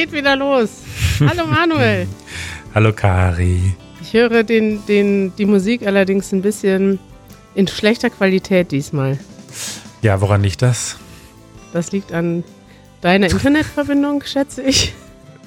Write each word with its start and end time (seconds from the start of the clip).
Geht 0.00 0.12
wieder 0.12 0.34
los. 0.34 0.70
Hallo 1.20 1.44
Manuel. 1.44 2.08
Hallo 2.74 2.90
Kari. 2.90 3.74
Ich 4.00 4.14
höre 4.14 4.44
den, 4.44 4.80
den, 4.86 5.36
die 5.36 5.44
Musik 5.44 5.86
allerdings 5.86 6.32
ein 6.32 6.40
bisschen 6.40 6.98
in 7.54 7.68
schlechter 7.68 8.08
Qualität 8.08 8.72
diesmal. 8.72 9.18
Ja, 10.00 10.22
woran 10.22 10.42
liegt 10.42 10.62
das? 10.62 10.96
Das 11.74 11.92
liegt 11.92 12.14
an 12.14 12.44
deiner 13.02 13.26
Internetverbindung, 13.30 14.22
schätze 14.24 14.62
ich. 14.62 14.94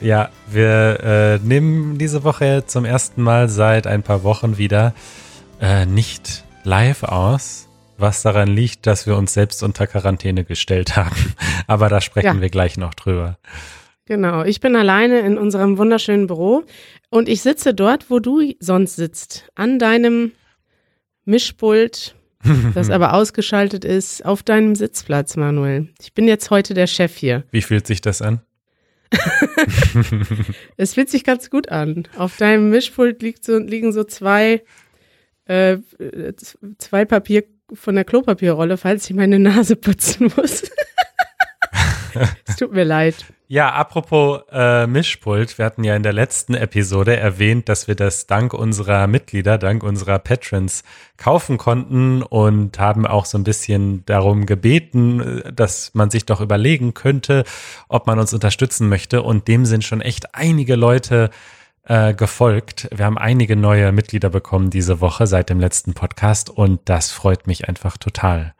Ja, 0.01 0.29
wir 0.51 0.99
äh, 1.01 1.39
nehmen 1.39 1.97
diese 1.97 2.23
Woche 2.23 2.65
zum 2.67 2.85
ersten 2.85 3.23
Mal 3.23 3.49
seit 3.49 3.87
ein 3.87 4.03
paar 4.03 4.21
Wochen 4.21 4.59
wieder 4.59 4.93
äh, 5.61 5.87
nicht 5.87 6.43
live 6.63 7.01
aus, 7.01 7.69
was 7.97 8.21
daran 8.21 8.49
liegt, 8.49 8.85
dass 8.85 9.07
wir 9.07 9.17
uns 9.17 9.33
selbst 9.33 9.63
unter 9.63 9.87
Quarantäne 9.87 10.43
gestellt 10.43 10.95
haben. 10.95 11.33
Aber 11.65 11.89
da 11.89 12.01
sprechen 12.01 12.35
ja. 12.35 12.41
wir 12.41 12.49
gleich 12.51 12.77
noch 12.77 12.93
drüber. 12.93 13.39
Genau, 14.05 14.43
ich 14.43 14.59
bin 14.59 14.75
alleine 14.75 15.19
in 15.19 15.37
unserem 15.37 15.77
wunderschönen 15.77 16.27
Büro 16.27 16.63
und 17.09 17.29
ich 17.29 17.41
sitze 17.41 17.73
dort, 17.73 18.09
wo 18.09 18.19
du 18.19 18.53
sonst 18.59 18.97
sitzt, 18.97 19.49
an 19.55 19.79
deinem 19.79 20.33
Mischpult, 21.23 22.15
das 22.73 22.89
aber 22.89 23.13
ausgeschaltet 23.13 23.85
ist, 23.85 24.25
auf 24.25 24.43
deinem 24.43 24.75
Sitzplatz, 24.75 25.37
Manuel. 25.37 25.87
Ich 26.01 26.13
bin 26.13 26.27
jetzt 26.27 26.49
heute 26.49 26.73
der 26.73 26.87
Chef 26.87 27.15
hier. 27.15 27.45
Wie 27.51 27.61
fühlt 27.61 27.87
sich 27.87 28.01
das 28.01 28.21
an? 28.21 28.41
es 30.77 30.95
fühlt 30.95 31.09
sich 31.09 31.23
ganz 31.23 31.49
gut 31.49 31.69
an. 31.69 32.07
Auf 32.17 32.35
deinem 32.35 32.71
Mischpult 32.71 33.23
so, 33.41 33.57
liegen 33.57 33.93
so 33.93 34.03
zwei, 34.03 34.63
äh, 35.45 35.77
zwei 36.77 37.05
Papier 37.05 37.45
von 37.73 37.95
der 37.95 38.03
Klopapierrolle, 38.03 38.75
falls 38.75 39.09
ich 39.09 39.15
meine 39.15 39.39
Nase 39.39 39.77
putzen 39.77 40.29
muss. 40.35 40.63
es 42.45 42.55
tut 42.55 42.71
mir 42.71 42.83
leid. 42.83 43.25
Ja, 43.47 43.71
apropos 43.71 44.41
äh, 44.51 44.87
Mischpult, 44.87 45.57
wir 45.57 45.65
hatten 45.65 45.83
ja 45.83 45.95
in 45.95 46.01
der 46.01 46.13
letzten 46.13 46.55
Episode 46.55 47.17
erwähnt, 47.17 47.69
dass 47.69 47.87
wir 47.87 47.95
das 47.95 48.25
dank 48.25 48.53
unserer 48.53 49.05
Mitglieder, 49.05 49.57
dank 49.57 49.83
unserer 49.83 50.17
Patrons 50.17 50.83
kaufen 51.17 51.57
konnten 51.57 52.23
und 52.23 52.79
haben 52.79 53.05
auch 53.05 53.25
so 53.25 53.37
ein 53.37 53.43
bisschen 53.43 54.05
darum 54.05 54.45
gebeten, 54.47 55.43
dass 55.53 55.93
man 55.93 56.09
sich 56.09 56.25
doch 56.25 56.41
überlegen 56.41 56.93
könnte, 56.93 57.43
ob 57.89 58.07
man 58.07 58.17
uns 58.17 58.33
unterstützen 58.33 58.89
möchte. 58.89 59.21
Und 59.21 59.47
dem 59.47 59.65
sind 59.65 59.83
schon 59.83 60.01
echt 60.01 60.33
einige 60.33 60.75
Leute 60.75 61.25
äh, 61.25 61.62
gefolgt. 61.85 62.87
Wir 62.95 63.03
haben 63.05 63.17
einige 63.17 63.57
neue 63.57 63.91
Mitglieder 63.91 64.29
bekommen 64.29 64.69
diese 64.69 65.01
Woche 65.01 65.27
seit 65.27 65.49
dem 65.49 65.59
letzten 65.59 65.93
Podcast 65.93 66.49
und 66.49 66.79
das 66.85 67.11
freut 67.11 67.45
mich 67.45 67.67
einfach 67.67 67.97
total. 67.97 68.53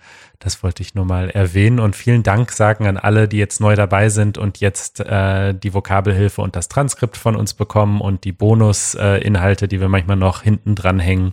Das 0.43 0.61
wollte 0.61 0.83
ich 0.83 0.93
nur 0.93 1.05
mal 1.05 1.29
erwähnen 1.29 1.79
und 1.79 1.95
vielen 1.95 2.21
Dank 2.21 2.51
sagen 2.51 2.85
an 2.85 2.97
alle, 2.97 3.29
die 3.29 3.37
jetzt 3.37 3.61
neu 3.61 3.75
dabei 3.75 4.09
sind 4.09 4.37
und 4.37 4.59
jetzt 4.59 4.99
äh, 4.99 5.53
die 5.53 5.73
Vokabelhilfe 5.73 6.41
und 6.41 6.57
das 6.57 6.67
Transkript 6.67 7.15
von 7.15 7.37
uns 7.37 7.53
bekommen 7.53 8.01
und 8.01 8.25
die 8.25 8.33
Bonusinhalte, 8.33 9.65
äh, 9.65 9.67
die 9.69 9.79
wir 9.79 9.87
manchmal 9.87 10.17
noch 10.17 10.41
hinten 10.41 10.75
dran 10.75 10.99
hängen. 10.99 11.29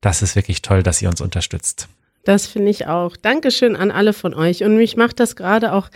Das 0.00 0.22
ist 0.22 0.34
wirklich 0.34 0.60
toll, 0.60 0.82
dass 0.82 1.00
ihr 1.00 1.08
uns 1.08 1.20
unterstützt. 1.20 1.88
Das 2.26 2.48
finde 2.48 2.70
ich 2.70 2.88
auch. 2.88 3.16
Dankeschön 3.16 3.76
an 3.76 3.92
alle 3.92 4.12
von 4.12 4.34
euch. 4.34 4.64
Und 4.64 4.76
mich 4.76 4.96
macht 4.96 5.20
das 5.20 5.36
gerade 5.36 5.72
auch 5.72 5.88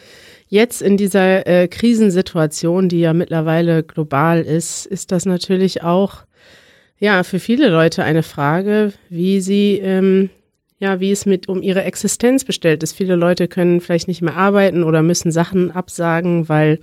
jetzt 0.46 0.80
in 0.80 0.96
dieser 0.96 1.44
äh, 1.44 1.66
Krisensituation, 1.66 2.88
die 2.88 3.00
ja 3.00 3.12
mittlerweile 3.12 3.82
global 3.82 4.42
ist, 4.42 4.86
ist 4.86 5.10
das 5.10 5.26
natürlich 5.26 5.82
auch 5.82 6.18
ja 7.00 7.24
für 7.24 7.40
viele 7.40 7.68
Leute 7.68 8.04
eine 8.04 8.22
Frage, 8.22 8.92
wie 9.08 9.40
sie 9.40 9.80
ähm, 9.82 10.30
ja, 10.78 11.00
wie 11.00 11.10
es 11.10 11.26
mit 11.26 11.48
um 11.48 11.62
ihre 11.62 11.82
Existenz 11.82 12.44
bestellt 12.44 12.84
ist. 12.84 12.92
Viele 12.92 13.16
Leute 13.16 13.48
können 13.48 13.80
vielleicht 13.80 14.06
nicht 14.06 14.22
mehr 14.22 14.36
arbeiten 14.36 14.84
oder 14.84 15.02
müssen 15.02 15.32
Sachen 15.32 15.72
absagen, 15.72 16.48
weil 16.48 16.78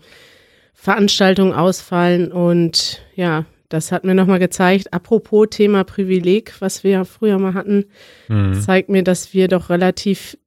Veranstaltungen 0.73 1.53
ausfallen 1.53 2.33
und 2.33 3.01
ja, 3.15 3.45
das 3.69 3.91
hat 3.91 4.03
mir 4.03 4.15
nochmal 4.15 4.39
gezeigt, 4.39 4.93
apropos 4.93 5.47
Thema 5.49 5.83
Privileg, 5.83 6.53
was 6.59 6.83
wir 6.83 6.91
ja 6.91 7.03
früher 7.03 7.37
mal 7.37 7.53
hatten, 7.53 7.85
mhm. 8.27 8.53
zeigt 8.61 8.89
mir, 8.89 9.03
dass 9.03 9.33
wir 9.33 9.47
doch 9.47 9.69
relativ 9.69 10.37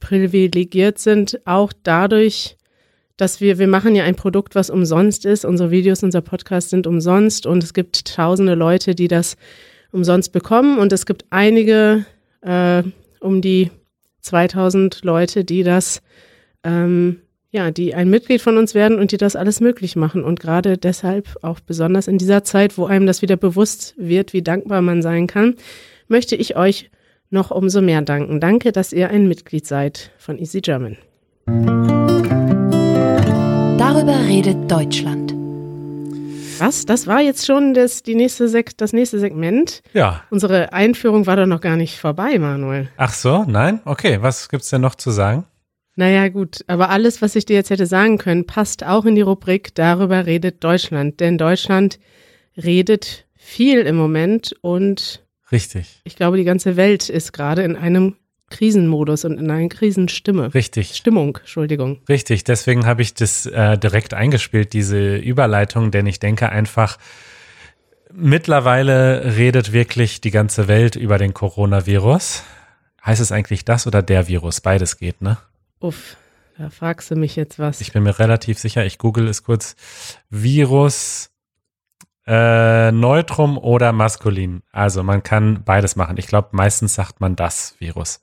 privilegiert 0.00 0.98
sind, 0.98 1.40
auch 1.44 1.72
dadurch, 1.82 2.56
dass 3.16 3.40
wir, 3.40 3.58
wir 3.58 3.68
machen 3.68 3.94
ja 3.94 4.04
ein 4.04 4.16
Produkt, 4.16 4.54
was 4.54 4.70
umsonst 4.70 5.26
ist. 5.26 5.44
Unsere 5.44 5.70
Videos, 5.70 6.02
unser 6.02 6.22
Podcast 6.22 6.70
sind 6.70 6.86
umsonst 6.86 7.44
und 7.44 7.62
es 7.62 7.74
gibt 7.74 8.14
tausende 8.14 8.54
Leute, 8.54 8.94
die 8.94 9.08
das 9.08 9.36
umsonst 9.92 10.32
bekommen 10.32 10.78
und 10.78 10.92
es 10.92 11.04
gibt 11.04 11.26
einige, 11.28 12.06
äh, 12.40 12.82
um 13.20 13.42
die 13.42 13.70
2000 14.22 15.04
Leute, 15.04 15.44
die 15.44 15.62
das, 15.62 16.00
ähm, 16.64 17.20
ja, 17.50 17.70
die 17.70 17.94
ein 17.94 18.08
Mitglied 18.10 18.40
von 18.40 18.56
uns 18.56 18.74
werden 18.74 18.98
und 18.98 19.12
die 19.12 19.16
das 19.16 19.36
alles 19.36 19.60
möglich 19.60 19.96
machen. 19.96 20.22
Und 20.22 20.40
gerade 20.40 20.78
deshalb, 20.78 21.36
auch 21.42 21.60
besonders 21.60 22.06
in 22.06 22.18
dieser 22.18 22.44
Zeit, 22.44 22.78
wo 22.78 22.86
einem 22.86 23.06
das 23.06 23.22
wieder 23.22 23.36
bewusst 23.36 23.94
wird, 23.96 24.32
wie 24.32 24.42
dankbar 24.42 24.82
man 24.82 25.02
sein 25.02 25.26
kann, 25.26 25.56
möchte 26.08 26.36
ich 26.36 26.56
euch 26.56 26.90
noch 27.30 27.50
umso 27.50 27.80
mehr 27.80 28.02
danken. 28.02 28.40
Danke, 28.40 28.72
dass 28.72 28.92
ihr 28.92 29.10
ein 29.10 29.26
Mitglied 29.26 29.66
seid 29.66 30.12
von 30.18 30.38
Easy 30.38 30.60
German. 30.60 30.96
Darüber 33.78 34.18
redet 34.28 34.70
Deutschland. 34.70 35.34
Was? 36.58 36.84
Das 36.84 37.06
war 37.06 37.20
jetzt 37.20 37.46
schon 37.46 37.72
das, 37.74 38.02
die 38.02 38.14
nächste 38.14 38.46
Sek 38.46 38.76
das 38.76 38.92
nächste 38.92 39.18
Segment? 39.18 39.82
Ja. 39.94 40.22
Unsere 40.30 40.72
Einführung 40.72 41.26
war 41.26 41.36
doch 41.36 41.46
noch 41.46 41.62
gar 41.62 41.76
nicht 41.76 41.98
vorbei, 41.98 42.38
Manuel. 42.38 42.88
Ach 42.96 43.14
so, 43.14 43.44
nein? 43.48 43.80
Okay, 43.86 44.18
was 44.20 44.48
gibt's 44.48 44.68
denn 44.68 44.82
noch 44.82 44.94
zu 44.94 45.10
sagen? 45.10 45.46
Naja, 46.00 46.28
gut, 46.28 46.64
aber 46.66 46.88
alles, 46.88 47.20
was 47.20 47.36
ich 47.36 47.44
dir 47.44 47.56
jetzt 47.56 47.68
hätte 47.68 47.84
sagen 47.84 48.16
können, 48.16 48.46
passt 48.46 48.82
auch 48.82 49.04
in 49.04 49.16
die 49.16 49.20
Rubrik 49.20 49.74
Darüber 49.74 50.24
redet 50.24 50.64
Deutschland. 50.64 51.20
Denn 51.20 51.36
Deutschland 51.36 51.98
redet 52.56 53.26
viel 53.36 53.80
im 53.80 53.96
Moment 53.96 54.54
und 54.62 55.22
Richtig. 55.52 56.00
Ich 56.04 56.16
glaube, 56.16 56.38
die 56.38 56.44
ganze 56.44 56.78
Welt 56.78 57.10
ist 57.10 57.34
gerade 57.34 57.64
in 57.64 57.76
einem 57.76 58.16
Krisenmodus 58.48 59.26
und 59.26 59.36
in 59.36 59.50
einer 59.50 59.68
Krisenstimme. 59.68 60.54
Richtig. 60.54 60.96
Stimmung, 60.96 61.36
Entschuldigung. 61.36 62.00
Richtig, 62.08 62.44
deswegen 62.44 62.86
habe 62.86 63.02
ich 63.02 63.12
das 63.12 63.44
äh, 63.44 63.76
direkt 63.76 64.14
eingespielt, 64.14 64.72
diese 64.72 65.16
Überleitung, 65.16 65.90
denn 65.90 66.06
ich 66.06 66.18
denke 66.18 66.48
einfach, 66.48 66.96
mittlerweile 68.10 69.36
redet 69.36 69.74
wirklich 69.74 70.22
die 70.22 70.30
ganze 70.30 70.66
Welt 70.66 70.96
über 70.96 71.18
den 71.18 71.34
Coronavirus. 71.34 72.42
Heißt 73.04 73.20
es 73.20 73.32
eigentlich 73.32 73.66
das 73.66 73.86
oder 73.86 74.00
der 74.00 74.28
Virus? 74.28 74.62
Beides 74.62 74.96
geht, 74.96 75.20
ne? 75.20 75.36
Uff, 75.80 76.16
da 76.58 76.70
fragst 76.70 77.10
du 77.10 77.16
mich 77.16 77.36
jetzt 77.36 77.58
was. 77.58 77.80
Ich 77.80 77.92
bin 77.92 78.02
mir 78.02 78.18
relativ 78.18 78.58
sicher, 78.58 78.84
ich 78.84 78.98
google 78.98 79.28
es 79.28 79.42
kurz. 79.42 79.76
Virus 80.28 81.30
äh, 82.26 82.92
Neutrum 82.92 83.58
oder 83.58 83.92
maskulin. 83.92 84.62
Also 84.72 85.02
man 85.02 85.22
kann 85.22 85.64
beides 85.64 85.96
machen. 85.96 86.16
Ich 86.18 86.26
glaube, 86.26 86.50
meistens 86.52 86.94
sagt 86.94 87.20
man 87.20 87.34
das 87.34 87.74
Virus. 87.78 88.20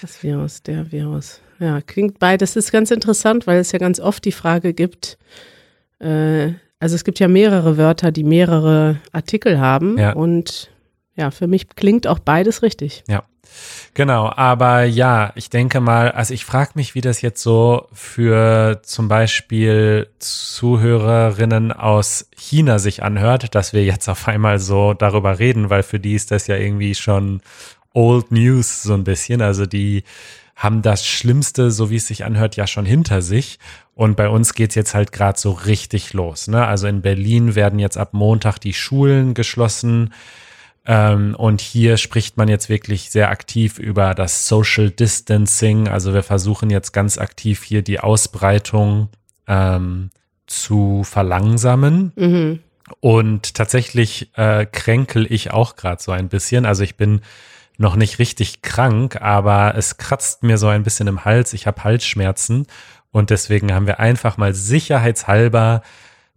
Das 0.00 0.22
Virus, 0.22 0.62
der 0.62 0.92
Virus. 0.92 1.40
Ja, 1.58 1.80
klingt 1.80 2.18
beides. 2.18 2.54
Das 2.54 2.64
ist 2.66 2.72
ganz 2.72 2.90
interessant, 2.90 3.46
weil 3.46 3.58
es 3.58 3.72
ja 3.72 3.78
ganz 3.78 3.98
oft 3.98 4.24
die 4.24 4.32
Frage 4.32 4.72
gibt, 4.74 5.18
äh, 5.98 6.52
also 6.80 6.94
es 6.94 7.04
gibt 7.04 7.18
ja 7.18 7.28
mehrere 7.28 7.76
Wörter, 7.76 8.10
die 8.10 8.24
mehrere 8.24 9.00
Artikel 9.12 9.60
haben. 9.60 9.98
Ja. 9.98 10.14
Und 10.14 10.70
ja, 11.14 11.30
für 11.30 11.46
mich 11.46 11.68
klingt 11.68 12.06
auch 12.06 12.18
beides 12.18 12.62
richtig. 12.62 13.04
Ja. 13.06 13.24
Genau, 13.94 14.32
aber 14.34 14.84
ja, 14.84 15.32
ich 15.34 15.50
denke 15.50 15.80
mal, 15.80 16.12
also 16.12 16.32
ich 16.32 16.44
frage 16.44 16.72
mich, 16.74 16.94
wie 16.94 17.00
das 17.00 17.22
jetzt 17.22 17.42
so 17.42 17.88
für 17.92 18.80
zum 18.82 19.08
Beispiel 19.08 20.08
Zuhörerinnen 20.18 21.72
aus 21.72 22.28
China 22.36 22.78
sich 22.78 23.02
anhört, 23.02 23.54
dass 23.54 23.72
wir 23.72 23.84
jetzt 23.84 24.08
auf 24.08 24.28
einmal 24.28 24.58
so 24.58 24.94
darüber 24.94 25.38
reden, 25.38 25.70
weil 25.70 25.82
für 25.82 25.98
die 25.98 26.14
ist 26.14 26.30
das 26.30 26.46
ja 26.46 26.56
irgendwie 26.56 26.94
schon 26.94 27.40
Old 27.92 28.30
News 28.30 28.82
so 28.82 28.94
ein 28.94 29.04
bisschen. 29.04 29.42
Also 29.42 29.66
die 29.66 30.04
haben 30.54 30.82
das 30.82 31.06
Schlimmste, 31.06 31.70
so 31.70 31.90
wie 31.90 31.96
es 31.96 32.06
sich 32.06 32.24
anhört, 32.24 32.54
ja 32.54 32.66
schon 32.66 32.84
hinter 32.84 33.22
sich. 33.22 33.58
Und 33.94 34.16
bei 34.16 34.28
uns 34.28 34.54
geht's 34.54 34.74
jetzt 34.74 34.94
halt 34.94 35.10
gerade 35.10 35.38
so 35.38 35.52
richtig 35.52 36.12
los. 36.12 36.48
Ne? 36.48 36.66
Also 36.66 36.86
in 36.86 37.02
Berlin 37.02 37.54
werden 37.54 37.78
jetzt 37.78 37.96
ab 37.96 38.12
Montag 38.12 38.58
die 38.58 38.74
Schulen 38.74 39.34
geschlossen. 39.34 40.12
Ähm, 40.86 41.34
und 41.36 41.60
hier 41.60 41.96
spricht 41.96 42.36
man 42.36 42.48
jetzt 42.48 42.68
wirklich 42.68 43.10
sehr 43.10 43.30
aktiv 43.30 43.78
über 43.78 44.14
das 44.14 44.48
Social 44.48 44.90
Distancing. 44.90 45.88
Also 45.88 46.14
wir 46.14 46.22
versuchen 46.22 46.70
jetzt 46.70 46.92
ganz 46.92 47.18
aktiv 47.18 47.62
hier 47.62 47.82
die 47.82 48.00
Ausbreitung 48.00 49.08
ähm, 49.46 50.10
zu 50.46 51.02
verlangsamen. 51.04 52.12
Mhm. 52.16 52.60
Und 53.00 53.54
tatsächlich 53.54 54.30
äh, 54.36 54.66
kränkel 54.66 55.30
ich 55.30 55.52
auch 55.52 55.76
gerade 55.76 56.02
so 56.02 56.12
ein 56.12 56.28
bisschen. 56.28 56.66
Also 56.66 56.82
ich 56.82 56.96
bin 56.96 57.20
noch 57.78 57.96
nicht 57.96 58.18
richtig 58.18 58.62
krank, 58.62 59.20
aber 59.22 59.74
es 59.76 59.96
kratzt 59.96 60.42
mir 60.42 60.58
so 60.58 60.68
ein 60.68 60.82
bisschen 60.82 61.06
im 61.06 61.24
Hals. 61.24 61.52
Ich 61.52 61.66
habe 61.66 61.84
Halsschmerzen 61.84 62.66
und 63.12 63.30
deswegen 63.30 63.72
haben 63.72 63.86
wir 63.86 64.00
einfach 64.00 64.36
mal 64.36 64.54
sicherheitshalber 64.54 65.82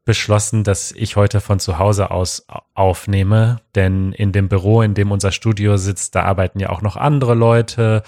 beschlossen, 0.06 0.64
dass 0.64 0.92
ich 0.92 1.16
heute 1.16 1.40
von 1.42 1.60
zu 1.60 1.80
Hause 1.80 2.12
aus 2.12 2.46
aufnehme, 2.74 3.62
denn 3.76 4.12
in 4.12 4.32
dem 4.32 4.50
Büro, 4.50 4.82
in 4.82 4.94
dem 4.94 5.12
unser 5.12 5.32
Studio 5.32 5.78
sitzt, 5.78 6.16
da 6.16 6.24
arbeiten 6.24 6.60
ja 6.60 6.70
auch 6.70 6.82
noch 6.82 6.98
andere 6.98 7.36
Leute 7.36 8.04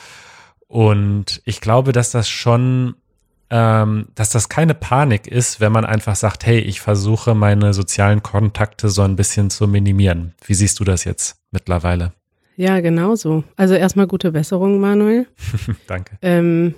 und 0.68 1.42
ich 1.46 1.62
glaube, 1.62 1.92
dass 1.94 2.12
das 2.12 2.28
schon 2.28 2.96
äh, 2.96 3.06
ähm, 3.50 4.08
dass 4.16 4.30
das 4.30 4.50
keine 4.50 4.74
Panik 4.74 5.28
ist, 5.28 5.60
wenn 5.60 5.72
man 5.72 5.86
einfach 5.86 6.16
sagt, 6.16 6.46
hey, 6.46 6.60
ich 6.60 6.82
versuche 6.82 7.36
meine 7.36 7.74
sozialen 7.74 8.24
Kontakte 8.24 8.90
so 8.90 9.04
ein 9.04 9.16
bisschen 9.16 9.50
zu 9.50 9.68
minimieren. 9.68 10.34
Wie 10.46 10.56
siehst 10.56 10.80
du 10.80 10.84
das 10.84 11.04
jetzt 11.04 11.38
mittlerweile? 11.52 12.14
Ja, 12.58 12.80
genau 12.80 13.16
so. 13.16 13.44
Also 13.56 13.76
erstmal 13.76 14.08
gute 14.08 14.32
Besserung, 14.32 14.80
Manuel. 14.80 15.28
Danke. 15.88 16.18
Ähm, 16.22 16.74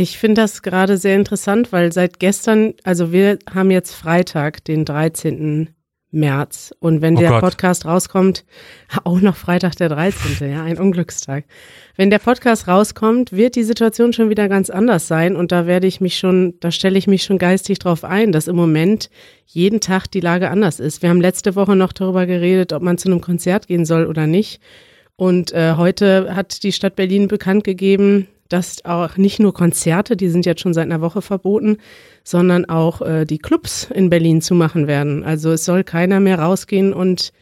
ich 0.00 0.18
finde 0.18 0.40
das 0.42 0.62
gerade 0.62 0.96
sehr 0.96 1.16
interessant, 1.16 1.72
weil 1.72 1.92
seit 1.92 2.18
gestern, 2.18 2.74
also 2.84 3.12
wir 3.12 3.38
haben 3.52 3.70
jetzt 3.70 3.94
Freitag, 3.94 4.64
den 4.64 4.84
13. 4.84 5.68
März. 6.10 6.74
Und 6.80 7.02
wenn 7.02 7.16
Oh 7.16 7.20
der 7.20 7.30
Gott. 7.30 7.40
Podcast 7.40 7.84
rauskommt, 7.84 8.44
auch 9.04 9.20
noch 9.20 9.36
Freitag 9.36 9.76
der 9.76 9.90
13., 9.90 10.50
ja, 10.50 10.62
ein 10.62 10.78
Unglückstag. 10.78 11.44
Wenn 11.96 12.10
der 12.10 12.18
Podcast 12.18 12.66
rauskommt, 12.66 13.32
wird 13.32 13.56
die 13.56 13.62
Situation 13.62 14.12
schon 14.12 14.30
wieder 14.30 14.48
ganz 14.48 14.70
anders 14.70 15.06
sein. 15.06 15.36
Und 15.36 15.52
da 15.52 15.66
werde 15.66 15.86
ich 15.86 16.00
mich 16.00 16.18
schon, 16.18 16.54
da 16.60 16.70
stelle 16.70 16.98
ich 16.98 17.06
mich 17.06 17.22
schon 17.22 17.38
geistig 17.38 17.78
drauf 17.78 18.02
ein, 18.02 18.32
dass 18.32 18.48
im 18.48 18.56
Moment 18.56 19.10
jeden 19.46 19.80
Tag 19.80 20.08
die 20.08 20.20
Lage 20.20 20.50
anders 20.50 20.80
ist. 20.80 21.02
Wir 21.02 21.10
haben 21.10 21.20
letzte 21.20 21.54
Woche 21.54 21.76
noch 21.76 21.92
darüber 21.92 22.26
geredet, 22.26 22.72
ob 22.72 22.82
man 22.82 22.98
zu 22.98 23.08
einem 23.08 23.20
Konzert 23.20 23.68
gehen 23.68 23.84
soll 23.84 24.06
oder 24.06 24.26
nicht. 24.26 24.60
Und 25.16 25.52
äh, 25.52 25.74
heute 25.76 26.34
hat 26.34 26.62
die 26.62 26.72
Stadt 26.72 26.96
Berlin 26.96 27.28
bekannt 27.28 27.64
gegeben, 27.64 28.26
dass 28.50 28.84
auch 28.84 29.16
nicht 29.16 29.38
nur 29.40 29.54
Konzerte, 29.54 30.16
die 30.16 30.28
sind 30.28 30.44
jetzt 30.44 30.60
schon 30.60 30.74
seit 30.74 30.84
einer 30.84 31.00
Woche 31.00 31.22
verboten, 31.22 31.78
sondern 32.24 32.66
auch 32.66 33.00
äh, 33.00 33.24
die 33.24 33.38
Clubs 33.38 33.88
in 33.94 34.10
Berlin 34.10 34.42
zumachen 34.42 34.86
werden. 34.86 35.24
Also 35.24 35.52
es 35.52 35.64
soll 35.64 35.84
keiner 35.84 36.20
mehr 36.20 36.38
rausgehen 36.38 36.92
und 36.92 37.32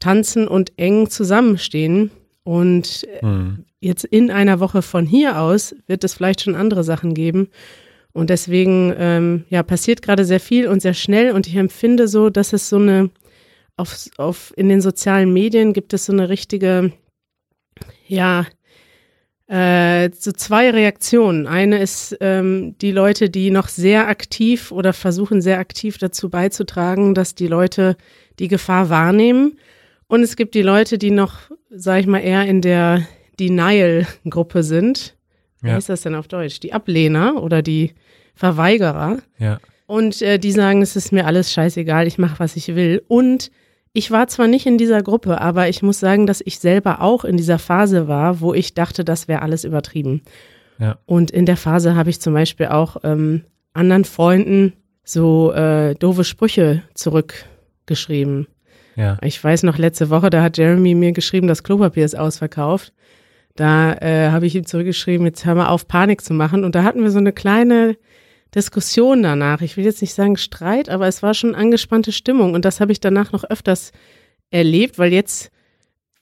tanzen 0.00 0.48
und 0.48 0.72
eng 0.76 1.08
zusammenstehen. 1.08 2.10
Und 2.42 3.04
äh, 3.04 3.22
Hm. 3.22 3.64
jetzt 3.80 4.04
in 4.04 4.30
einer 4.30 4.60
Woche 4.60 4.82
von 4.82 5.06
hier 5.06 5.40
aus 5.40 5.74
wird 5.86 6.04
es 6.04 6.14
vielleicht 6.14 6.40
schon 6.42 6.54
andere 6.54 6.84
Sachen 6.84 7.14
geben. 7.14 7.48
Und 8.12 8.30
deswegen 8.30 8.94
ähm, 8.96 9.44
ja, 9.50 9.62
passiert 9.62 10.00
gerade 10.00 10.24
sehr 10.24 10.40
viel 10.40 10.68
und 10.68 10.80
sehr 10.80 10.94
schnell. 10.94 11.32
Und 11.32 11.46
ich 11.46 11.56
empfinde 11.56 12.08
so, 12.08 12.30
dass 12.30 12.54
es 12.54 12.70
so 12.70 12.76
eine, 12.76 13.10
auf, 13.76 14.06
auf, 14.16 14.54
in 14.56 14.70
den 14.70 14.80
sozialen 14.80 15.32
Medien 15.34 15.74
gibt 15.74 15.92
es 15.92 16.06
so 16.06 16.14
eine 16.14 16.30
richtige, 16.30 16.92
ja, 18.06 18.46
äh, 19.48 20.10
so 20.18 20.32
zwei 20.32 20.70
Reaktionen. 20.70 21.46
Eine 21.46 21.78
ist 21.80 22.16
ähm, 22.20 22.76
die 22.80 22.90
Leute, 22.92 23.30
die 23.30 23.50
noch 23.50 23.68
sehr 23.68 24.08
aktiv 24.08 24.72
oder 24.72 24.92
versuchen 24.92 25.40
sehr 25.40 25.58
aktiv 25.58 25.98
dazu 25.98 26.28
beizutragen, 26.30 27.14
dass 27.14 27.34
die 27.34 27.46
Leute 27.46 27.96
die 28.38 28.48
Gefahr 28.48 28.90
wahrnehmen. 28.90 29.58
Und 30.08 30.22
es 30.22 30.36
gibt 30.36 30.54
die 30.54 30.62
Leute, 30.62 30.98
die 30.98 31.10
noch, 31.10 31.34
sag 31.70 32.00
ich 32.00 32.06
mal, 32.06 32.20
eher 32.20 32.44
in 32.46 32.60
der 32.60 33.06
Denial-Gruppe 33.38 34.62
sind. 34.62 35.16
Wie 35.62 35.68
Ja. 35.68 35.74
heißt 35.74 35.88
das 35.88 36.02
denn 36.02 36.14
auf 36.14 36.28
Deutsch? 36.28 36.60
Die 36.60 36.72
Ablehner 36.72 37.42
oder 37.42 37.62
die 37.62 37.92
Verweigerer. 38.34 39.18
Ja. 39.38 39.58
Und 39.86 40.20
äh, 40.22 40.38
die 40.38 40.52
sagen, 40.52 40.82
es 40.82 40.96
ist 40.96 41.12
mir 41.12 41.26
alles 41.26 41.52
scheißegal, 41.52 42.06
ich 42.06 42.18
mache, 42.18 42.38
was 42.38 42.56
ich 42.56 42.74
will. 42.74 43.02
Und 43.08 43.50
ich 43.96 44.10
war 44.10 44.28
zwar 44.28 44.46
nicht 44.46 44.66
in 44.66 44.76
dieser 44.76 45.02
Gruppe, 45.02 45.40
aber 45.40 45.70
ich 45.70 45.82
muss 45.82 46.00
sagen, 46.00 46.26
dass 46.26 46.42
ich 46.44 46.58
selber 46.58 47.00
auch 47.00 47.24
in 47.24 47.38
dieser 47.38 47.58
Phase 47.58 48.08
war, 48.08 48.40
wo 48.40 48.52
ich 48.52 48.74
dachte, 48.74 49.06
das 49.06 49.26
wäre 49.26 49.40
alles 49.40 49.64
übertrieben. 49.64 50.20
Ja. 50.78 50.98
Und 51.06 51.30
in 51.30 51.46
der 51.46 51.56
Phase 51.56 51.96
habe 51.96 52.10
ich 52.10 52.20
zum 52.20 52.34
Beispiel 52.34 52.66
auch 52.66 52.98
ähm, 53.04 53.44
anderen 53.72 54.04
Freunden 54.04 54.74
so 55.02 55.50
äh, 55.52 55.94
doofe 55.94 56.24
Sprüche 56.24 56.82
zurückgeschrieben. 56.92 58.48
Ja. 58.96 59.16
Ich 59.22 59.42
weiß 59.42 59.62
noch, 59.62 59.78
letzte 59.78 60.10
Woche, 60.10 60.28
da 60.28 60.42
hat 60.42 60.58
Jeremy 60.58 60.94
mir 60.94 61.12
geschrieben, 61.12 61.46
das 61.46 61.62
Klopapier 61.62 62.04
ist 62.04 62.18
ausverkauft. 62.18 62.92
Da 63.54 63.94
äh, 63.94 64.30
habe 64.30 64.44
ich 64.44 64.54
ihm 64.54 64.66
zurückgeschrieben, 64.66 65.24
jetzt 65.24 65.46
hör 65.46 65.54
mal 65.54 65.68
auf, 65.68 65.88
Panik 65.88 66.20
zu 66.20 66.34
machen. 66.34 66.64
Und 66.64 66.74
da 66.74 66.82
hatten 66.82 67.02
wir 67.02 67.10
so 67.10 67.18
eine 67.18 67.32
kleine 67.32 67.96
Diskussion 68.54 69.22
danach. 69.22 69.60
Ich 69.60 69.76
will 69.76 69.84
jetzt 69.84 70.00
nicht 70.00 70.14
sagen 70.14 70.36
Streit, 70.36 70.88
aber 70.88 71.06
es 71.06 71.22
war 71.22 71.34
schon 71.34 71.54
angespannte 71.54 72.12
Stimmung. 72.12 72.54
Und 72.54 72.64
das 72.64 72.80
habe 72.80 72.92
ich 72.92 73.00
danach 73.00 73.32
noch 73.32 73.44
öfters 73.44 73.92
erlebt, 74.50 74.98
weil 74.98 75.12
jetzt 75.12 75.50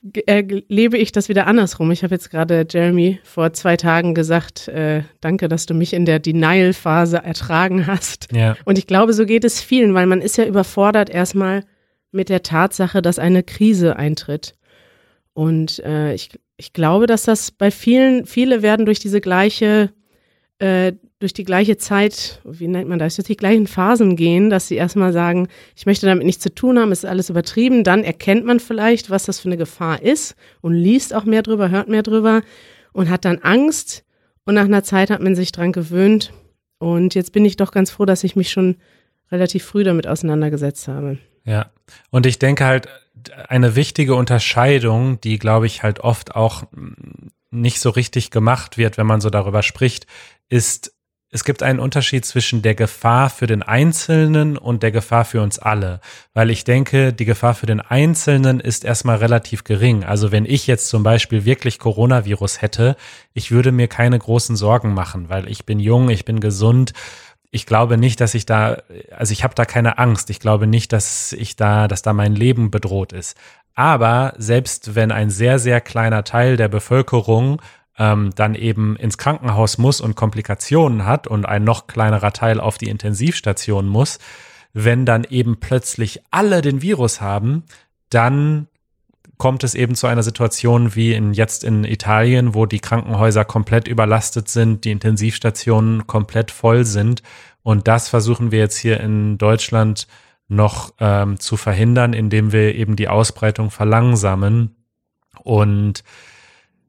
ge- 0.03 0.25
äh, 0.27 0.97
ich 0.97 1.13
das 1.13 1.29
wieder 1.29 1.47
andersrum. 1.47 1.91
Ich 1.91 2.03
habe 2.03 2.15
jetzt 2.15 2.31
gerade 2.31 2.67
Jeremy 2.69 3.21
vor 3.23 3.53
zwei 3.53 3.77
Tagen 3.77 4.15
gesagt, 4.15 4.69
äh, 4.69 5.03
danke, 5.21 5.49
dass 5.49 5.67
du 5.67 5.75
mich 5.75 5.93
in 5.93 6.07
der 6.07 6.19
Denial-Phase 6.19 7.19
ertragen 7.19 7.87
hast. 7.87 8.29
Ja. 8.33 8.57
Und 8.65 8.79
ich 8.79 8.87
glaube, 8.87 9.13
so 9.13 9.27
geht 9.27 9.45
es 9.45 9.61
vielen, 9.61 9.95
weil 9.95 10.07
man 10.07 10.21
ist 10.21 10.37
ja 10.37 10.45
überfordert 10.45 11.11
erstmal 11.11 11.65
mit 12.11 12.29
der 12.29 12.43
Tatsache, 12.43 13.03
dass 13.03 13.19
eine 13.19 13.43
Krise 13.43 13.97
eintritt. 13.97 14.55
Und 15.33 15.81
äh, 15.81 16.15
ich, 16.15 16.31
ich 16.57 16.73
glaube, 16.73 17.07
dass 17.07 17.25
das 17.25 17.51
bei 17.51 17.71
vielen, 17.71 18.25
viele 18.25 18.63
werden 18.63 18.87
durch 18.87 19.01
diese 19.01 19.21
gleiche, 19.21 19.91
äh, 20.59 20.93
durch 21.19 21.33
die 21.33 21.45
gleiche 21.45 21.77
Zeit, 21.77 22.41
wie 22.45 22.69
nennt 22.69 22.89
man 22.89 22.99
das, 22.99 23.17
durch 23.17 23.27
die 23.27 23.37
gleichen 23.37 23.67
Phasen 23.67 24.15
gehen, 24.15 24.51
dass 24.51 24.69
sie 24.69 24.77
erstmal 24.77 25.13
sagen, 25.13 25.49
ich 25.75 25.87
möchte 25.87 26.07
damit 26.07 26.25
nichts 26.25 26.43
zu 26.43 26.55
tun 26.55 26.79
haben, 26.79 26.93
es 26.93 27.05
ist 27.05 27.11
alles 27.11 27.31
übertrieben. 27.31 27.83
Dann 27.83 28.05
erkennt 28.05 28.45
man 28.45 28.61
vielleicht, 28.61 29.11
was 29.11 29.25
das 29.25 29.41
für 29.41 29.49
eine 29.49 29.57
Gefahr 29.57 30.03
ist 30.03 30.37
und 30.61 30.75
liest 30.75 31.15
auch 31.15 31.25
mehr 31.25 31.43
drüber, 31.43 31.71
hört 31.71 31.89
mehr 31.89 32.03
drüber 32.03 32.43
und 32.93 33.09
hat 33.09 33.25
dann 33.25 33.39
Angst. 33.39 34.05
Und 34.45 34.55
nach 34.55 34.65
einer 34.65 34.85
Zeit 34.85 35.11
hat 35.11 35.23
man 35.23 35.35
sich 35.35 35.53
dran 35.53 35.73
gewöhnt. 35.73 36.33
Und 36.79 37.15
jetzt 37.15 37.33
bin 37.33 37.45
ich 37.45 37.57
doch 37.57 37.73
ganz 37.73 37.91
froh, 37.91 38.05
dass 38.05 38.25
ich 38.25 38.37
mich 38.37 38.51
schon 38.51 38.77
relativ 39.33 39.65
früh 39.65 39.85
damit 39.85 40.07
auseinandergesetzt 40.07 40.89
habe. 40.89 41.19
Ja, 41.45 41.71
und 42.11 42.27
ich 42.27 42.39
denke 42.39 42.65
halt, 42.65 42.89
eine 43.49 43.77
wichtige 43.77 44.15
Unterscheidung, 44.15 45.21
die, 45.21 45.39
glaube 45.39 45.67
ich, 45.67 45.83
halt 45.83 46.01
oft 46.01 46.35
auch 46.35 46.65
nicht 47.55 47.81
so 47.81 47.91
richtig 47.91 48.31
gemacht 48.31 48.77
wird, 48.79 48.99
wenn 48.99 49.07
man 49.07 49.21
so 49.21 49.31
darüber 49.31 49.63
spricht, 49.63 50.07
ist, 50.49 50.93
es 51.31 51.43
gibt 51.43 51.65
einen 51.65 51.81
Unterschied 51.81 52.25
zwischen 52.25 52.63
der 52.63 52.77
Gefahr 52.77 53.29
für 53.29 53.49
den 53.49 53.65
Einzelnen 53.65 54.57
und 54.57 54.85
der 54.85 54.93
Gefahr 54.93 55.25
für 55.25 55.43
uns 55.43 55.59
alle. 55.59 56.01
Weil 56.33 56.49
ich 56.51 56.63
denke, 56.63 57.13
die 57.13 57.25
Gefahr 57.25 57.55
für 57.55 57.67
den 57.67 57.81
Einzelnen 57.81 58.61
ist 58.61 58.85
erstmal 58.85 59.17
relativ 59.17 59.65
gering. 59.65 60.05
Also 60.05 60.31
wenn 60.31 60.45
ich 60.45 60.69
jetzt 60.69 60.89
zum 60.89 61.03
Beispiel 61.03 61.45
wirklich 61.45 61.81
Coronavirus 61.81 62.63
hätte, 62.63 62.97
ich 63.33 63.51
würde 63.51 63.73
mir 63.73 63.89
keine 63.89 64.19
großen 64.19 64.55
Sorgen 64.55 64.95
machen, 64.95 65.29
weil 65.29 65.49
ich 65.49 65.67
bin 65.67 65.81
jung, 65.81 66.09
ich 66.09 66.25
bin 66.25 66.39
gesund 66.39 66.93
ich 67.55 67.67
glaube 67.67 67.99
nicht, 67.99 68.21
dass 68.21 68.35
ich 68.35 68.47
da, 68.47 68.79
also 69.17 69.31
ich 69.31 69.45
habe 69.45 69.55
da 69.55 69.65
keine 69.65 69.99
Angst. 69.99 70.29
Ich 70.29 70.41
glaube 70.41 70.67
nicht, 70.67 70.93
dass 70.93 71.33
ich 71.33 71.55
da, 71.55 71.87
dass 71.87 72.03
da 72.03 72.13
mein 72.13 72.35
Leben 72.35 72.73
bedroht 72.73 73.13
ist. 73.13 73.37
Aber 73.75 74.35
selbst 74.39 74.95
wenn 74.95 75.11
ein 75.11 75.31
sehr, 75.31 75.59
sehr 75.59 75.81
kleiner 75.81 76.25
Teil 76.25 76.57
der 76.57 76.69
Bevölkerung 76.69 77.61
ähm, 77.99 78.31
dann 78.35 78.55
eben 78.55 78.97
ins 78.97 79.19
Krankenhaus 79.19 79.79
muss 79.79 80.01
und 80.01 80.17
Komplikationen 80.17 81.05
hat 81.05 81.27
und 81.27 81.47
ein 81.47 81.65
noch 81.65 81.87
kleinerer 81.87 82.33
Teil 82.33 82.61
auf 82.61 82.79
die 82.79 82.89
Intensivstation 82.89 83.87
muss, 83.87 84.19
wenn 84.73 85.07
dann 85.07 85.25
eben 85.25 85.61
plötzlich 85.61 86.21
alle 86.31 86.61
den 86.61 86.83
Virus 86.83 87.21
haben, 87.21 87.65
dann 88.11 88.69
kommt 89.39 89.65
es 89.65 89.75
eben 89.75 89.95
zu 89.95 90.07
einer 90.07 90.23
Situation 90.23 90.95
wie 90.95 91.13
in, 91.13 91.33
jetzt 91.33 91.65
in 91.65 91.85
Italien, 91.85 92.55
wo 92.55 92.67
die 92.67 92.81
Krankenhäuser 92.81 93.45
komplett 93.45 93.89
überlastet 93.89 94.49
sind, 94.49 94.85
die 94.85 94.91
Intensivstationen 94.91 96.07
komplett 96.07 96.51
voll 96.51 96.85
sind. 96.85 97.23
Und 97.63 97.89
das 97.89 98.09
versuchen 98.09 98.53
wir 98.53 98.61
jetzt 98.61 98.77
hier 98.77 99.01
in 99.01 99.39
Deutschland 99.39 100.07
noch 100.49 100.93
ähm, 101.01 101.39
zu 101.41 101.57
verhindern, 101.57 102.13
indem 102.13 102.53
wir 102.53 102.75
eben 102.75 102.97
die 102.97 103.09
Ausbreitung 103.09 103.71
verlangsamen. 103.71 104.77
Und 105.43 106.05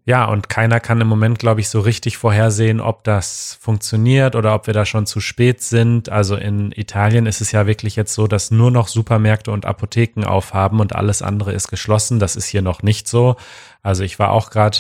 ja, 0.07 0.25
und 0.25 0.50
keiner 0.50 0.79
kann 0.79 1.01
im 1.01 1.07
Moment, 1.07 1.39
glaube 1.39 1.62
ich, 1.62 1.69
so 1.69 1.79
richtig 1.79 2.17
vorhersehen, 2.17 2.79
ob 2.79 3.03
das 3.03 3.57
funktioniert 3.59 4.35
oder 4.35 4.53
ob 4.53 4.67
wir 4.67 4.74
da 4.74 4.85
schon 4.85 5.07
zu 5.07 5.19
spät 5.19 5.63
sind. 5.63 6.09
Also 6.09 6.35
in 6.35 6.71
Italien 6.74 7.25
ist 7.25 7.41
es 7.41 7.51
ja 7.51 7.65
wirklich 7.65 7.95
jetzt 7.95 8.13
so, 8.13 8.27
dass 8.27 8.51
nur 8.51 8.69
noch 8.69 8.88
Supermärkte 8.88 9.51
und 9.51 9.65
Apotheken 9.65 10.24
aufhaben 10.24 10.79
und 10.79 10.95
alles 10.95 11.24
andere 11.24 11.53
ist 11.53 11.69
geschlossen. 11.69 12.19
Das 12.19 12.35
ist 12.35 12.45
hier 12.45 12.62
noch 12.62 12.83
nicht 12.83 13.07
so. 13.07 13.35
Also 13.81 14.03
ich 14.03 14.19
war 14.19 14.31
auch 14.31 14.51
gerade 14.51 14.77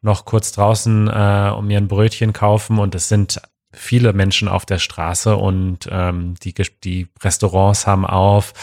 noch 0.00 0.24
kurz 0.24 0.52
draußen, 0.52 1.08
äh, 1.08 1.52
um 1.56 1.66
mir 1.66 1.78
ein 1.78 1.88
Brötchen 1.88 2.32
kaufen 2.32 2.78
und 2.78 2.94
es 2.94 3.08
sind 3.08 3.40
viele 3.72 4.12
Menschen 4.12 4.48
auf 4.48 4.64
der 4.64 4.78
Straße 4.78 5.36
und 5.36 5.88
ähm, 5.90 6.34
die, 6.42 6.54
die 6.84 7.08
Restaurants 7.22 7.86
haben 7.86 8.06
auf. 8.06 8.54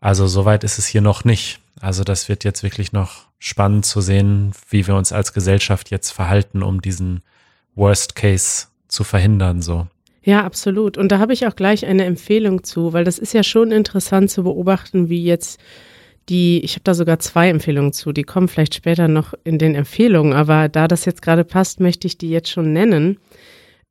Also 0.00 0.26
soweit 0.26 0.64
ist 0.64 0.78
es 0.78 0.86
hier 0.86 1.02
noch 1.02 1.24
nicht. 1.24 1.60
Also 1.80 2.04
das 2.04 2.28
wird 2.28 2.44
jetzt 2.44 2.62
wirklich 2.62 2.92
noch 2.92 3.26
spannend 3.38 3.84
zu 3.84 4.00
sehen, 4.00 4.52
wie 4.70 4.86
wir 4.86 4.96
uns 4.96 5.12
als 5.12 5.32
Gesellschaft 5.32 5.90
jetzt 5.90 6.10
verhalten, 6.10 6.62
um 6.62 6.80
diesen 6.80 7.22
Worst 7.74 8.14
Case 8.14 8.68
zu 8.88 9.04
verhindern, 9.04 9.60
so. 9.60 9.86
Ja, 10.22 10.44
absolut. 10.44 10.96
Und 10.96 11.12
da 11.12 11.18
habe 11.18 11.34
ich 11.34 11.46
auch 11.46 11.54
gleich 11.54 11.84
eine 11.84 12.06
Empfehlung 12.06 12.64
zu, 12.64 12.94
weil 12.94 13.04
das 13.04 13.18
ist 13.18 13.34
ja 13.34 13.42
schon 13.42 13.70
interessant 13.72 14.30
zu 14.30 14.44
beobachten, 14.44 15.10
wie 15.10 15.22
jetzt 15.22 15.60
die, 16.30 16.60
ich 16.64 16.76
habe 16.76 16.84
da 16.84 16.94
sogar 16.94 17.18
zwei 17.18 17.50
Empfehlungen 17.50 17.92
zu, 17.92 18.12
die 18.12 18.22
kommen 18.22 18.48
vielleicht 18.48 18.74
später 18.74 19.08
noch 19.08 19.34
in 19.44 19.58
den 19.58 19.74
Empfehlungen, 19.74 20.32
aber 20.32 20.70
da 20.70 20.88
das 20.88 21.04
jetzt 21.04 21.20
gerade 21.20 21.44
passt, 21.44 21.80
möchte 21.80 22.06
ich 22.06 22.16
die 22.16 22.30
jetzt 22.30 22.48
schon 22.48 22.72
nennen. 22.72 23.18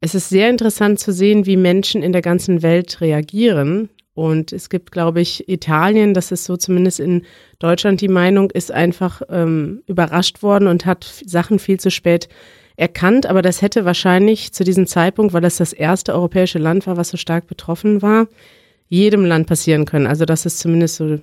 Es 0.04 0.16
ist 0.16 0.28
sehr 0.28 0.50
interessant 0.50 1.00
zu 1.00 1.14
sehen, 1.14 1.46
wie 1.46 1.56
Menschen 1.56 2.04
in 2.04 2.12
der 2.12 2.22
ganzen 2.22 2.62
Welt 2.62 3.00
reagieren. 3.00 3.88
Und 4.14 4.52
es 4.52 4.68
gibt, 4.68 4.92
glaube 4.92 5.22
ich, 5.22 5.48
Italien, 5.48 6.14
das 6.14 6.30
ist 6.34 6.44
so 6.44 6.58
zumindest 6.58 7.00
in 7.00 7.22
Deutschland 7.60 8.02
die 8.02 8.10
Meinung, 8.10 8.52
ist 8.52 8.70
einfach 8.70 9.22
ähm, 9.30 9.82
überrascht 9.88 10.44
worden 10.44 10.68
und 10.68 10.86
hat 10.86 11.06
Sachen 11.26 11.58
viel 11.58 11.80
zu 11.80 11.90
spät 11.90 12.28
erkannt, 12.76 13.28
aber 13.28 13.42
das 13.42 13.62
hätte 13.62 13.86
wahrscheinlich 13.86 14.52
zu 14.52 14.66
diesem 14.66 14.88
Zeitpunkt, 14.88 15.32
weil 15.32 15.40
das 15.40 15.56
das 15.56 15.72
erste 15.72 16.14
europäische 16.14 16.60
Land 16.60 16.86
war, 16.86 16.98
was 16.98 17.08
so 17.08 17.16
stark 17.16 17.48
betroffen 17.48 18.02
war, 18.02 18.28
jedem 18.90 19.24
Land 19.24 19.48
passieren 19.48 19.86
können. 19.86 20.08
Also 20.08 20.26
das 20.26 20.46
ist 20.46 20.60
zumindest 20.60 20.98
so, 20.98 21.22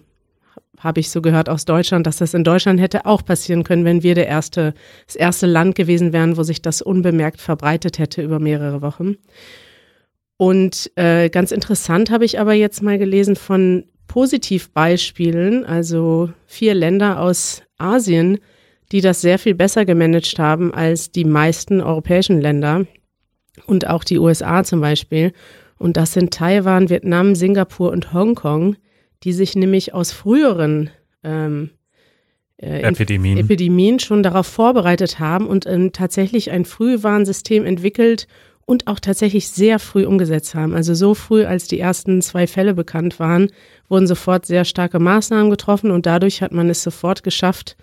habe 0.78 1.00
ich 1.00 1.10
so 1.10 1.20
gehört 1.20 1.48
aus 1.48 1.64
Deutschland, 1.64 2.06
dass 2.06 2.16
das 2.16 2.34
in 2.34 2.44
Deutschland 2.44 2.80
hätte 2.80 3.04
auch 3.06 3.24
passieren 3.24 3.64
können, 3.64 3.84
wenn 3.84 4.02
wir 4.02 4.14
der 4.14 4.26
erste, 4.26 4.74
das 5.06 5.16
erste 5.16 5.46
Land 5.46 5.74
gewesen 5.74 6.12
wären, 6.12 6.36
wo 6.36 6.42
sich 6.42 6.62
das 6.62 6.80
unbemerkt 6.80 7.40
verbreitet 7.40 7.98
hätte 7.98 8.22
über 8.22 8.38
mehrere 8.38 8.80
Wochen. 8.80 9.16
Und 10.36 10.90
äh, 10.96 11.28
ganz 11.28 11.52
interessant 11.52 12.10
habe 12.10 12.24
ich 12.24 12.40
aber 12.40 12.54
jetzt 12.54 12.82
mal 12.82 12.98
gelesen 12.98 13.36
von 13.36 13.84
Positivbeispielen, 14.08 15.66
also 15.66 16.30
vier 16.46 16.74
Länder 16.74 17.20
aus 17.20 17.62
Asien, 17.76 18.38
die 18.90 19.02
das 19.02 19.20
sehr 19.20 19.38
viel 19.38 19.54
besser 19.54 19.84
gemanagt 19.84 20.38
haben 20.38 20.74
als 20.74 21.12
die 21.12 21.24
meisten 21.24 21.80
europäischen 21.80 22.40
Länder 22.40 22.86
und 23.66 23.86
auch 23.86 24.02
die 24.02 24.18
USA 24.18 24.64
zum 24.64 24.80
Beispiel. 24.80 25.32
Und 25.78 25.96
das 25.96 26.12
sind 26.12 26.32
Taiwan, 26.34 26.90
Vietnam, 26.90 27.34
Singapur 27.34 27.92
und 27.92 28.12
Hongkong, 28.12 28.76
die 29.22 29.32
sich 29.32 29.54
nämlich 29.54 29.94
aus 29.94 30.12
früheren 30.12 30.90
ähm, 31.22 31.70
äh, 32.56 32.82
Epidemien. 32.82 33.38
Epidemien 33.38 33.98
schon 33.98 34.22
darauf 34.22 34.46
vorbereitet 34.46 35.18
haben 35.18 35.46
und 35.46 35.66
ähm, 35.66 35.92
tatsächlich 35.92 36.50
ein 36.50 36.64
Frühwarnsystem 36.64 37.64
entwickelt 37.64 38.26
und 38.66 38.86
auch 38.86 39.00
tatsächlich 39.00 39.48
sehr 39.48 39.78
früh 39.78 40.06
umgesetzt 40.06 40.54
haben. 40.54 40.74
Also 40.74 40.94
so 40.94 41.14
früh, 41.14 41.44
als 41.44 41.66
die 41.66 41.80
ersten 41.80 42.22
zwei 42.22 42.46
Fälle 42.46 42.74
bekannt 42.74 43.18
waren, 43.18 43.50
wurden 43.88 44.06
sofort 44.06 44.46
sehr 44.46 44.64
starke 44.64 44.98
Maßnahmen 44.98 45.50
getroffen 45.50 45.90
und 45.90 46.06
dadurch 46.06 46.40
hat 46.42 46.52
man 46.52 46.70
es 46.70 46.82
sofort 46.82 47.22
geschafft, 47.22 47.76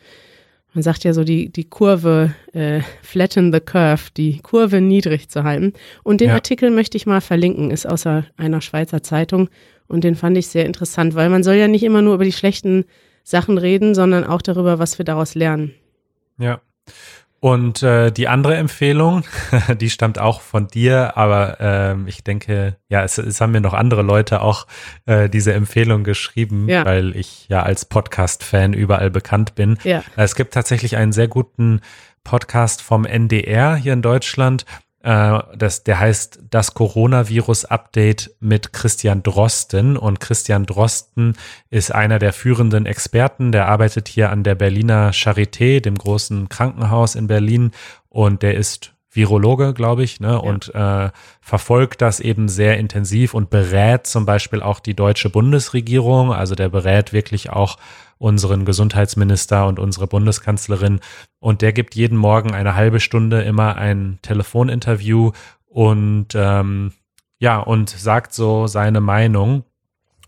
man 0.74 0.84
sagt 0.84 1.04
ja 1.06 1.14
so, 1.14 1.24
die, 1.24 1.50
die 1.50 1.64
Kurve, 1.64 2.36
äh, 2.54 2.82
flatten 3.02 3.52
the 3.52 3.60
curve, 3.60 4.12
die 4.16 4.40
Kurve 4.40 4.80
niedrig 4.80 5.28
zu 5.28 5.44
halten. 5.44 5.74
Und 6.04 6.22
den 6.22 6.30
ja. 6.30 6.36
Artikel 6.36 6.70
möchte 6.70 6.98
ich 6.98 7.08
mal 7.08 7.20
verlinken, 7.20 7.72
ist 7.72 7.88
außer 7.88 8.26
einer 8.38 8.62
Schweizer 8.62 9.02
Zeitung 9.02 9.50
und 9.88 10.04
den 10.04 10.16
fand 10.16 10.38
ich 10.38 10.48
sehr 10.48 10.66
interessant, 10.66 11.16
weil 11.16 11.30
man 11.30 11.44
soll 11.44 11.56
ja 11.56 11.68
nicht 11.68 11.84
immer 11.84 12.02
nur 12.02 12.16
über 12.16 12.26
die 12.26 12.32
schlechten 12.32 12.86
Sachen 13.24 13.58
reden, 13.58 13.96
sondern 13.96 14.24
auch 14.24 14.42
darüber, 14.42 14.80
was 14.80 14.98
wir 14.98 15.06
daraus 15.06 15.36
lernen. 15.36 15.74
Ja. 16.38 16.62
Und 17.40 17.84
äh, 17.84 18.12
die 18.12 18.28
andere 18.28 18.56
Empfehlung, 18.56 19.24
die 19.80 19.90
stammt 19.90 20.18
auch 20.18 20.42
von 20.42 20.68
dir, 20.68 21.18
aber 21.18 21.62
äh, 21.62 22.10
ich 22.10 22.24
denke, 22.24 22.78
ja, 22.90 23.04
es, 23.04 23.18
es 23.20 23.40
haben 23.40 23.52
mir 23.52 23.62
noch 23.62 23.76
andere 23.76 24.02
Leute 24.02 24.42
auch 24.42 24.66
äh, 25.06 25.30
diese 25.30 25.54
Empfehlung 25.54 26.04
geschrieben, 26.04 26.68
ja. 26.68 26.84
weil 26.84 27.16
ich 27.16 27.48
ja 27.48 27.62
als 27.62 27.86
Podcast-Fan 27.86 28.74
überall 28.74 29.12
bekannt 29.12 29.54
bin. 29.54 29.78
Ja. 29.84 30.04
Es 30.16 30.36
gibt 30.36 30.54
tatsächlich 30.54 30.98
einen 30.98 31.12
sehr 31.12 31.28
guten 31.28 31.82
Podcast 32.24 32.82
vom 32.82 33.06
NDR 33.06 33.76
hier 33.76 33.94
in 33.94 34.02
Deutschland 34.02 34.66
äh, 35.08 35.40
das, 35.56 35.86
der 35.86 36.02
heißt 36.02 36.40
das 36.50 36.74
Coronavirus-Update 36.74 38.36
mit 38.42 38.74
Christian 38.74 39.24
Drosten. 39.24 39.96
Und 39.96 40.20
Christian 40.20 40.66
Drosten 40.66 41.38
ist 41.70 41.96
einer 41.96 42.20
der 42.20 42.34
führenden 42.34 42.86
Experten. 42.86 43.54
Der 43.54 43.70
arbeitet 43.70 44.10
hier 44.10 44.32
an 44.32 44.44
der 44.44 44.56
Berliner 44.56 45.12
Charité, 45.14 45.80
dem 45.80 45.96
großen 45.96 46.50
Krankenhaus 46.50 47.16
in 47.16 47.28
Berlin. 47.28 47.72
Und 48.10 48.44
der 48.44 48.56
ist 48.56 48.97
Virologe, 49.18 49.74
glaube 49.74 50.04
ich, 50.04 50.22
ne, 50.22 50.30
ja. 50.30 50.38
und 50.38 50.74
äh, 50.74 51.10
verfolgt 51.42 52.02
das 52.02 52.22
eben 52.22 52.48
sehr 52.48 52.78
intensiv 52.78 53.34
und 53.34 53.50
berät 53.50 54.08
zum 54.08 54.26
Beispiel 54.26 54.62
auch 54.62 54.80
die 54.80 54.94
deutsche 54.94 55.30
Bundesregierung. 55.30 56.32
Also 56.32 56.56
der 56.56 56.70
berät 56.70 57.12
wirklich 57.12 57.50
auch 57.50 57.78
unseren 58.18 58.64
Gesundheitsminister 58.64 59.68
und 59.68 59.80
unsere 59.80 60.08
Bundeskanzlerin. 60.08 61.02
Und 61.40 61.62
der 61.62 61.74
gibt 61.74 61.96
jeden 61.96 62.18
Morgen 62.18 62.54
eine 62.54 62.76
halbe 62.76 63.00
Stunde 63.00 63.42
immer 63.42 63.76
ein 63.76 64.20
Telefoninterview 64.22 65.32
und 65.68 66.28
ähm, 66.34 66.94
ja, 67.40 67.60
und 67.60 67.90
sagt 67.90 68.34
so 68.34 68.68
seine 68.68 69.02
Meinung. 69.02 69.64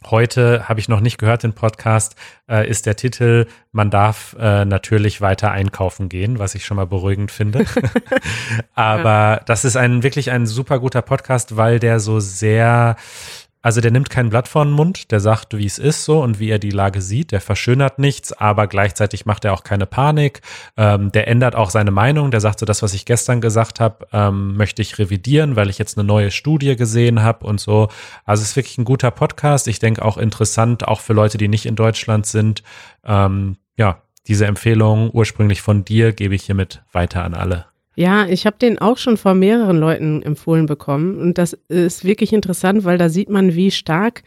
Heute 0.05 0.69
habe 0.69 0.79
ich 0.79 0.87
noch 0.87 1.01
nicht 1.01 1.17
gehört, 1.17 1.43
den 1.43 1.53
Podcast 1.53 2.15
äh, 2.49 2.67
ist 2.67 2.85
der 2.85 2.95
Titel, 2.95 3.47
man 3.73 3.89
darf 3.89 4.35
äh, 4.39 4.63
natürlich 4.63 5.19
weiter 5.19 5.51
einkaufen 5.51 6.07
gehen, 6.07 6.39
was 6.39 6.55
ich 6.55 6.65
schon 6.65 6.77
mal 6.77 6.87
beruhigend 6.87 7.31
finde. 7.31 7.65
Aber 8.75 9.09
ja. 9.09 9.41
das 9.45 9.65
ist 9.65 9.75
ein 9.75 10.01
wirklich 10.01 10.31
ein 10.31 10.45
super 10.45 10.79
guter 10.79 11.01
Podcast, 11.01 11.57
weil 11.57 11.79
der 11.79 11.99
so 11.99 12.19
sehr 12.19 12.95
also 13.61 13.81
der 13.81 13.91
nimmt 13.91 14.09
kein 14.09 14.29
Blatt 14.29 14.47
vor 14.47 14.63
den 14.63 14.73
Mund, 14.73 15.11
der 15.11 15.19
sagt, 15.19 15.57
wie 15.57 15.65
es 15.65 15.79
ist 15.79 16.05
so 16.05 16.23
und 16.23 16.39
wie 16.39 16.49
er 16.49 16.59
die 16.59 16.69
Lage 16.69 17.01
sieht. 17.01 17.33
Der 17.33 17.41
verschönert 17.41 17.99
nichts, 17.99 18.31
aber 18.31 18.67
gleichzeitig 18.67 19.25
macht 19.25 19.43
er 19.43 19.53
auch 19.53 19.63
keine 19.63 19.85
Panik. 19.85 20.41
Ähm, 20.77 21.11
der 21.11 21.27
ändert 21.27 21.55
auch 21.55 21.69
seine 21.69 21.91
Meinung. 21.91 22.31
Der 22.31 22.39
sagt 22.39 22.59
so, 22.59 22.65
das, 22.65 22.81
was 22.81 22.93
ich 22.93 23.05
gestern 23.05 23.41
gesagt 23.41 23.81
habe, 23.81 24.07
ähm, 24.13 24.55
möchte 24.55 24.81
ich 24.81 24.97
revidieren, 24.97 25.57
weil 25.57 25.69
ich 25.69 25.77
jetzt 25.77 25.97
eine 25.97 26.07
neue 26.07 26.31
Studie 26.31 26.77
gesehen 26.77 27.21
habe 27.21 27.45
und 27.45 27.59
so. 27.59 27.89
Also 28.23 28.43
es 28.43 28.51
ist 28.51 28.55
wirklich 28.55 28.77
ein 28.77 28.85
guter 28.85 29.11
Podcast. 29.11 29.67
Ich 29.67 29.79
denke 29.79 30.05
auch 30.05 30.17
interessant, 30.17 30.87
auch 30.87 31.01
für 31.01 31.13
Leute, 31.13 31.37
die 31.37 31.49
nicht 31.49 31.65
in 31.65 31.75
Deutschland 31.75 32.25
sind. 32.25 32.63
Ähm, 33.03 33.57
ja, 33.77 34.03
diese 34.27 34.45
Empfehlung 34.45 35.09
ursprünglich 35.11 35.61
von 35.61 35.83
dir 35.83 36.13
gebe 36.13 36.35
ich 36.35 36.43
hiermit 36.43 36.81
weiter 36.93 37.25
an 37.25 37.33
alle. 37.33 37.68
Ja, 37.99 38.27
ich 38.27 38.45
habe 38.45 38.55
den 38.57 38.79
auch 38.79 38.97
schon 38.97 39.17
vor 39.17 39.33
mehreren 39.33 39.77
Leuten 39.77 40.23
empfohlen 40.23 40.67
bekommen. 40.67 41.19
Und 41.19 41.37
das 41.37 41.51
ist 41.67 42.05
wirklich 42.05 42.31
interessant, 42.31 42.85
weil 42.85 42.97
da 42.97 43.09
sieht 43.09 43.27
man, 43.27 43.55
wie 43.55 43.71
stark 43.71 44.23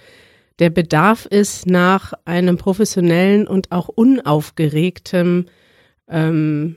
der 0.59 0.69
Bedarf 0.69 1.25
ist 1.25 1.64
nach 1.64 2.12
einem 2.26 2.59
professionellen 2.59 3.47
und 3.47 3.73
auch 3.73 3.88
unaufgeregtem 3.88 5.47
ähm, 6.07 6.76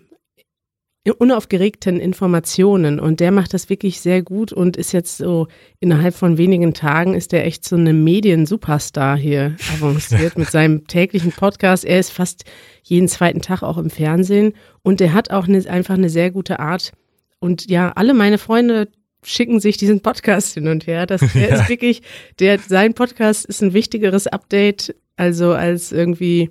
unaufgeregten 1.13 1.99
Informationen 1.99 2.99
und 2.99 3.19
der 3.19 3.31
macht 3.31 3.53
das 3.53 3.69
wirklich 3.69 4.01
sehr 4.01 4.23
gut 4.23 4.51
und 4.51 4.75
ist 4.75 4.91
jetzt 4.91 5.17
so 5.17 5.47
innerhalb 5.79 6.15
von 6.15 6.37
wenigen 6.37 6.73
Tagen 6.73 7.13
ist 7.13 7.31
er 7.31 7.45
echt 7.45 7.63
so 7.63 7.75
eine 7.75 7.93
Medien-Superstar 7.93 9.15
hier 9.15 9.55
avanciert 9.75 10.35
mit 10.37 10.49
seinem 10.49 10.87
täglichen 10.87 11.31
Podcast. 11.31 11.85
Er 11.85 11.99
ist 11.99 12.11
fast 12.11 12.43
jeden 12.83 13.07
zweiten 13.07 13.41
Tag 13.41 13.61
auch 13.61 13.77
im 13.77 13.89
Fernsehen 13.89 14.53
und 14.81 14.99
er 14.99 15.13
hat 15.13 15.29
auch 15.29 15.47
eine, 15.47 15.63
einfach 15.69 15.93
eine 15.93 16.09
sehr 16.09 16.31
gute 16.31 16.59
Art 16.59 16.91
und 17.39 17.69
ja, 17.69 17.91
alle 17.91 18.13
meine 18.13 18.39
Freunde 18.39 18.87
schicken 19.23 19.59
sich 19.59 19.77
diesen 19.77 20.01
Podcast 20.01 20.53
hin 20.53 20.67
und 20.67 20.87
her. 20.87 21.05
Das 21.05 21.21
der 21.33 21.49
ja. 21.49 21.55
ist 21.55 21.69
wirklich, 21.69 22.01
der 22.39 22.59
sein 22.59 22.93
Podcast 22.93 23.45
ist 23.45 23.61
ein 23.61 23.73
wichtigeres 23.73 24.27
Update 24.27 24.95
also 25.17 25.53
als 25.53 25.91
irgendwie 25.91 26.49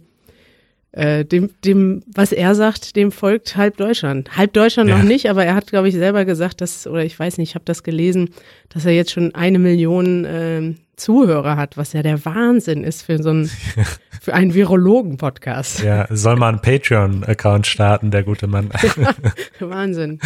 äh, 0.95 1.25
dem, 1.25 1.51
dem, 1.65 2.05
was 2.07 2.31
er 2.31 2.55
sagt, 2.55 2.95
dem 2.95 3.11
folgt 3.11 3.57
halb 3.57 3.77
Deutschland. 3.77 4.37
Halb 4.37 4.53
Deutschland 4.53 4.89
ja. 4.89 4.97
noch 4.97 5.05
nicht, 5.05 5.29
aber 5.29 5.45
er 5.45 5.57
hat, 5.57 5.67
glaube 5.67 5.89
ich, 5.89 5.95
selber 5.95 6.25
gesagt, 6.25 6.61
dass, 6.61 6.87
oder 6.87 7.05
ich 7.05 7.19
weiß 7.19 7.39
nicht, 7.39 7.51
ich 7.51 7.55
habe 7.57 7.65
das 7.65 7.83
gelesen, 7.83 8.31
dass 8.69 8.85
er 8.85 8.93
jetzt 8.93 9.11
schon 9.11 9.35
eine 9.35 9.59
Million 9.59 10.25
äh, 10.25 10.75
Zuhörer 10.95 11.57
hat, 11.57 11.77
was 11.77 11.93
ja 11.95 12.05
der 12.05 12.25
Wahnsinn 12.25 12.85
ist 12.85 13.03
für 13.03 13.21
so 13.21 13.31
einen, 13.31 13.51
für 14.21 14.35
einen 14.35 14.55
Virologen-Podcast. 14.55 15.83
Ja, 15.83 16.07
soll 16.11 16.37
mal 16.37 16.51
einen 16.51 16.63
Patreon-Account 16.63 17.67
starten, 17.67 18.13
der 18.13 18.23
gute 18.23 18.47
Mann. 18.47 18.71
Ja, 18.97 19.15
Wahnsinn. 19.69 20.21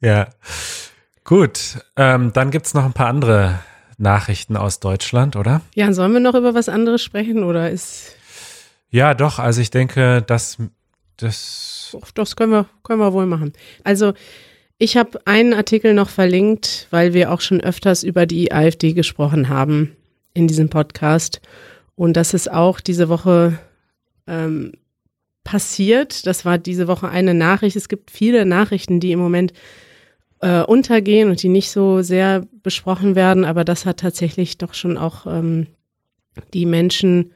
Ja. 0.00 0.28
Gut, 1.24 1.78
ähm, 1.96 2.32
dann 2.32 2.50
gibt's 2.50 2.72
noch 2.72 2.86
ein 2.86 2.94
paar 2.94 3.08
andere 3.08 3.58
Nachrichten 3.98 4.56
aus 4.56 4.80
Deutschland, 4.80 5.36
oder? 5.36 5.60
Ja, 5.74 5.92
sollen 5.92 6.14
wir 6.14 6.20
noch 6.20 6.34
über 6.34 6.54
was 6.54 6.70
anderes 6.70 7.02
sprechen 7.02 7.44
oder 7.44 7.70
ist 7.70 8.15
ja, 8.96 9.12
doch. 9.12 9.38
Also 9.38 9.60
ich 9.60 9.70
denke, 9.70 10.22
dass 10.22 10.56
das. 11.18 11.94
Das 12.14 12.34
können 12.34 12.50
wir, 12.50 12.66
können 12.82 12.98
wir 12.98 13.12
wohl 13.12 13.26
machen. 13.26 13.52
Also 13.84 14.14
ich 14.78 14.96
habe 14.96 15.20
einen 15.26 15.52
Artikel 15.52 15.92
noch 15.92 16.08
verlinkt, 16.08 16.86
weil 16.90 17.12
wir 17.12 17.30
auch 17.30 17.42
schon 17.42 17.60
öfters 17.60 18.02
über 18.02 18.24
die 18.24 18.52
AfD 18.52 18.94
gesprochen 18.94 19.50
haben 19.50 19.94
in 20.32 20.48
diesem 20.48 20.70
Podcast. 20.70 21.42
Und 21.94 22.16
das 22.16 22.32
ist 22.32 22.50
auch 22.50 22.80
diese 22.80 23.10
Woche 23.10 23.58
ähm, 24.26 24.72
passiert. 25.44 26.26
Das 26.26 26.46
war 26.46 26.56
diese 26.56 26.88
Woche 26.88 27.10
eine 27.10 27.34
Nachricht. 27.34 27.76
Es 27.76 27.90
gibt 27.90 28.10
viele 28.10 28.46
Nachrichten, 28.46 28.98
die 28.98 29.12
im 29.12 29.18
Moment 29.18 29.52
äh, 30.40 30.62
untergehen 30.62 31.28
und 31.28 31.42
die 31.42 31.50
nicht 31.50 31.70
so 31.70 32.00
sehr 32.00 32.46
besprochen 32.62 33.14
werden. 33.14 33.44
Aber 33.44 33.62
das 33.62 33.84
hat 33.84 34.00
tatsächlich 34.00 34.56
doch 34.56 34.72
schon 34.72 34.96
auch 34.96 35.26
ähm, 35.26 35.66
die 36.54 36.64
Menschen 36.64 37.32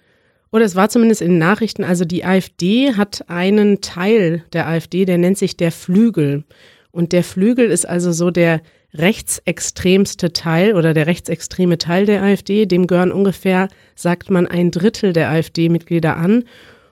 oder 0.53 0.65
es 0.65 0.75
war 0.75 0.89
zumindest 0.89 1.23
in 1.23 1.31
den 1.31 1.39
Nachrichten, 1.39 1.85
also 1.85 2.05
die 2.05 2.25
AfD 2.25 2.95
hat 2.95 3.29
einen 3.29 3.81
Teil 3.81 4.45
der 4.53 4.67
AfD, 4.67 5.05
der 5.05 5.19
nennt 5.19 5.39
sich 5.39 5.57
der 5.57 5.71
Flügel. 5.71 6.45
Und 6.91 7.13
der 7.13 7.23
Flügel 7.23 7.71
ist 7.71 7.89
also 7.89 8.11
so 8.11 8.31
der 8.31 8.61
rechtsextremste 8.93 10.33
Teil 10.33 10.75
oder 10.75 10.93
der 10.95 11.07
rechtsextreme 11.07 11.79
Teil 11.79 12.07
der 12.07 12.23
AfD. 12.23 12.67
Dem 12.67 12.89
gehören 12.89 13.13
ungefähr, 13.13 13.69
sagt 13.95 14.31
man, 14.31 14.49
ein 14.49 14.73
Drittel 14.73 15.13
der 15.13 15.31
AfD-Mitglieder 15.31 16.17
an. 16.17 16.45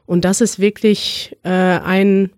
Und 0.07 0.25
das 0.25 0.41
ist 0.41 0.61
wirklich 0.61 1.37
äh, 1.43 1.49
ein, 1.51 2.31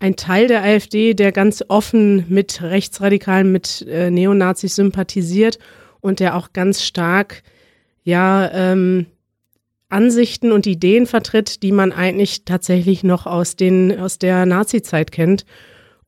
ein 0.00 0.16
Teil 0.16 0.48
der 0.48 0.64
AfD, 0.64 1.14
der 1.14 1.30
ganz 1.30 1.64
offen 1.68 2.24
mit 2.28 2.60
Rechtsradikalen, 2.60 3.52
mit 3.52 3.86
äh, 3.88 4.10
Neonazis 4.10 4.74
sympathisiert 4.74 5.60
und 6.00 6.18
der 6.18 6.36
auch 6.36 6.52
ganz 6.52 6.82
stark, 6.82 7.42
ja, 8.02 8.50
ähm, 8.52 9.06
Ansichten 9.88 10.52
und 10.52 10.66
Ideen 10.66 11.06
vertritt, 11.06 11.62
die 11.62 11.72
man 11.72 11.92
eigentlich 11.92 12.44
tatsächlich 12.44 13.04
noch 13.04 13.26
aus, 13.26 13.56
den, 13.56 13.98
aus 13.98 14.18
der 14.18 14.46
Nazi-Zeit 14.46 15.12
kennt. 15.12 15.44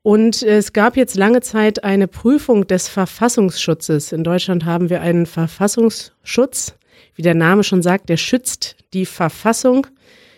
Und 0.02 0.42
es 0.42 0.72
gab 0.72 0.96
jetzt 0.96 1.16
lange 1.16 1.40
Zeit 1.40 1.82
eine 1.82 2.06
Prüfung 2.06 2.66
des 2.66 2.88
Verfassungsschutzes. 2.88 4.12
In 4.12 4.22
Deutschland 4.22 4.64
haben 4.64 4.88
wir 4.88 5.00
einen 5.00 5.26
Verfassungsschutz. 5.26 6.76
Wie 7.16 7.22
der 7.22 7.34
Name 7.34 7.64
schon 7.64 7.82
sagt, 7.82 8.08
der 8.08 8.16
schützt 8.16 8.76
die 8.92 9.06
Verfassung. 9.06 9.86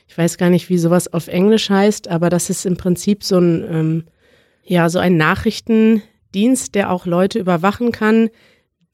Ich 0.07 0.17
weiß 0.17 0.39
gar 0.39 0.49
nicht, 0.49 0.71
wie 0.71 0.79
sowas 0.79 1.13
auf 1.13 1.29
Englisch 1.29 1.69
heißt, 1.69 2.09
aber 2.09 2.31
das 2.31 2.49
ist 2.49 2.65
im 2.65 2.79
Prinzip 2.79 3.23
so 3.23 3.39
ein, 3.39 3.67
ähm, 3.71 4.05
ja, 4.65 4.89
so 4.89 4.99
ein 4.99 5.17
Nachrichtendienst, 5.19 6.75
der 6.75 6.91
auch 6.91 7.05
Leute 7.05 7.39
überwachen 7.39 7.93
kann, 7.93 8.31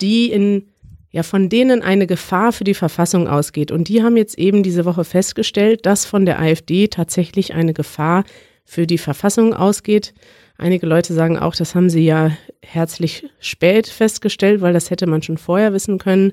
die 0.00 0.32
in, 0.32 0.70
ja, 1.14 1.22
von 1.22 1.48
denen 1.48 1.80
eine 1.80 2.08
Gefahr 2.08 2.50
für 2.50 2.64
die 2.64 2.74
Verfassung 2.74 3.28
ausgeht. 3.28 3.70
Und 3.70 3.86
die 3.86 4.02
haben 4.02 4.16
jetzt 4.16 4.36
eben 4.36 4.64
diese 4.64 4.84
Woche 4.84 5.04
festgestellt, 5.04 5.86
dass 5.86 6.04
von 6.04 6.26
der 6.26 6.40
AfD 6.40 6.88
tatsächlich 6.88 7.54
eine 7.54 7.72
Gefahr 7.72 8.24
für 8.64 8.84
die 8.84 8.98
Verfassung 8.98 9.54
ausgeht. 9.54 10.12
Einige 10.58 10.88
Leute 10.88 11.14
sagen 11.14 11.38
auch, 11.38 11.54
das 11.54 11.76
haben 11.76 11.88
sie 11.88 12.04
ja 12.04 12.32
herzlich 12.62 13.28
spät 13.38 13.86
festgestellt, 13.86 14.60
weil 14.60 14.72
das 14.72 14.90
hätte 14.90 15.06
man 15.06 15.22
schon 15.22 15.38
vorher 15.38 15.72
wissen 15.72 15.98
können. 15.98 16.32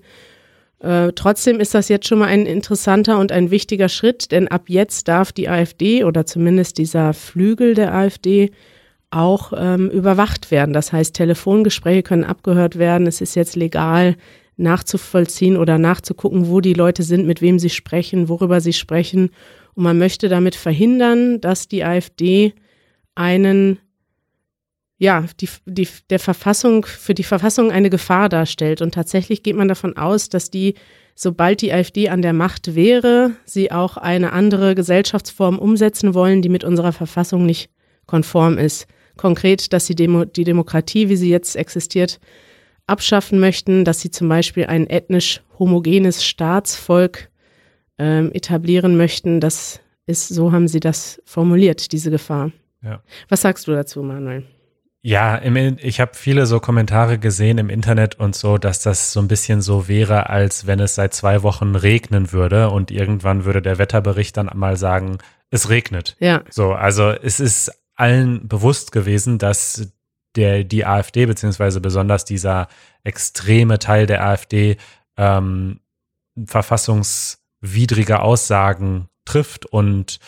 Äh, 0.80 1.12
trotzdem 1.14 1.60
ist 1.60 1.76
das 1.76 1.88
jetzt 1.88 2.08
schon 2.08 2.18
mal 2.18 2.30
ein 2.30 2.48
interessanter 2.48 3.20
und 3.20 3.32
ein 3.32 3.52
wichtiger 3.52 3.88
Schritt, 3.88 4.32
denn 4.32 4.48
ab 4.48 4.64
jetzt 4.66 5.08
darf 5.08 5.32
die 5.32 5.48
AfD 5.48 6.06
oder 6.06 6.26
zumindest 6.26 6.80
dieser 6.80 7.14
Flügel 7.14 7.76
der 7.76 7.94
AfD 7.94 8.50
auch 9.12 9.54
ähm, 9.56 9.92
überwacht 9.92 10.50
werden. 10.50 10.74
Das 10.74 10.92
heißt, 10.92 11.14
Telefongespräche 11.14 12.02
können 12.02 12.24
abgehört 12.24 12.80
werden. 12.80 13.06
Es 13.06 13.22
ist 13.22 13.36
jetzt 13.36 13.56
legal 13.56 14.16
nachzuvollziehen 14.62 15.58
oder 15.58 15.78
nachzugucken, 15.78 16.48
wo 16.48 16.62
die 16.62 16.74
Leute 16.74 17.04
sind, 17.04 17.26
mit 17.26 17.42
wem 17.42 17.60
sie 17.60 17.70
sprechen, 17.70 18.30
worüber 18.30 18.62
sie 18.62 18.74
sprechen. 18.74 19.30
Und 19.74 19.84
man 19.84 19.98
möchte 19.98 20.30
damit 20.30 20.56
verhindern, 20.56 21.42
dass 21.42 21.68
die 21.68 21.84
AfD 21.84 22.54
einen 23.16 23.80
ja, 25.02 25.26
die, 25.40 25.50
die, 25.66 25.88
der 26.12 26.20
Verfassung, 26.20 26.86
für 26.86 27.16
die 27.16 27.24
Verfassung 27.24 27.72
eine 27.72 27.90
Gefahr 27.90 28.30
darstellt. 28.30 28.84
Und 28.84 28.94
tatsächlich 28.94 29.42
geht 29.42 29.56
man 29.56 29.68
davon 29.68 29.98
aus, 29.98 30.30
dass 30.30 30.52
die, 30.52 30.76
sobald 31.16 31.62
die 31.62 31.74
AfD 31.74 32.10
an 32.10 32.22
der 32.22 32.34
Macht 32.34 32.76
wäre, 32.76 33.32
sie 33.44 33.72
auch 33.72 33.98
eine 33.98 34.32
andere 34.32 34.76
Gesellschaftsform 34.76 35.58
umsetzen 35.58 36.14
wollen, 36.14 36.44
die 36.44 36.50
mit 36.50 36.64
unserer 36.64 36.92
Verfassung 36.92 37.48
nicht 37.48 37.72
konform 38.06 38.60
ist. 38.60 38.86
Konkret, 39.18 39.74
dass 39.74 39.88
sie 39.88 39.96
Demo, 39.96 40.24
die 40.24 40.44
Demokratie, 40.44 41.10
wie 41.10 41.16
sie 41.16 41.32
jetzt 41.32 41.56
existiert, 41.56 42.20
abschaffen 42.92 43.40
möchten, 43.40 43.86
dass 43.86 44.02
sie 44.02 44.12
zum 44.12 44.30
Beispiel 44.30 44.66
ein 44.66 44.88
ethnisch 44.88 45.42
homogenes 45.58 46.24
Staatsvolk 46.24 47.30
ähm, 47.98 48.32
etablieren 48.34 48.98
möchten. 48.98 49.40
Das 49.40 49.80
ist, 50.06 50.28
so 50.28 50.52
haben 50.52 50.68
sie 50.68 50.80
das 50.80 51.22
formuliert, 51.26 51.92
diese 51.92 52.12
Gefahr. 52.12 52.52
Ja. 52.84 53.02
Was 53.30 53.42
sagst 53.42 53.68
du 53.68 53.72
dazu, 53.72 54.04
Manuel? 54.04 54.44
Ja, 55.04 55.36
im, 55.36 55.78
ich 55.80 56.00
habe 56.00 56.12
viele 56.14 56.46
so 56.46 56.60
Kommentare 56.60 57.18
gesehen 57.18 57.58
im 57.58 57.70
Internet 57.70 58.20
und 58.20 58.36
so, 58.36 58.60
dass 58.60 58.84
das 58.84 59.14
so 59.14 59.20
ein 59.20 59.28
bisschen 59.28 59.62
so 59.62 59.88
wäre, 59.88 60.30
als 60.30 60.68
wenn 60.68 60.80
es 60.80 60.94
seit 60.94 61.14
zwei 61.16 61.42
Wochen 61.42 61.76
regnen 61.76 62.32
würde 62.32 62.70
und 62.70 62.92
irgendwann 62.92 63.46
würde 63.46 63.64
der 63.64 63.80
Wetterbericht 63.80 64.38
dann 64.38 64.52
mal 64.54 64.78
sagen, 64.78 65.18
es 65.50 65.70
regnet. 65.70 66.18
Ja. 66.20 66.44
So, 66.50 66.74
also 66.74 67.10
es 67.10 67.40
ist 67.40 67.72
allen 67.96 68.48
bewusst 68.48 68.92
gewesen, 68.92 69.40
dass 69.40 69.92
der 70.36 70.64
die 70.64 70.86
AfD 70.86 71.26
beziehungsweise 71.26 71.82
besonders 71.82 72.26
dieser 72.26 72.68
extreme 73.04 73.80
Teil 73.80 74.06
der 74.06 74.26
AfD 74.26 74.78
ähm, 75.18 75.80
verfassungswidrige 76.46 78.22
Aussagen 78.22 79.10
trifft 79.26 79.66
und 79.66 80.20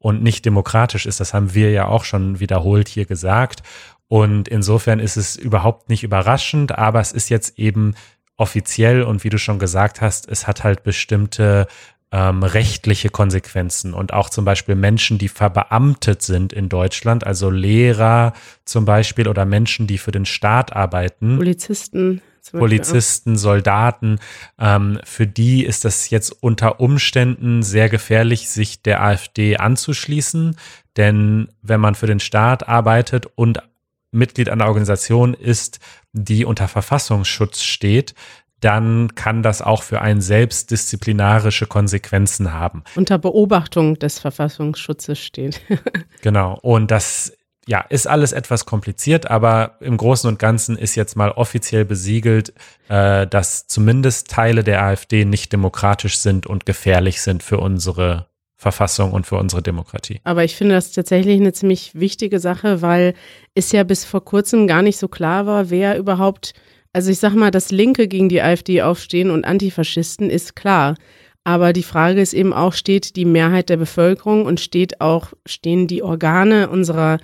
und 0.00 0.22
nicht 0.22 0.46
demokratisch 0.46 1.04
ist. 1.04 1.20
Das 1.20 1.34
haben 1.34 1.54
wir 1.54 1.70
ja 1.70 1.86
auch 1.86 2.04
schon 2.04 2.40
wiederholt 2.40 2.88
hier 2.88 3.04
gesagt. 3.04 3.62
Und 4.08 4.48
insofern 4.48 4.98
ist 4.98 5.16
es 5.16 5.36
überhaupt 5.36 5.88
nicht 5.88 6.02
überraschend, 6.02 6.76
aber 6.76 7.00
es 7.00 7.12
ist 7.12 7.28
jetzt 7.28 7.58
eben 7.58 7.94
offiziell 8.36 9.02
und 9.02 9.22
wie 9.22 9.28
du 9.28 9.38
schon 9.38 9.58
gesagt 9.58 10.00
hast, 10.00 10.26
es 10.26 10.46
hat 10.46 10.64
halt 10.64 10.82
bestimmte 10.82 11.66
ähm, 12.12 12.42
rechtliche 12.42 13.08
Konsequenzen 13.08 13.94
und 13.94 14.12
auch 14.12 14.30
zum 14.30 14.44
Beispiel 14.44 14.74
Menschen, 14.74 15.18
die 15.18 15.28
verbeamtet 15.28 16.22
sind 16.22 16.52
in 16.52 16.68
Deutschland, 16.68 17.24
also 17.24 17.50
Lehrer 17.50 18.32
zum 18.64 18.84
Beispiel 18.84 19.28
oder 19.28 19.44
Menschen, 19.44 19.86
die 19.86 19.98
für 19.98 20.10
den 20.10 20.26
Staat 20.26 20.74
arbeiten. 20.74 21.36
Polizisten. 21.36 22.20
Polizisten, 22.52 23.36
Soldaten, 23.36 24.18
ähm, 24.58 24.98
für 25.04 25.26
die 25.26 25.64
ist 25.64 25.84
das 25.84 26.10
jetzt 26.10 26.30
unter 26.42 26.80
Umständen 26.80 27.62
sehr 27.62 27.88
gefährlich, 27.88 28.48
sich 28.48 28.82
der 28.82 29.02
AfD 29.02 29.58
anzuschließen. 29.58 30.56
Denn 30.96 31.48
wenn 31.62 31.80
man 31.80 31.94
für 31.94 32.06
den 32.06 32.18
Staat 32.18 32.66
arbeitet 32.66 33.26
und 33.34 33.62
Mitglied 34.10 34.48
einer 34.48 34.66
Organisation 34.66 35.34
ist, 35.34 35.78
die 36.12 36.44
unter 36.44 36.66
Verfassungsschutz 36.66 37.62
steht, 37.62 38.14
dann 38.60 39.14
kann 39.14 39.42
das 39.42 39.62
auch 39.62 39.82
für 39.82 40.00
einen 40.00 40.20
selbst 40.20 40.70
disziplinarische 40.70 41.66
Konsequenzen 41.66 42.52
haben. 42.52 42.84
Unter 42.94 43.18
Beobachtung 43.18 43.98
des 43.98 44.18
Verfassungsschutzes 44.18 45.18
steht. 45.18 45.60
genau. 46.22 46.58
Und 46.62 46.90
das 46.90 47.32
ja, 47.66 47.80
ist 47.82 48.06
alles 48.06 48.32
etwas 48.32 48.66
kompliziert, 48.66 49.30
aber 49.30 49.76
im 49.80 49.96
Großen 49.96 50.28
und 50.28 50.38
Ganzen 50.38 50.76
ist 50.76 50.94
jetzt 50.94 51.16
mal 51.16 51.30
offiziell 51.30 51.84
besiegelt, 51.84 52.52
äh, 52.88 53.26
dass 53.26 53.66
zumindest 53.66 54.28
Teile 54.28 54.64
der 54.64 54.82
AfD 54.82 55.24
nicht 55.24 55.52
demokratisch 55.52 56.18
sind 56.18 56.46
und 56.46 56.66
gefährlich 56.66 57.20
sind 57.20 57.42
für 57.42 57.58
unsere 57.58 58.26
Verfassung 58.56 59.12
und 59.12 59.26
für 59.26 59.36
unsere 59.36 59.62
Demokratie. 59.62 60.20
Aber 60.24 60.44
ich 60.44 60.56
finde 60.56 60.74
das 60.74 60.92
tatsächlich 60.92 61.40
eine 61.40 61.52
ziemlich 61.52 61.94
wichtige 61.94 62.40
Sache, 62.40 62.82
weil 62.82 63.14
es 63.54 63.72
ja 63.72 63.84
bis 63.84 64.04
vor 64.04 64.24
kurzem 64.24 64.66
gar 64.66 64.82
nicht 64.82 64.98
so 64.98 65.08
klar 65.08 65.46
war, 65.46 65.70
wer 65.70 65.96
überhaupt, 65.96 66.52
also 66.92 67.10
ich 67.10 67.18
sag 67.18 67.34
mal, 67.34 67.50
dass 67.50 67.70
Linke 67.70 68.08
gegen 68.08 68.28
die 68.28 68.42
AfD 68.42 68.82
aufstehen 68.82 69.30
und 69.30 69.44
Antifaschisten 69.44 70.30
ist 70.30 70.56
klar. 70.56 70.96
Aber 71.44 71.72
die 71.72 71.82
Frage 71.82 72.20
ist 72.20 72.34
eben 72.34 72.52
auch, 72.52 72.74
steht 72.74 73.16
die 73.16 73.24
Mehrheit 73.24 73.70
der 73.70 73.78
Bevölkerung 73.78 74.44
und 74.44 74.60
steht 74.60 75.00
auch, 75.00 75.28
stehen 75.46 75.86
die 75.86 76.02
Organe 76.02 76.68
unserer 76.68 77.18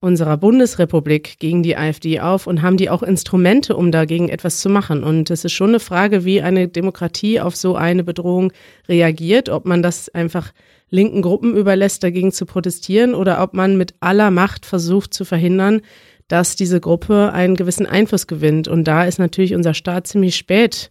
unserer 0.00 0.36
Bundesrepublik 0.36 1.38
gegen 1.40 1.62
die 1.62 1.76
AfD 1.76 2.20
auf 2.20 2.46
und 2.46 2.62
haben 2.62 2.76
die 2.76 2.88
auch 2.88 3.02
Instrumente, 3.02 3.76
um 3.76 3.90
dagegen 3.90 4.28
etwas 4.28 4.60
zu 4.60 4.68
machen. 4.68 5.02
Und 5.02 5.28
es 5.30 5.44
ist 5.44 5.52
schon 5.52 5.70
eine 5.70 5.80
Frage, 5.80 6.24
wie 6.24 6.40
eine 6.40 6.68
Demokratie 6.68 7.40
auf 7.40 7.56
so 7.56 7.74
eine 7.74 8.04
Bedrohung 8.04 8.52
reagiert, 8.88 9.48
ob 9.48 9.66
man 9.66 9.82
das 9.82 10.08
einfach 10.08 10.52
linken 10.88 11.20
Gruppen 11.20 11.54
überlässt, 11.56 12.04
dagegen 12.04 12.30
zu 12.30 12.46
protestieren 12.46 13.14
oder 13.14 13.42
ob 13.42 13.54
man 13.54 13.76
mit 13.76 13.94
aller 14.00 14.30
Macht 14.30 14.66
versucht 14.66 15.12
zu 15.12 15.24
verhindern, 15.24 15.80
dass 16.28 16.56
diese 16.56 16.80
Gruppe 16.80 17.32
einen 17.32 17.56
gewissen 17.56 17.86
Einfluss 17.86 18.26
gewinnt. 18.26 18.68
Und 18.68 18.84
da 18.84 19.04
ist 19.04 19.18
natürlich 19.18 19.54
unser 19.54 19.74
Staat 19.74 20.06
ziemlich 20.06 20.36
spät 20.36 20.90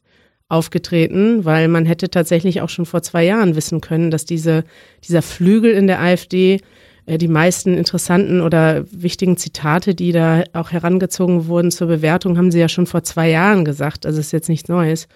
aufgetreten, 0.50 1.45
weil 1.45 1.67
man 1.67 1.86
hätte 1.86 2.10
tatsächlich 2.10 2.62
auch 2.62 2.69
schon 2.69 2.86
vor 2.86 3.04
zwei 3.04 3.23
Jahren 3.23 3.56
wissen 3.56 3.82
können, 3.82 4.12
dass 4.12 4.26
diese, 4.26 4.63
dieser 5.04 5.21
Flügel 5.21 5.71
in 5.71 5.88
der 5.88 6.02
AfD 6.02 6.62
äh, 7.06 7.17
die 7.17 7.28
meisten 7.28 7.76
interessanten 7.76 8.41
oder 8.41 8.86
wichtigen 8.91 9.38
Zitate, 9.38 9.93
die 9.93 10.12
da 10.12 10.43
auch 10.54 10.71
herangezogen 10.71 11.47
wurden 11.47 11.71
zur 11.71 11.88
Bewertung, 11.88 12.38
haben 12.38 12.52
sie 12.52 12.60
ja 12.60 12.69
schon 12.69 12.86
vor 12.86 13.04
zwei 13.04 13.30
Jahren 13.30 13.65
gesagt. 13.65 14.06
Also 14.06 14.19
ist 14.19 14.32
jetzt 14.32 14.50
nichts 14.50 14.69
Neues. 14.69 15.08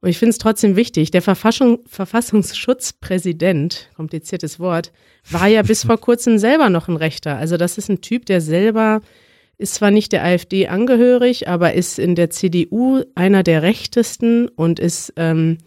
Und 0.00 0.08
ich 0.08 0.18
finde 0.18 0.30
es 0.30 0.38
trotzdem 0.38 0.76
wichtig. 0.76 1.10
Der 1.10 1.20
Verfassung, 1.20 1.80
Verfassungsschutzpräsident, 1.86 3.90
kompliziertes 3.96 4.58
Wort, 4.58 4.92
war 5.30 5.46
ja 5.46 5.62
bis 5.62 5.84
vor 5.84 5.98
kurzem 5.98 6.38
selber 6.38 6.70
noch 6.70 6.88
ein 6.88 6.96
Rechter. 6.96 7.36
Also 7.36 7.56
das 7.56 7.76
ist 7.76 7.90
ein 7.90 8.00
Typ, 8.00 8.24
der 8.26 8.40
selber 8.40 9.02
ist 9.60 9.74
zwar 9.74 9.90
nicht 9.90 10.12
der 10.12 10.24
AfD 10.24 10.68
angehörig, 10.68 11.48
aber 11.48 11.74
ist 11.74 11.98
in 11.98 12.14
der 12.14 12.30
CDU 12.30 13.02
einer 13.14 13.42
der 13.42 13.62
rechtesten 13.62 14.48
und 14.48 14.80
ist 14.80 15.12
ähm, 15.16 15.58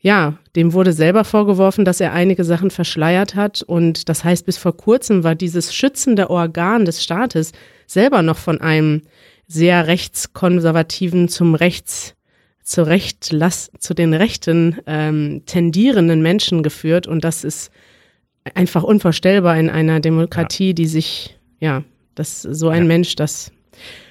ja, 0.00 0.38
dem 0.54 0.72
wurde 0.72 0.92
selber 0.92 1.24
vorgeworfen, 1.24 1.84
dass 1.84 2.00
er 2.00 2.12
einige 2.12 2.44
Sachen 2.44 2.70
verschleiert 2.70 3.34
hat. 3.34 3.62
Und 3.62 4.08
das 4.08 4.22
heißt, 4.22 4.46
bis 4.46 4.56
vor 4.56 4.76
kurzem 4.76 5.24
war 5.24 5.34
dieses 5.34 5.74
schützende 5.74 6.30
Organ 6.30 6.84
des 6.84 7.02
Staates 7.02 7.52
selber 7.86 8.22
noch 8.22 8.38
von 8.38 8.60
einem 8.60 9.02
sehr 9.48 9.86
rechtskonservativen 9.86 11.28
zum 11.28 11.54
Rechts, 11.54 12.14
zu 12.62 12.86
Recht, 12.86 13.24
zu 13.24 13.94
den 13.94 14.14
Rechten 14.14 14.76
ähm, 14.86 15.42
tendierenden 15.46 16.22
Menschen 16.22 16.62
geführt. 16.62 17.06
Und 17.08 17.24
das 17.24 17.42
ist 17.42 17.72
einfach 18.54 18.84
unvorstellbar 18.84 19.58
in 19.58 19.68
einer 19.68 20.00
Demokratie, 20.00 20.68
ja. 20.68 20.74
die 20.74 20.86
sich, 20.86 21.38
ja, 21.58 21.82
das 22.18 22.42
so 22.42 22.68
ein 22.68 22.82
ja. 22.82 22.88
Mensch, 22.88 23.16
das. 23.16 23.52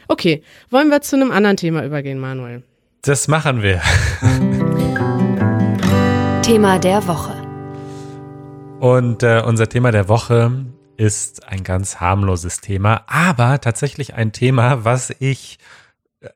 Okay, 0.08 0.44
wollen 0.70 0.90
wir 0.90 1.02
zu 1.02 1.16
einem 1.16 1.32
anderen 1.32 1.58
Thema 1.58 1.84
übergehen, 1.84 2.20
Manuel? 2.20 2.64
Das 3.02 3.28
machen 3.28 3.62
wir. 3.62 3.82
Thema 6.42 6.80
der 6.80 7.06
Woche. 7.08 7.36
Und 8.80 9.24
äh, 9.24 9.42
unser 9.46 9.68
Thema 9.68 9.92
der 9.92 10.08
Woche 10.08 10.66
ist 10.96 11.48
ein 11.48 11.64
ganz 11.64 12.00
harmloses 12.00 12.62
Thema, 12.62 13.04
aber 13.08 13.60
tatsächlich 13.60 14.14
ein 14.14 14.32
Thema, 14.32 14.86
was 14.86 15.14
ich, 15.20 15.60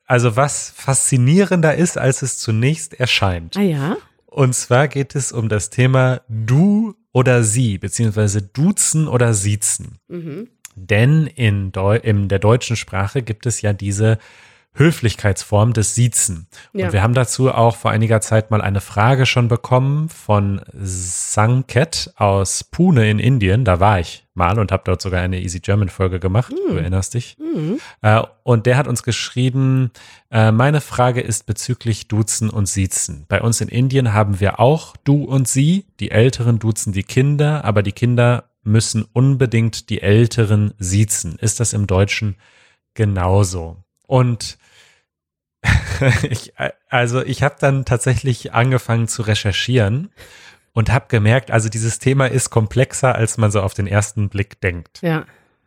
also 0.06 0.36
was 0.36 0.74
faszinierender 0.76 1.76
ist, 1.76 1.98
als 1.98 2.22
es 2.22 2.38
zunächst 2.38 3.00
erscheint. 3.00 3.58
Ah 3.58 3.62
ja. 3.62 3.98
Und 4.26 4.54
zwar 4.54 4.88
geht 4.88 5.16
es 5.16 5.32
um 5.32 5.50
das 5.50 5.70
Thema 5.70 6.22
du 6.28 6.96
oder 7.12 7.44
sie, 7.44 7.78
beziehungsweise 7.78 8.42
duzen 8.42 9.08
oder 9.08 9.34
siezen. 9.34 10.00
Mhm. 10.08 10.50
Denn 10.76 11.28
in, 11.28 11.72
Deu 11.72 11.98
in 11.98 12.28
der 12.28 12.40
deutschen 12.40 12.76
Sprache 12.76 13.22
gibt 13.22 13.46
es 13.46 13.62
ja 13.62 13.74
diese 13.74 14.18
Höflichkeitsform 14.74 15.74
des 15.74 15.96
Siezen. 15.96 16.48
Ja. 16.72 16.86
Und 16.86 16.94
wir 16.94 17.04
haben 17.04 17.14
dazu 17.14 17.52
auch 17.52 17.76
vor 17.76 17.92
einiger 17.92 18.22
Zeit 18.22 18.52
mal 18.52 18.62
eine 18.62 18.80
Frage 18.80 19.26
schon 19.26 19.50
bekommen 19.50 20.08
von 20.08 20.62
Sanket 20.74 22.14
aus 22.16 22.64
Pune 22.64 23.10
in 23.10 23.20
Indien. 23.20 23.66
Da 23.66 23.82
war 23.82 24.00
ich 24.00 24.26
mal 24.34 24.58
und 24.60 24.72
habe 24.72 24.84
dort 24.86 25.02
sogar 25.02 25.22
eine 25.22 25.42
Easy 25.42 25.60
German 25.60 25.90
Folge 25.90 26.22
gemacht. 26.22 26.54
Mhm. 26.54 26.72
Du 26.72 26.78
erinnerst 26.78 27.16
dich? 27.16 27.38
Äh, 28.02 28.24
und 28.44 28.66
der 28.66 28.78
hat 28.78 28.88
uns 28.88 29.04
geschrieben, 29.04 29.92
äh, 30.32 30.54
meine 30.54 30.80
Frage 30.80 31.20
ist 31.20 31.46
bezüglich 31.46 32.08
Duzen 32.08 32.50
und 32.50 32.68
Siezen. 32.68 33.26
Bei 33.28 33.42
uns 33.42 33.60
in 33.60 33.68
Indien 33.68 34.14
haben 34.14 34.40
wir 34.40 34.62
auch 34.62 34.96
Du 35.04 35.26
und 35.26 35.50
Sie. 35.50 35.86
Die 36.00 36.12
Älteren 36.12 36.60
duzen 36.60 36.94
die 36.94 37.04
Kinder, 37.04 37.66
aber 37.66 37.84
die 37.84 37.92
Kinder 37.92 38.46
müssen 38.64 39.06
unbedingt 39.14 39.90
die 39.90 40.02
Älteren 40.02 40.74
siezen. 40.78 41.38
Ist 41.38 41.60
das 41.60 41.74
im 41.74 41.88
Deutschen 41.88 42.36
genauso? 42.94 43.78
Und 44.08 44.58
ich, 46.30 46.54
also 46.90 47.24
ich 47.24 47.44
habe 47.44 47.56
dann 47.60 47.86
tatsächlich 47.86 48.54
angefangen 48.54 49.08
zu 49.08 49.22
recherchieren 49.22 50.10
und 50.74 50.92
habe 50.92 51.06
gemerkt, 51.08 51.52
also 51.52 51.70
dieses 51.70 52.00
Thema 52.00 52.28
ist 52.28 52.50
komplexer, 52.50 53.16
als 53.16 53.38
man 53.38 53.52
so 53.52 53.62
auf 53.62 53.74
den 53.74 53.88
ersten 53.88 54.30
Blick 54.30 54.60
denkt. 54.62 55.02
Ja, 55.02 55.26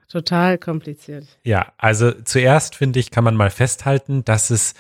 total 0.09 0.59
kompliziert. 0.59 1.27
Ja, 1.45 1.73
also 1.79 2.13
zuerst 2.13 2.77
finde 2.77 3.01
ich, 3.01 3.11
kann 3.11 3.25
man 3.25 3.37
mal 3.37 3.51
festhalten, 3.51 4.25
dass 4.25 4.51
es 4.51 4.75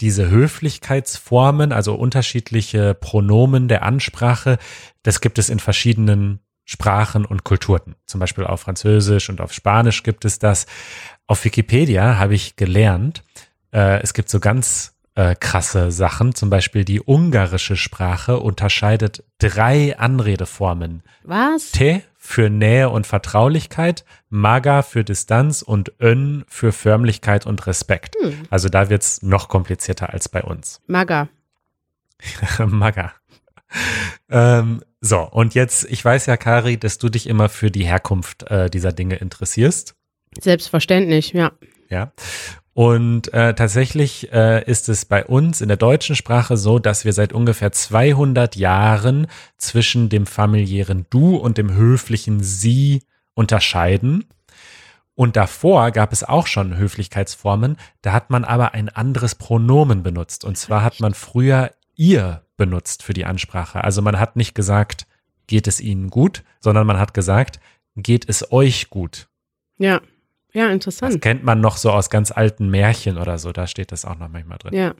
diese 0.00 0.28
Höflichkeitsformen, 0.28 1.72
also 1.72 1.94
unterschiedliche 1.94 2.94
Pronomen 2.94 3.68
der 3.68 3.82
Ansprache, 3.82 4.58
das 5.02 5.20
gibt 5.20 5.38
es 5.38 5.48
in 5.48 5.58
verschiedenen 5.58 6.40
Sprachen 6.66 7.24
und 7.24 7.44
Kulturen. 7.44 7.94
Zum 8.04 8.20
Beispiel 8.20 8.44
auf 8.44 8.60
Französisch 8.60 9.30
und 9.30 9.40
auf 9.40 9.52
Spanisch 9.52 10.02
gibt 10.02 10.24
es 10.24 10.38
das. 10.38 10.66
Auf 11.26 11.44
Wikipedia 11.44 12.18
habe 12.18 12.34
ich 12.34 12.56
gelernt, 12.56 13.22
äh, 13.72 14.02
es 14.02 14.12
gibt 14.12 14.28
so 14.28 14.40
ganz 14.40 14.96
äh, 15.14 15.34
krasse 15.34 15.90
Sachen. 15.92 16.34
Zum 16.34 16.50
Beispiel 16.50 16.84
die 16.84 17.00
ungarische 17.00 17.76
Sprache 17.76 18.38
unterscheidet 18.38 19.24
drei 19.38 19.98
Anredeformen. 19.98 21.02
Was? 21.22 21.70
Te 21.70 22.02
für 22.16 22.50
Nähe 22.50 22.90
und 22.90 23.06
Vertraulichkeit, 23.06 24.04
Maga 24.28 24.82
für 24.82 25.04
Distanz 25.04 25.62
und 25.62 25.92
Ön 26.00 26.44
für 26.48 26.72
Förmlichkeit 26.72 27.46
und 27.46 27.66
Respekt. 27.66 28.16
Hm. 28.20 28.42
Also 28.50 28.68
da 28.68 28.90
wird's 28.90 29.22
noch 29.22 29.48
komplizierter 29.48 30.12
als 30.12 30.28
bei 30.28 30.42
uns. 30.42 30.80
Maga. 30.88 31.28
Maga. 32.58 33.12
ähm, 34.28 34.82
so, 35.00 35.20
und 35.20 35.54
jetzt, 35.54 35.84
ich 35.90 36.04
weiß 36.04 36.26
ja, 36.26 36.36
Kari, 36.36 36.78
dass 36.78 36.98
du 36.98 37.08
dich 37.08 37.28
immer 37.28 37.48
für 37.48 37.70
die 37.70 37.84
Herkunft 37.84 38.44
äh, 38.50 38.70
dieser 38.70 38.92
Dinge 38.92 39.16
interessierst. 39.16 39.94
Selbstverständlich, 40.40 41.32
ja. 41.32 41.52
Ja. 41.88 42.12
Und 42.72 43.32
äh, 43.32 43.54
tatsächlich 43.54 44.32
äh, 44.32 44.62
ist 44.70 44.90
es 44.90 45.06
bei 45.06 45.24
uns 45.24 45.62
in 45.62 45.68
der 45.68 45.78
deutschen 45.78 46.14
Sprache 46.14 46.58
so, 46.58 46.78
dass 46.78 47.06
wir 47.06 47.14
seit 47.14 47.32
ungefähr 47.32 47.72
200 47.72 48.54
Jahren 48.56 49.28
zwischen 49.56 50.10
dem 50.10 50.26
familiären 50.26 51.06
Du 51.08 51.36
und 51.36 51.56
dem 51.56 51.72
höflichen 51.72 52.42
Sie 52.42 53.02
unterscheiden. 53.32 54.26
Und 55.14 55.36
davor 55.36 55.90
gab 55.90 56.12
es 56.12 56.22
auch 56.22 56.46
schon 56.46 56.76
Höflichkeitsformen, 56.76 57.78
da 58.02 58.12
hat 58.12 58.28
man 58.28 58.44
aber 58.44 58.74
ein 58.74 58.90
anderes 58.90 59.34
Pronomen 59.34 60.02
benutzt. 60.02 60.44
Und 60.44 60.58
zwar 60.58 60.82
hat 60.82 61.00
man 61.00 61.14
früher 61.14 61.70
ihr 61.96 62.42
benutzt 62.56 63.02
für 63.02 63.12
die 63.12 63.24
Ansprache. 63.24 63.82
Also 63.82 64.02
man 64.02 64.18
hat 64.18 64.36
nicht 64.36 64.54
gesagt, 64.54 65.06
geht 65.46 65.66
es 65.66 65.80
Ihnen 65.80 66.10
gut, 66.10 66.42
sondern 66.60 66.86
man 66.86 66.98
hat 66.98 67.14
gesagt, 67.14 67.60
geht 67.96 68.28
es 68.28 68.52
euch 68.52 68.90
gut. 68.90 69.28
Ja. 69.78 70.00
Ja, 70.52 70.70
interessant. 70.70 71.14
Das 71.14 71.20
kennt 71.20 71.44
man 71.44 71.60
noch 71.60 71.76
so 71.76 71.90
aus 71.90 72.08
ganz 72.08 72.30
alten 72.30 72.70
Märchen 72.70 73.18
oder 73.18 73.38
so, 73.38 73.52
da 73.52 73.66
steht 73.66 73.92
das 73.92 74.04
auch 74.04 74.16
noch 74.16 74.28
manchmal 74.28 74.58
drin. 74.58 74.74
Ja. 74.74 74.94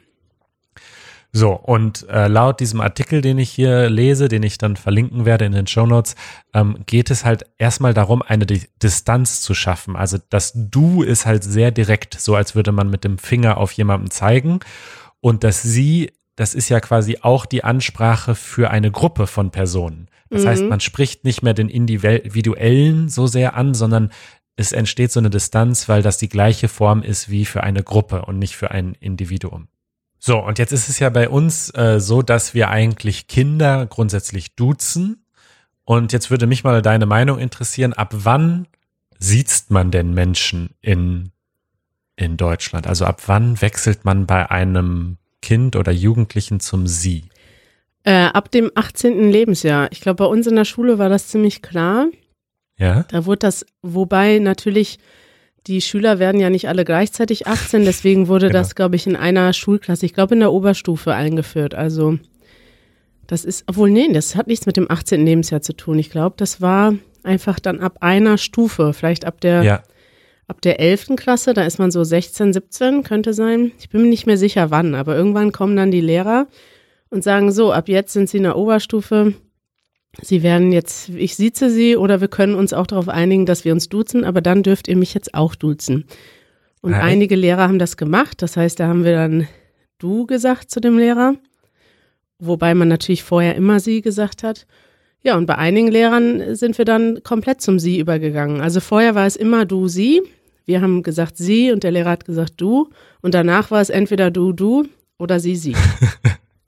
So, 1.33 1.53
und 1.53 2.09
äh, 2.09 2.29
laut 2.29 2.61
diesem 2.61 2.81
Artikel, 2.81 3.21
den 3.21 3.39
ich 3.39 3.51
hier 3.51 3.91
lese, 3.91 4.29
den 4.29 4.43
ich 4.43 4.59
dann 4.59 4.77
verlinken 4.77 5.27
werde 5.27 5.45
in 5.45 5.53
den 5.53 5.67
Show 5.67 5.87
Notes, 5.87 6.15
ähm, 6.55 6.79
geht 6.87 7.11
es 7.11 7.25
halt 7.25 7.45
erstmal 7.59 7.93
darum, 7.93 8.23
eine 8.23 8.47
Di 8.47 8.63
Distanz 8.83 9.43
zu 9.43 9.53
schaffen. 9.53 9.97
Also 9.97 10.19
das 10.31 10.53
Du 10.55 11.03
ist 11.03 11.27
halt 11.27 11.45
sehr 11.45 11.73
direkt, 11.73 12.19
so 12.19 12.35
als 12.35 12.55
würde 12.55 12.73
man 12.73 12.89
mit 12.89 13.05
dem 13.05 13.19
Finger 13.19 13.59
auf 13.59 13.73
jemanden 13.73 14.11
zeigen. 14.11 14.61
Und 15.21 15.45
das 15.45 15.63
Sie, 15.63 16.13
das 16.37 16.55
ist 16.55 16.69
ja 16.69 16.81
quasi 16.81 17.19
auch 17.23 17.47
die 17.47 17.65
Ansprache 17.65 18.35
für 18.35 18.71
eine 18.71 18.91
Gruppe 18.91 19.27
von 19.27 19.51
Personen. 19.51 20.09
Das 20.29 20.45
mhm. 20.45 20.49
heißt, 20.49 20.63
man 20.65 20.81
spricht 20.81 21.25
nicht 21.25 21.43
mehr 21.43 21.55
den 21.55 21.69
Individuellen 21.69 23.09
so 23.09 23.27
sehr 23.27 23.57
an, 23.57 23.75
sondern 23.75 24.13
es 24.57 24.73
entsteht 24.73 25.13
so 25.13 25.21
eine 25.21 25.31
Distanz, 25.31 25.89
weil 25.89 26.03
das 26.03 26.19
die 26.19 26.29
gleiche 26.29 26.69
Form 26.69 27.03
ist 27.03 27.31
wie 27.31 27.45
für 27.45 27.63
eine 27.63 27.83
Gruppe 27.83 28.25
und 28.25 28.39
nicht 28.39 28.57
für 28.57 28.71
ein 28.71 28.95
Individuum. 29.01 29.69
So, 30.19 30.39
und 30.39 30.59
jetzt 30.59 30.73
ist 30.73 30.89
es 30.89 30.99
ja 30.99 31.11
bei 31.11 31.29
uns 31.29 31.71
äh, 31.75 32.01
so, 32.01 32.23
dass 32.23 32.55
wir 32.55 32.71
eigentlich 32.71 33.29
Kinder 33.29 33.87
grundsätzlich 33.87 34.57
duzen. 34.57 35.25
Und 35.85 36.13
jetzt 36.13 36.31
würde 36.31 36.47
mich 36.47 36.65
mal 36.65 36.83
deine 36.83 37.07
Meinung 37.07 37.39
interessieren, 37.39 37.93
ab 37.93 38.13
wann 38.13 38.67
sieht 39.19 39.67
man 39.69 39.91
denn 39.91 40.15
Menschen 40.15 40.71
in, 40.81 41.31
in 42.17 42.37
Deutschland? 42.37 42.87
Also 42.87 43.05
ab 43.05 43.23
wann 43.27 43.61
wechselt 43.61 44.05
man 44.05 44.27
bei 44.27 44.51
einem 44.51 45.19
Kind 45.47 45.77
oder 45.77 45.93
Jugendlichen 45.93 46.59
zum 46.59 46.89
Sie? 46.89 47.23
Äh, 48.03 48.11
ab 48.11 48.51
dem 48.51 48.73
18. 48.75 49.31
Lebensjahr. 49.31 49.87
Ich 49.93 50.01
glaube, 50.01 50.25
bei 50.25 50.25
uns 50.25 50.49
in 50.49 50.57
der 50.57 50.65
Schule 50.65 50.99
war 50.99 51.09
das 51.09 51.29
ziemlich 51.29 51.63
klar. 51.63 52.09
Ja. 52.77 53.05
Da 53.13 53.27
wurde 53.27 53.39
das, 53.39 53.65
wobei 53.81 54.41
natürlich 54.41 54.99
die 55.69 55.81
Schüler 55.81 56.19
werden 56.19 56.41
ja 56.41 56.51
nicht 56.51 56.69
alle 56.69 56.85
gleichzeitig 56.85 57.47
18, 57.47 57.85
deswegen 57.85 58.27
wurde 58.27 58.49
genau. 58.49 58.59
das, 58.59 58.75
glaube 58.75 58.97
ich, 58.97 59.07
in 59.07 59.15
einer 59.15 59.53
Schulklasse, 59.53 60.05
ich 60.05 60.15
glaube 60.15 60.35
in 60.35 60.41
der 60.41 60.53
Oberstufe 60.53 61.15
eingeführt. 61.15 61.77
Also 61.77 62.19
das 63.29 63.45
ist, 63.45 63.63
obwohl, 63.69 63.91
nee, 63.91 64.13
das 64.13 64.35
hat 64.35 64.49
nichts 64.49 64.67
mit 64.67 64.77
dem 64.77 64.91
18. 64.91 65.25
Lebensjahr 65.25 65.63
zu 65.63 65.75
tun. 65.75 66.01
Ich 66.01 66.11
glaube, 66.11 66.35
das 66.39 66.61
war 66.61 66.93
einfach 67.23 67.61
dann 67.61 67.79
ab 67.79 67.99
einer 68.01 68.37
Stufe, 68.37 68.93
vielleicht 68.95 69.25
ab 69.25 69.41
der, 69.41 69.63
ja. 69.63 69.83
Ab 70.47 70.61
der 70.63 70.81
11. 70.81 71.17
Klasse, 71.17 71.55
da 71.55 71.65
ist 71.65 71.79
man 71.79 71.91
so 71.91 72.05
16, 72.05 72.53
17, 72.53 73.03
könnte 73.03 73.35
sein. 73.35 73.73
Ich 73.79 73.89
bin 73.89 74.03
mir 74.03 74.09
nicht 74.09 74.27
mehr 74.27 74.39
sicher 74.39 74.71
wann, 74.71 74.95
aber 74.95 75.17
irgendwann 75.17 75.53
kommen 75.53 75.77
dann 75.77 75.91
die 75.91 76.01
Lehrer 76.01 76.47
und 77.11 77.25
sagen 77.25 77.53
so, 77.53 77.73
ab 77.73 77.89
jetzt 77.89 78.13
sind 78.13 78.29
sie 78.29 78.39
in 78.39 78.45
der 78.45 78.57
Oberstufe, 78.57 79.35
Sie 80.23 80.43
werden 80.43 80.73
jetzt, 80.73 81.11
ich 81.11 81.37
sieze 81.37 81.71
Sie 81.71 81.97
oder 81.97 82.21
wir 82.21 82.29
können 82.29 82.55
uns 82.55 82.73
auch 82.73 82.87
darauf 82.87 83.09
einigen, 83.09 83.47
dass 83.47 83.65
wir 83.65 83.73
uns 83.73 83.89
duzen, 83.89 84.25
aber 84.25 84.41
dann 84.41 84.63
dürft 84.63 84.89
ihr 84.89 84.97
mich 84.97 85.15
jetzt 85.15 85.35
auch 85.35 85.55
duzen. 85.55 86.07
Und 86.81 86.95
Hi. 86.95 87.03
einige 87.03 87.37
Lehrer 87.37 87.69
haben 87.69 87.79
das 87.79 87.97
gemacht. 87.97 88.41
Das 88.43 88.57
heißt, 88.57 88.81
da 88.81 88.89
haben 88.89 89.05
wir 89.05 89.13
dann 89.13 89.49
du 89.99 90.27
gesagt 90.27 90.71
zu 90.71 90.81
dem 90.81 90.99
Lehrer, 90.99 91.35
wobei 92.39 92.75
man 92.75 92.89
natürlich 92.89 93.23
vorher 93.23 93.57
immer 93.57 93.81
sie 93.81 94.03
gesagt 94.03 94.43
hat. 94.43 94.67
Ja, 95.23 95.37
und 95.37 95.47
bei 95.47 95.57
einigen 95.57 95.89
Lehrern 95.89 96.55
sind 96.55 96.79
wir 96.79 96.85
dann 96.85 97.23
komplett 97.23 97.61
zum 97.61 97.79
Sie 97.79 97.99
übergegangen. 97.99 98.61
Also 98.61 98.81
vorher 98.81 99.15
war 99.15 99.27
es 99.27 99.37
immer 99.37 99.65
du, 99.65 99.89
sie. 99.89 100.23
Wir 100.67 100.83
haben 100.83 101.03
gesagt 101.03 101.37
sie 101.37 101.71
und 101.71 101.85
der 101.85 101.93
Lehrer 101.93 102.11
hat 102.11 102.25
gesagt 102.25 102.55
du. 102.57 102.91
Und 103.23 103.35
danach 103.35 103.71
war 103.71 103.81
es 103.81 103.89
entweder 103.89 104.31
du, 104.31 104.53
du 104.53 104.87
oder 105.19 105.41
sie, 105.41 105.57
sie. 105.57 105.77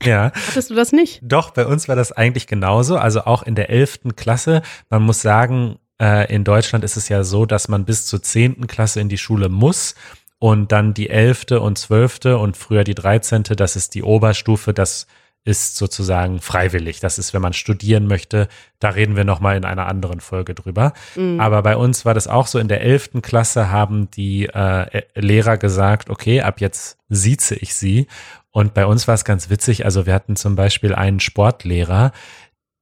Ja. 0.05 0.31
Hattest 0.33 0.71
du 0.71 0.75
das 0.77 0.93
nicht? 0.93 1.21
Doch, 1.23 1.51
bei 1.51 1.67
uns 1.67 1.89
war 1.89 1.97
das 1.97 2.13
eigentlich 2.13 2.47
genauso. 2.47 2.97
Also 2.97 3.23
auch 3.23 3.43
in 3.43 3.57
der 3.57 3.69
elften 3.69 4.15
Klasse. 4.15 4.63
Man 4.91 5.03
muss 5.03 5.23
sagen, 5.23 5.81
äh, 6.01 6.33
in 6.33 6.45
Deutschland 6.45 6.85
ist 6.85 6.97
es 6.97 7.09
ja 7.09 7.25
so, 7.25 7.47
dass 7.47 7.69
man 7.69 7.85
bis 7.85 8.07
zur 8.07 8.23
zehnten 8.23 8.69
Klasse 8.69 9.01
in 9.01 9.09
die 9.09 9.19
Schule 9.19 9.49
muss 9.49 9.97
und 10.39 10.71
dann 10.71 10.95
die 10.95 11.11
elfte 11.11 11.61
und 11.61 11.79
zwölfte 11.79 12.39
und 12.39 12.57
früher 12.57 12.85
die 12.85 12.95
dreizehnte, 12.95 13.57
das 13.57 13.75
ist 13.75 13.95
die 13.97 14.05
Oberstufe, 14.05 14.73
das 14.73 15.09
ist 15.49 15.77
sozusagen 15.77 16.41
freiwillig. 16.41 17.01
Das 17.01 17.19
ist, 17.19 17.33
wenn 17.33 17.41
man 17.41 17.55
studieren 17.55 18.07
möchte. 18.07 18.49
Da 18.81 18.91
reden 18.91 19.17
wir 19.17 19.25
nochmal 19.25 19.57
in 19.57 19.65
einer 19.65 19.87
anderen 19.87 20.21
Folge 20.21 20.55
drüber. 20.55 20.93
Mhm. 21.17 21.41
Aber 21.41 21.63
bei 21.63 21.75
uns 21.75 22.05
war 22.05 22.13
das 22.13 22.29
auch 22.29 22.47
so. 22.47 22.59
In 22.59 22.69
der 22.69 22.83
elften 22.83 23.23
Klasse 23.23 23.71
haben 23.71 24.11
die 24.11 24.45
äh, 24.45 25.03
Lehrer 25.15 25.57
gesagt, 25.57 26.11
okay, 26.11 26.43
ab 26.43 26.61
jetzt 26.61 26.99
sieze 27.09 27.55
ich 27.55 27.75
sie. 27.75 28.09
Und 28.51 28.75
bei 28.75 28.85
uns 28.85 29.09
war 29.09 29.15
es 29.15 29.25
ganz 29.25 29.49
witzig. 29.49 29.87
Also 29.87 30.05
wir 30.05 30.13
hatten 30.13 30.37
zum 30.37 30.55
Beispiel 30.55 30.95
einen 30.95 31.19
Sportlehrer, 31.19 32.13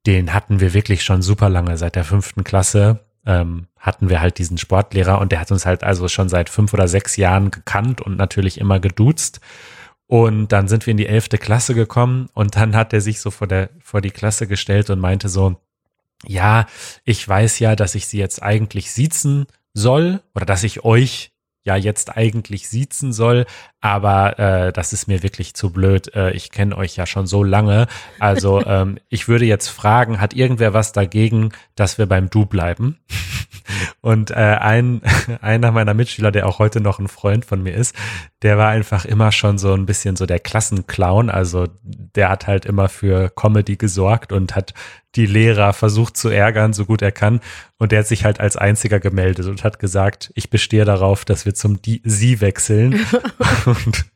den 0.04 0.34
hatten 0.34 0.58
wir 0.58 0.74
wirklich 0.74 1.04
schon 1.04 1.22
super 1.22 1.48
lange. 1.48 1.76
Seit 1.76 1.94
der 1.94 2.04
fünften 2.04 2.42
Klasse 2.42 2.98
ähm, 3.26 3.68
hatten 3.78 4.08
wir 4.08 4.20
halt 4.20 4.38
diesen 4.38 4.58
Sportlehrer 4.58 5.20
und 5.20 5.30
der 5.30 5.38
hat 5.38 5.52
uns 5.52 5.66
halt 5.66 5.84
also 5.84 6.08
schon 6.08 6.28
seit 6.28 6.50
fünf 6.50 6.74
oder 6.74 6.88
sechs 6.88 7.16
Jahren 7.16 7.52
gekannt 7.52 8.00
und 8.00 8.16
natürlich 8.16 8.58
immer 8.58 8.80
geduzt. 8.80 9.40
Und 10.06 10.52
dann 10.52 10.68
sind 10.68 10.86
wir 10.86 10.92
in 10.92 10.96
die 10.96 11.08
elfte 11.08 11.36
Klasse 11.38 11.74
gekommen 11.74 12.28
und 12.32 12.56
dann 12.56 12.76
hat 12.76 12.92
er 12.92 13.00
sich 13.00 13.20
so 13.20 13.30
vor 13.30 13.48
der, 13.48 13.70
vor 13.80 14.00
die 14.00 14.10
Klasse 14.12 14.46
gestellt 14.46 14.88
und 14.90 15.00
meinte 15.00 15.28
so, 15.28 15.56
ja, 16.24 16.66
ich 17.04 17.26
weiß 17.26 17.58
ja, 17.58 17.76
dass 17.76 17.94
ich 17.94 18.06
sie 18.06 18.18
jetzt 18.18 18.42
eigentlich 18.42 18.92
siezen 18.92 19.46
soll 19.74 20.22
oder 20.34 20.46
dass 20.46 20.62
ich 20.62 20.84
euch 20.84 21.32
ja 21.66 21.76
jetzt 21.76 22.16
eigentlich 22.16 22.68
siezen 22.68 23.12
soll, 23.12 23.44
aber 23.80 24.38
äh, 24.38 24.72
das 24.72 24.92
ist 24.92 25.08
mir 25.08 25.22
wirklich 25.22 25.54
zu 25.54 25.70
blöd. 25.70 26.14
Äh, 26.14 26.30
ich 26.30 26.50
kenne 26.50 26.76
euch 26.76 26.96
ja 26.96 27.06
schon 27.06 27.26
so 27.26 27.42
lange. 27.44 27.88
Also 28.18 28.60
ähm, 28.66 28.98
ich 29.08 29.28
würde 29.28 29.44
jetzt 29.44 29.68
fragen, 29.68 30.20
hat 30.20 30.32
irgendwer 30.32 30.72
was 30.72 30.92
dagegen, 30.92 31.50
dass 31.74 31.98
wir 31.98 32.06
beim 32.06 32.30
Du 32.30 32.46
bleiben? 32.46 32.98
Und 34.00 34.30
äh, 34.30 34.34
ein, 34.34 35.02
einer 35.40 35.72
meiner 35.72 35.94
Mitschüler, 35.94 36.30
der 36.30 36.46
auch 36.46 36.60
heute 36.60 36.80
noch 36.80 37.00
ein 37.00 37.08
Freund 37.08 37.44
von 37.44 37.62
mir 37.62 37.74
ist, 37.74 37.96
der 38.42 38.58
war 38.58 38.68
einfach 38.68 39.04
immer 39.04 39.32
schon 39.32 39.58
so 39.58 39.74
ein 39.74 39.86
bisschen 39.86 40.14
so 40.14 40.24
der 40.24 40.38
Klassenclown. 40.38 41.30
Also 41.30 41.66
der 41.82 42.28
hat 42.28 42.46
halt 42.46 42.64
immer 42.64 42.88
für 42.88 43.28
Comedy 43.30 43.76
gesorgt 43.76 44.32
und 44.32 44.54
hat 44.54 44.72
die 45.16 45.26
Lehrer 45.26 45.72
versucht 45.72 46.16
zu 46.16 46.28
ärgern, 46.28 46.72
so 46.72 46.84
gut 46.84 47.02
er 47.02 47.12
kann. 47.12 47.40
Und 47.78 47.92
der 47.92 48.00
hat 48.00 48.06
sich 48.06 48.24
halt 48.24 48.40
als 48.40 48.56
einziger 48.56 49.00
gemeldet 49.00 49.46
und 49.46 49.64
hat 49.64 49.78
gesagt, 49.78 50.30
ich 50.34 50.50
bestehe 50.50 50.84
darauf, 50.84 51.24
dass 51.24 51.46
wir 51.46 51.54
zum 51.54 51.80
Die 51.82 52.02
Sie 52.04 52.40
wechseln. 52.40 53.04
und 53.66 54.06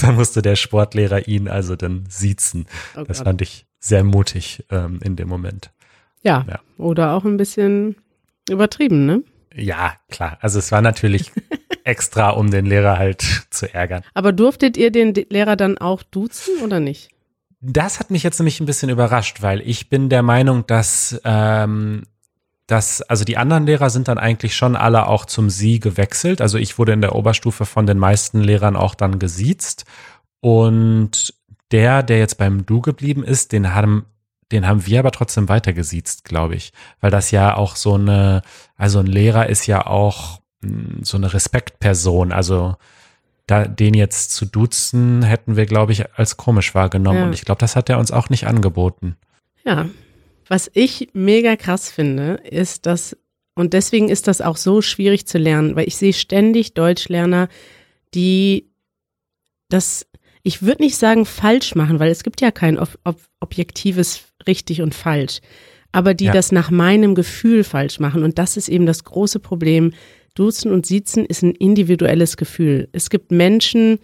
dann 0.00 0.14
musste 0.14 0.42
der 0.42 0.56
Sportlehrer 0.56 1.26
ihn 1.28 1.48
also 1.48 1.76
dann 1.76 2.04
siezen. 2.08 2.66
Oh 2.96 3.02
das 3.02 3.20
fand 3.20 3.42
ich 3.42 3.66
sehr 3.78 4.04
mutig 4.04 4.64
ähm, 4.70 5.00
in 5.02 5.16
dem 5.16 5.28
Moment. 5.28 5.70
Ja, 6.22 6.46
ja, 6.48 6.60
oder 6.78 7.12
auch 7.12 7.24
ein 7.24 7.36
bisschen 7.36 7.96
übertrieben, 8.48 9.04
ne? 9.04 9.22
Ja, 9.54 9.94
klar. 10.08 10.38
Also 10.40 10.58
es 10.58 10.72
war 10.72 10.80
natürlich 10.80 11.32
extra, 11.84 12.30
um 12.30 12.50
den 12.50 12.66
Lehrer 12.66 12.98
halt 12.98 13.46
zu 13.50 13.72
ärgern. 13.72 14.02
Aber 14.14 14.32
durftet 14.32 14.76
ihr 14.76 14.90
den 14.90 15.14
Lehrer 15.14 15.56
dann 15.56 15.78
auch 15.78 16.02
duzen 16.02 16.60
oder 16.62 16.80
nicht? 16.80 17.10
Das 17.66 17.98
hat 17.98 18.10
mich 18.10 18.22
jetzt 18.22 18.38
nämlich 18.38 18.60
ein 18.60 18.66
bisschen 18.66 18.90
überrascht, 18.90 19.40
weil 19.40 19.62
ich 19.62 19.88
bin 19.88 20.10
der 20.10 20.22
Meinung, 20.22 20.66
dass, 20.66 21.18
ähm, 21.24 22.02
dass, 22.66 23.00
also 23.00 23.24
die 23.24 23.38
anderen 23.38 23.64
Lehrer 23.64 23.88
sind 23.88 24.06
dann 24.08 24.18
eigentlich 24.18 24.54
schon 24.54 24.76
alle 24.76 25.06
auch 25.06 25.24
zum 25.24 25.48
Sie 25.48 25.80
gewechselt. 25.80 26.42
Also 26.42 26.58
ich 26.58 26.78
wurde 26.78 26.92
in 26.92 27.00
der 27.00 27.14
Oberstufe 27.14 27.64
von 27.64 27.86
den 27.86 27.98
meisten 27.98 28.42
Lehrern 28.42 28.76
auch 28.76 28.94
dann 28.94 29.18
gesiezt. 29.18 29.86
Und 30.40 31.32
der, 31.70 32.02
der 32.02 32.18
jetzt 32.18 32.36
beim 32.36 32.66
Du 32.66 32.82
geblieben 32.82 33.24
ist, 33.24 33.52
den 33.52 33.74
haben, 33.74 34.04
den 34.52 34.66
haben 34.66 34.84
wir 34.84 34.98
aber 34.98 35.10
trotzdem 35.10 35.48
weiter 35.48 35.72
gesiezt, 35.72 36.24
glaube 36.24 36.56
ich. 36.56 36.74
Weil 37.00 37.10
das 37.10 37.30
ja 37.30 37.56
auch 37.56 37.76
so 37.76 37.94
eine, 37.94 38.42
also 38.76 38.98
ein 38.98 39.06
Lehrer 39.06 39.48
ist 39.48 39.66
ja 39.66 39.86
auch 39.86 40.42
hm, 40.62 40.98
so 41.02 41.16
eine 41.16 41.32
Respektperson. 41.32 42.30
Also 42.30 42.76
da, 43.46 43.66
den 43.66 43.94
jetzt 43.94 44.30
zu 44.30 44.46
duzen, 44.46 45.22
hätten 45.22 45.56
wir, 45.56 45.66
glaube 45.66 45.92
ich, 45.92 46.14
als 46.14 46.36
komisch 46.36 46.74
wahrgenommen. 46.74 47.18
Ja. 47.18 47.26
Und 47.26 47.34
ich 47.34 47.44
glaube, 47.44 47.60
das 47.60 47.76
hat 47.76 47.90
er 47.90 47.98
uns 47.98 48.10
auch 48.10 48.30
nicht 48.30 48.46
angeboten. 48.46 49.16
Ja. 49.64 49.88
Was 50.48 50.70
ich 50.74 51.08
mega 51.12 51.56
krass 51.56 51.90
finde, 51.90 52.40
ist, 52.48 52.86
dass, 52.86 53.16
und 53.54 53.72
deswegen 53.72 54.08
ist 54.08 54.28
das 54.28 54.40
auch 54.40 54.56
so 54.56 54.82
schwierig 54.82 55.26
zu 55.26 55.38
lernen, 55.38 55.76
weil 55.76 55.88
ich 55.88 55.96
sehe 55.96 56.12
ständig 56.12 56.74
Deutschlerner, 56.74 57.48
die 58.14 58.70
das, 59.68 60.06
ich 60.42 60.62
würde 60.62 60.82
nicht 60.82 60.96
sagen 60.96 61.26
falsch 61.26 61.74
machen, 61.74 61.98
weil 61.98 62.10
es 62.10 62.22
gibt 62.22 62.40
ja 62.40 62.50
kein 62.50 62.78
ob, 62.78 62.98
ob, 63.04 63.20
objektives 63.40 64.24
richtig 64.46 64.82
und 64.82 64.94
falsch, 64.94 65.40
aber 65.92 66.14
die 66.14 66.26
ja. 66.26 66.32
das 66.32 66.52
nach 66.52 66.70
meinem 66.70 67.14
Gefühl 67.14 67.64
falsch 67.64 67.98
machen. 68.00 68.22
Und 68.22 68.38
das 68.38 68.56
ist 68.56 68.68
eben 68.68 68.86
das 68.86 69.04
große 69.04 69.40
Problem, 69.40 69.92
Duzen 70.34 70.72
und 70.72 70.84
Siezen 70.84 71.24
ist 71.24 71.42
ein 71.42 71.52
individuelles 71.52 72.36
Gefühl. 72.36 72.88
Es 72.92 73.08
gibt 73.08 73.30
Menschen 73.30 73.98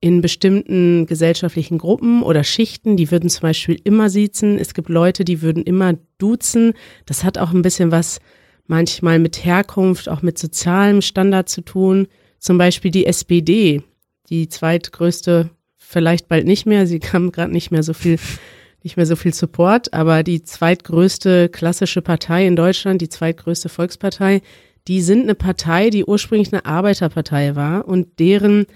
in 0.00 0.20
bestimmten 0.20 1.06
gesellschaftlichen 1.06 1.78
Gruppen 1.78 2.22
oder 2.22 2.44
Schichten, 2.44 2.96
die 2.96 3.10
würden 3.10 3.30
zum 3.30 3.42
Beispiel 3.42 3.80
immer 3.84 4.10
siezen. 4.10 4.58
Es 4.58 4.74
gibt 4.74 4.88
Leute, 4.88 5.24
die 5.24 5.42
würden 5.42 5.62
immer 5.62 5.94
duzen. 6.18 6.74
Das 7.06 7.24
hat 7.24 7.38
auch 7.38 7.52
ein 7.52 7.62
bisschen 7.62 7.90
was 7.92 8.20
manchmal 8.66 9.18
mit 9.18 9.44
Herkunft, 9.44 10.08
auch 10.08 10.22
mit 10.22 10.38
sozialem 10.38 11.00
Standard 11.00 11.48
zu 11.48 11.62
tun. 11.62 12.08
Zum 12.38 12.58
Beispiel 12.58 12.90
die 12.90 13.06
SPD, 13.06 13.82
die 14.28 14.48
zweitgrößte, 14.48 15.50
vielleicht 15.76 16.28
bald 16.28 16.46
nicht 16.46 16.66
mehr. 16.66 16.86
Sie 16.86 17.00
haben 17.12 17.32
gerade 17.32 17.52
nicht 17.52 17.70
mehr 17.70 17.82
so 17.82 17.92
viel 17.92 18.18
nicht 18.82 18.96
mehr 18.96 19.06
so 19.06 19.16
viel 19.16 19.34
Support, 19.34 19.92
aber 19.94 20.22
die 20.22 20.44
zweitgrößte 20.44 21.48
klassische 21.48 22.02
Partei 22.02 22.46
in 22.46 22.54
Deutschland, 22.54 23.02
die 23.02 23.08
zweitgrößte 23.08 23.68
Volkspartei, 23.68 24.42
die 24.88 25.02
sind 25.02 25.22
eine 25.22 25.34
Partei, 25.34 25.90
die 25.90 26.04
ursprünglich 26.04 26.52
eine 26.52 26.66
Arbeiterpartei 26.66 27.56
war 27.56 27.88
und 27.88 28.18
deren 28.18 28.66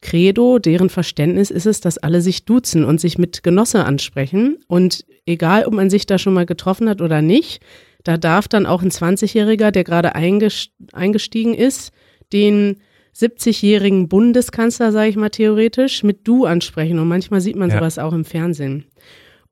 Credo, 0.00 0.58
deren 0.58 0.90
Verständnis 0.90 1.50
ist 1.50 1.66
es, 1.66 1.80
dass 1.80 1.98
alle 1.98 2.20
sich 2.20 2.44
duzen 2.44 2.84
und 2.84 3.00
sich 3.00 3.18
mit 3.18 3.42
Genosse 3.42 3.84
ansprechen. 3.84 4.58
Und 4.68 5.04
egal, 5.24 5.64
ob 5.64 5.72
man 5.72 5.90
sich 5.90 6.06
da 6.06 6.18
schon 6.18 6.34
mal 6.34 6.46
getroffen 6.46 6.88
hat 6.88 7.00
oder 7.00 7.22
nicht, 7.22 7.60
da 8.04 8.16
darf 8.16 8.46
dann 8.46 8.66
auch 8.66 8.82
ein 8.82 8.90
20-Jähriger, 8.90 9.72
der 9.72 9.82
gerade 9.82 10.14
eingestiegen 10.14 11.54
ist, 11.54 11.92
den 12.32 12.76
70-jährigen 13.16 14.08
Bundeskanzler, 14.08 14.92
sage 14.92 15.08
ich 15.08 15.16
mal 15.16 15.30
theoretisch, 15.30 16.02
mit 16.02 16.28
Du 16.28 16.44
ansprechen. 16.44 16.98
Und 16.98 17.08
manchmal 17.08 17.40
sieht 17.40 17.56
man 17.56 17.70
ja. 17.70 17.78
sowas 17.78 17.98
auch 17.98 18.12
im 18.12 18.24
Fernsehen. 18.24 18.84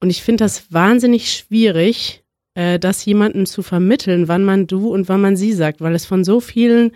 Und 0.00 0.10
ich 0.10 0.22
finde 0.22 0.44
das 0.44 0.72
wahnsinnig 0.72 1.32
schwierig, 1.32 2.23
äh, 2.54 2.78
das 2.78 3.04
jemandem 3.04 3.46
zu 3.46 3.62
vermitteln, 3.62 4.28
wann 4.28 4.44
man 4.44 4.66
du 4.66 4.88
und 4.88 5.08
wann 5.08 5.20
man 5.20 5.36
sie 5.36 5.52
sagt, 5.52 5.80
weil 5.80 5.94
es 5.94 6.06
von 6.06 6.24
so 6.24 6.40
vielen 6.40 6.92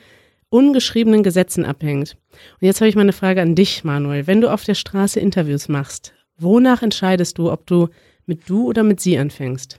ungeschriebenen 0.50 1.22
Gesetzen 1.22 1.64
abhängt. 1.64 2.16
Und 2.60 2.66
jetzt 2.66 2.80
habe 2.80 2.88
ich 2.88 2.94
mal 2.94 3.02
eine 3.02 3.12
Frage 3.12 3.42
an 3.42 3.54
dich, 3.54 3.84
Manuel. 3.84 4.26
Wenn 4.26 4.40
du 4.40 4.48
auf 4.48 4.64
der 4.64 4.74
Straße 4.74 5.20
Interviews 5.20 5.68
machst, 5.68 6.14
wonach 6.38 6.82
entscheidest 6.82 7.38
du, 7.38 7.50
ob 7.52 7.66
du 7.66 7.88
mit 8.26 8.48
du 8.48 8.68
oder 8.68 8.82
mit 8.82 9.00
sie 9.00 9.18
anfängst? 9.18 9.78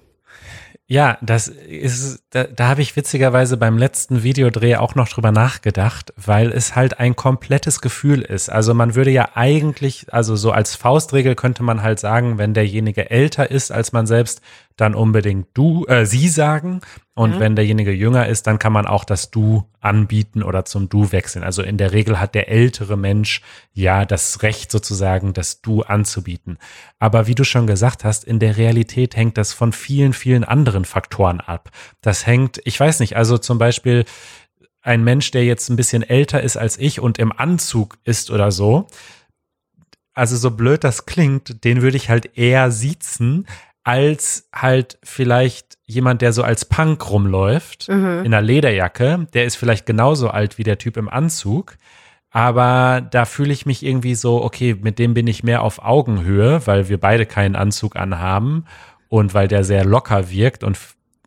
Ja, 0.91 1.19
das 1.21 1.47
ist, 1.47 2.23
da, 2.31 2.45
da 2.45 2.69
habe 2.69 2.81
ich 2.81 2.95
witzigerweise 2.95 3.57
beim 3.57 3.77
letzten 3.77 4.23
Videodreh 4.23 4.77
auch 4.77 4.95
noch 4.95 5.07
drüber 5.07 5.31
nachgedacht, 5.31 6.11
weil 6.17 6.51
es 6.51 6.75
halt 6.75 6.99
ein 6.99 7.15
komplettes 7.15 7.79
Gefühl 7.79 8.23
ist. 8.23 8.49
Also 8.49 8.73
man 8.73 8.95
würde 8.95 9.11
ja 9.11 9.29
eigentlich, 9.35 10.07
also 10.11 10.35
so 10.35 10.51
als 10.51 10.75
Faustregel 10.75 11.35
könnte 11.35 11.61
man 11.61 11.83
halt 11.83 11.99
sagen, 11.99 12.39
wenn 12.39 12.55
derjenige 12.55 13.11
älter 13.11 13.51
ist 13.51 13.71
als 13.71 13.91
man 13.91 14.07
selbst, 14.07 14.41
dann 14.79 14.95
unbedingt 14.95 15.47
du, 15.53 15.85
äh, 15.87 16.05
sie 16.05 16.29
sagen. 16.29 16.81
Und 17.13 17.33
ja. 17.33 17.39
wenn 17.39 17.55
derjenige 17.55 17.91
jünger 17.91 18.27
ist, 18.27 18.47
dann 18.47 18.59
kann 18.59 18.71
man 18.71 18.85
auch 18.85 19.03
das 19.03 19.29
Du 19.29 19.65
anbieten 19.81 20.41
oder 20.41 20.63
zum 20.63 20.87
Du 20.87 21.11
wechseln. 21.11 21.43
Also 21.43 21.61
in 21.61 21.77
der 21.77 21.91
Regel 21.91 22.19
hat 22.19 22.33
der 22.33 22.49
ältere 22.49 22.95
Mensch 22.95 23.41
ja 23.73 24.05
das 24.05 24.41
Recht 24.41 24.71
sozusagen, 24.71 25.33
das 25.33 25.61
Du 25.61 25.81
anzubieten. 25.81 26.57
Aber 26.97 27.27
wie 27.27 27.35
du 27.35 27.43
schon 27.43 27.67
gesagt 27.67 28.05
hast, 28.05 28.23
in 28.23 28.39
der 28.39 28.57
Realität 28.57 29.15
hängt 29.15 29.37
das 29.37 29.53
von 29.53 29.73
vielen, 29.73 30.13
vielen 30.13 30.43
anderen 30.43 30.85
Faktoren 30.85 31.41
ab. 31.41 31.71
Das 32.01 32.25
hängt, 32.25 32.61
ich 32.63 32.79
weiß 32.79 33.01
nicht, 33.01 33.17
also 33.17 33.37
zum 33.37 33.57
Beispiel 33.57 34.05
ein 34.81 35.03
Mensch, 35.03 35.31
der 35.31 35.43
jetzt 35.43 35.69
ein 35.69 35.75
bisschen 35.75 36.03
älter 36.03 36.41
ist 36.41 36.55
als 36.55 36.77
ich 36.77 37.01
und 37.01 37.19
im 37.19 37.33
Anzug 37.33 37.97
ist 38.05 38.31
oder 38.31 38.51
so, 38.51 38.87
also 40.13 40.35
so 40.35 40.51
blöd 40.51 40.83
das 40.83 41.05
klingt, 41.05 41.63
den 41.63 41.81
würde 41.81 41.97
ich 41.97 42.09
halt 42.09 42.37
eher 42.37 42.71
siezen, 42.71 43.47
als 43.89 44.47
halt 44.53 44.99
vielleicht 45.01 45.79
jemand, 45.87 46.21
der 46.21 46.31
so 46.31 46.43
als 46.43 46.65
Punk 46.65 47.09
rumläuft, 47.09 47.89
mhm. 47.89 48.19
in 48.23 48.27
einer 48.27 48.41
Lederjacke, 48.43 49.27
der 49.33 49.45
ist 49.45 49.55
vielleicht 49.55 49.87
genauso 49.87 50.29
alt 50.29 50.59
wie 50.59 50.63
der 50.63 50.77
Typ 50.77 50.95
im 50.95 51.09
Anzug. 51.09 51.75
Aber 52.29 53.01
da 53.01 53.25
fühle 53.25 53.51
ich 53.51 53.65
mich 53.65 53.83
irgendwie 53.83 54.13
so, 54.13 54.43
okay, 54.43 54.77
mit 54.79 54.99
dem 54.99 55.15
bin 55.15 55.25
ich 55.25 55.43
mehr 55.43 55.63
auf 55.63 55.83
Augenhöhe, 55.83 56.61
weil 56.67 56.87
wir 56.87 56.99
beide 56.99 57.25
keinen 57.25 57.55
Anzug 57.55 57.95
anhaben 57.95 58.65
und 59.07 59.33
weil 59.33 59.47
der 59.47 59.63
sehr 59.63 59.85
locker 59.85 60.29
wirkt 60.29 60.63
und 60.63 60.77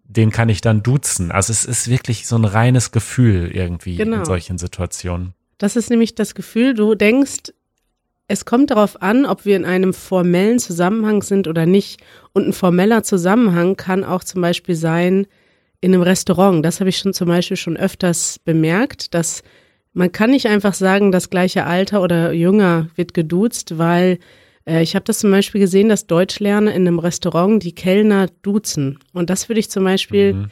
den 0.05 0.31
kann 0.31 0.49
ich 0.49 0.61
dann 0.61 0.85
duzen. 0.85 1.33
Also 1.33 1.51
es 1.51 1.65
ist 1.65 1.91
wirklich 1.91 2.29
so 2.29 2.37
ein 2.37 2.45
reines 2.45 2.93
Gefühl 2.93 3.51
irgendwie 3.53 3.97
genau. 3.97 4.19
in 4.19 4.25
solchen 4.25 4.59
Situationen. 4.59 5.35
Das 5.59 5.75
ist 5.75 5.91
nämlich 5.91 6.15
das 6.15 6.37
Gefühl, 6.37 6.75
du 6.75 6.95
denkst, 6.95 7.53
es 8.33 8.47
kommt 8.47 8.71
darauf 8.71 9.03
an, 9.03 9.27
ob 9.27 9.45
wir 9.45 9.57
in 9.57 9.67
einem 9.67 9.93
formellen 9.93 10.59
Zusammenhang 10.59 11.21
sind 11.21 11.49
oder 11.49 11.67
nicht. 11.67 12.01
Und 12.33 12.49
ein 12.49 12.53
formeller 12.55 13.03
Zusammenhang 13.03 13.77
kann 13.77 14.05
auch 14.05 14.25
zum 14.25 14.41
Beispiel 14.41 14.75
sein 14.75 15.27
in 15.83 15.93
einem 15.93 16.01
Restaurant. 16.01 16.65
Das 16.65 16.81
habe 16.81 16.89
ich 16.89 16.97
schon 16.97 17.13
zum 17.13 17.29
Beispiel 17.29 17.59
schon 17.59 17.77
öfters 17.77 18.39
bemerkt, 18.39 19.13
dass 19.13 19.43
man 19.93 20.13
kann 20.13 20.31
nicht 20.31 20.47
einfach 20.47 20.73
sagen, 20.73 21.13
das 21.13 21.29
gleiche 21.29 21.67
Alter 21.67 22.01
oder 22.01 22.33
jünger 22.33 22.89
wird 22.95 23.13
geduzt, 23.13 23.77
weil 23.77 24.19
äh, 24.67 24.83
ich 24.83 24.95
habe 24.95 25.05
das 25.05 25.19
zum 25.19 25.31
Beispiel 25.31 25.61
gesehen, 25.61 25.91
dass 25.91 26.07
Deutschlerner 26.07 26.73
in 26.73 26.89
einem 26.89 27.01
Restaurant 27.01 27.63
die 27.63 27.75
Kellner 27.75 28.29
duzen. 28.41 28.99
Und 29.13 29.29
das 29.29 29.51
würde 29.51 29.61
ich 29.61 29.69
zum 29.69 29.85
Beispiel 29.85 30.33
mhm 30.33 30.51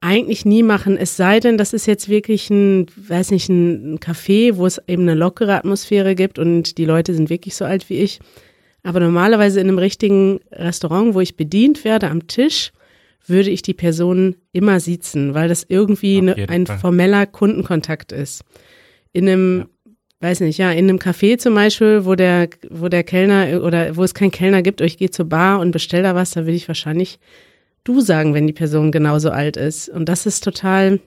eigentlich 0.00 0.46
nie 0.46 0.62
machen, 0.62 0.96
es 0.96 1.16
sei 1.16 1.40
denn, 1.40 1.58
das 1.58 1.74
ist 1.74 1.86
jetzt 1.86 2.08
wirklich 2.08 2.48
ein, 2.48 2.86
weiß 2.96 3.32
nicht, 3.32 3.48
ein 3.50 3.98
Café, 3.98 4.56
wo 4.56 4.66
es 4.66 4.80
eben 4.88 5.02
eine 5.02 5.14
lockere 5.14 5.56
Atmosphäre 5.56 6.14
gibt 6.14 6.38
und 6.38 6.78
die 6.78 6.86
Leute 6.86 7.14
sind 7.14 7.28
wirklich 7.28 7.54
so 7.54 7.66
alt 7.66 7.88
wie 7.90 7.98
ich. 7.98 8.18
Aber 8.82 9.00
normalerweise 9.00 9.60
in 9.60 9.68
einem 9.68 9.78
richtigen 9.78 10.40
Restaurant, 10.52 11.14
wo 11.14 11.20
ich 11.20 11.36
bedient 11.36 11.84
werde 11.84 12.08
am 12.08 12.26
Tisch, 12.28 12.72
würde 13.26 13.50
ich 13.50 13.60
die 13.60 13.74
Person 13.74 14.36
immer 14.52 14.80
siezen, 14.80 15.34
weil 15.34 15.48
das 15.48 15.66
irgendwie 15.68 16.16
eine, 16.16 16.48
ein 16.48 16.66
Fall. 16.66 16.78
formeller 16.78 17.26
Kundenkontakt 17.26 18.10
ist. 18.12 18.42
In 19.12 19.28
einem, 19.28 19.58
ja. 19.58 19.92
weiß 20.20 20.40
nicht, 20.40 20.56
ja, 20.56 20.72
in 20.72 20.88
einem 20.88 20.98
Café 20.98 21.36
zum 21.36 21.54
Beispiel, 21.54 22.06
wo 22.06 22.14
der, 22.14 22.48
wo 22.70 22.88
der 22.88 23.04
Kellner 23.04 23.62
oder 23.62 23.96
wo 23.96 24.02
es 24.02 24.14
keinen 24.14 24.30
Kellner 24.30 24.62
gibt, 24.62 24.80
ich 24.80 24.96
gehe 24.96 25.10
zur 25.10 25.26
Bar 25.26 25.60
und 25.60 25.72
bestell 25.72 26.02
da 26.02 26.14
was, 26.14 26.30
da 26.30 26.40
würde 26.46 26.56
ich 26.56 26.68
wahrscheinlich 26.68 27.18
du 27.92 28.00
sagen, 28.00 28.34
wenn 28.34 28.46
die 28.46 28.52
Person 28.52 28.92
genauso 28.92 29.30
alt 29.30 29.56
ist. 29.56 29.88
Und 29.88 30.08
das 30.08 30.26
ist 30.26 30.44
total, 30.44 31.00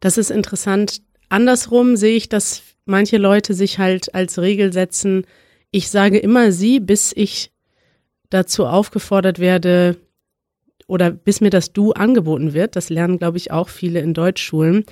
das 0.00 0.18
ist 0.18 0.30
interessant. 0.30 1.02
Andersrum 1.28 1.96
sehe 1.96 2.16
ich 2.16 2.28
das 2.28 2.62
manche 2.84 3.18
Leute 3.18 3.52
sich 3.52 3.78
halt 3.78 4.14
als 4.14 4.38
Regel 4.38 4.72
setzen, 4.72 5.26
ich 5.70 5.90
sage 5.90 6.18
immer 6.18 6.52
sie, 6.52 6.80
bis 6.80 7.12
ich 7.14 7.50
dazu 8.30 8.66
aufgefordert 8.66 9.38
werde 9.38 9.96
oder 10.86 11.10
bis 11.10 11.40
mir 11.40 11.50
das 11.50 11.72
Du 11.72 11.92
angeboten 11.92 12.54
wird. 12.54 12.76
Das 12.76 12.88
lernen, 12.88 13.18
glaube 13.18 13.36
ich, 13.36 13.50
auch 13.50 13.68
viele 13.68 14.00
in 14.00 14.14
Deutschschulen. 14.14 14.84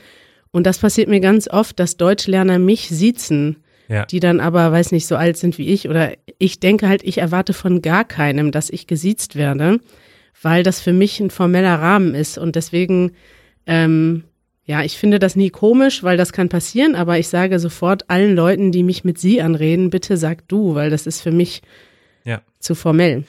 Und 0.51 0.67
das 0.67 0.79
passiert 0.79 1.09
mir 1.09 1.21
ganz 1.21 1.49
oft, 1.49 1.79
dass 1.79 1.97
Deutschlerner 1.97 2.59
mich 2.59 2.89
siezen, 2.89 3.63
ja. 3.89 4.05
die 4.05 4.21
dann 4.21 4.41
aber, 4.41 4.73
weiß 4.73 4.93
nicht, 4.93 5.07
so 5.07 5.17
alt 5.17 5.37
sind 5.37 5.57
wie 5.59 5.69
ich. 5.69 5.89
Oder 5.89 6.13
ich 6.39 6.61
denke 6.61 6.89
halt, 6.89 7.03
ich 7.03 7.19
erwarte 7.19 7.53
von 7.53 7.81
gar 7.81 8.05
keinem, 8.05 8.51
dass 8.51 8.71
ich 8.71 8.87
gesiezt 8.87 9.37
werde, 9.37 9.81
weil 10.43 10.63
das 10.63 10.81
für 10.81 10.93
mich 10.93 11.21
ein 11.21 11.31
formeller 11.31 11.81
Rahmen 11.81 12.15
ist. 12.15 12.39
Und 12.39 12.57
deswegen, 12.57 13.13
ähm, 13.67 14.25
ja, 14.65 14.83
ich 14.83 14.99
finde 14.99 15.19
das 15.19 15.37
nie 15.37 15.51
komisch, 15.51 16.03
weil 16.03 16.17
das 16.17 16.33
kann 16.33 16.49
passieren, 16.49 16.95
aber 16.95 17.19
ich 17.19 17.29
sage 17.29 17.59
sofort 17.59 18.09
allen 18.11 18.35
Leuten, 18.35 18.73
die 18.73 18.83
mich 18.83 19.05
mit 19.05 19.19
Sie 19.19 19.43
anreden, 19.43 19.91
bitte 19.91 20.17
sag 20.17 20.49
du, 20.49 20.75
weil 20.75 20.91
das 20.91 21.07
ist 21.07 21.21
für 21.21 21.33
mich 21.33 21.63
ja. 22.25 22.41
zu 22.59 22.75
formell. 22.75 23.25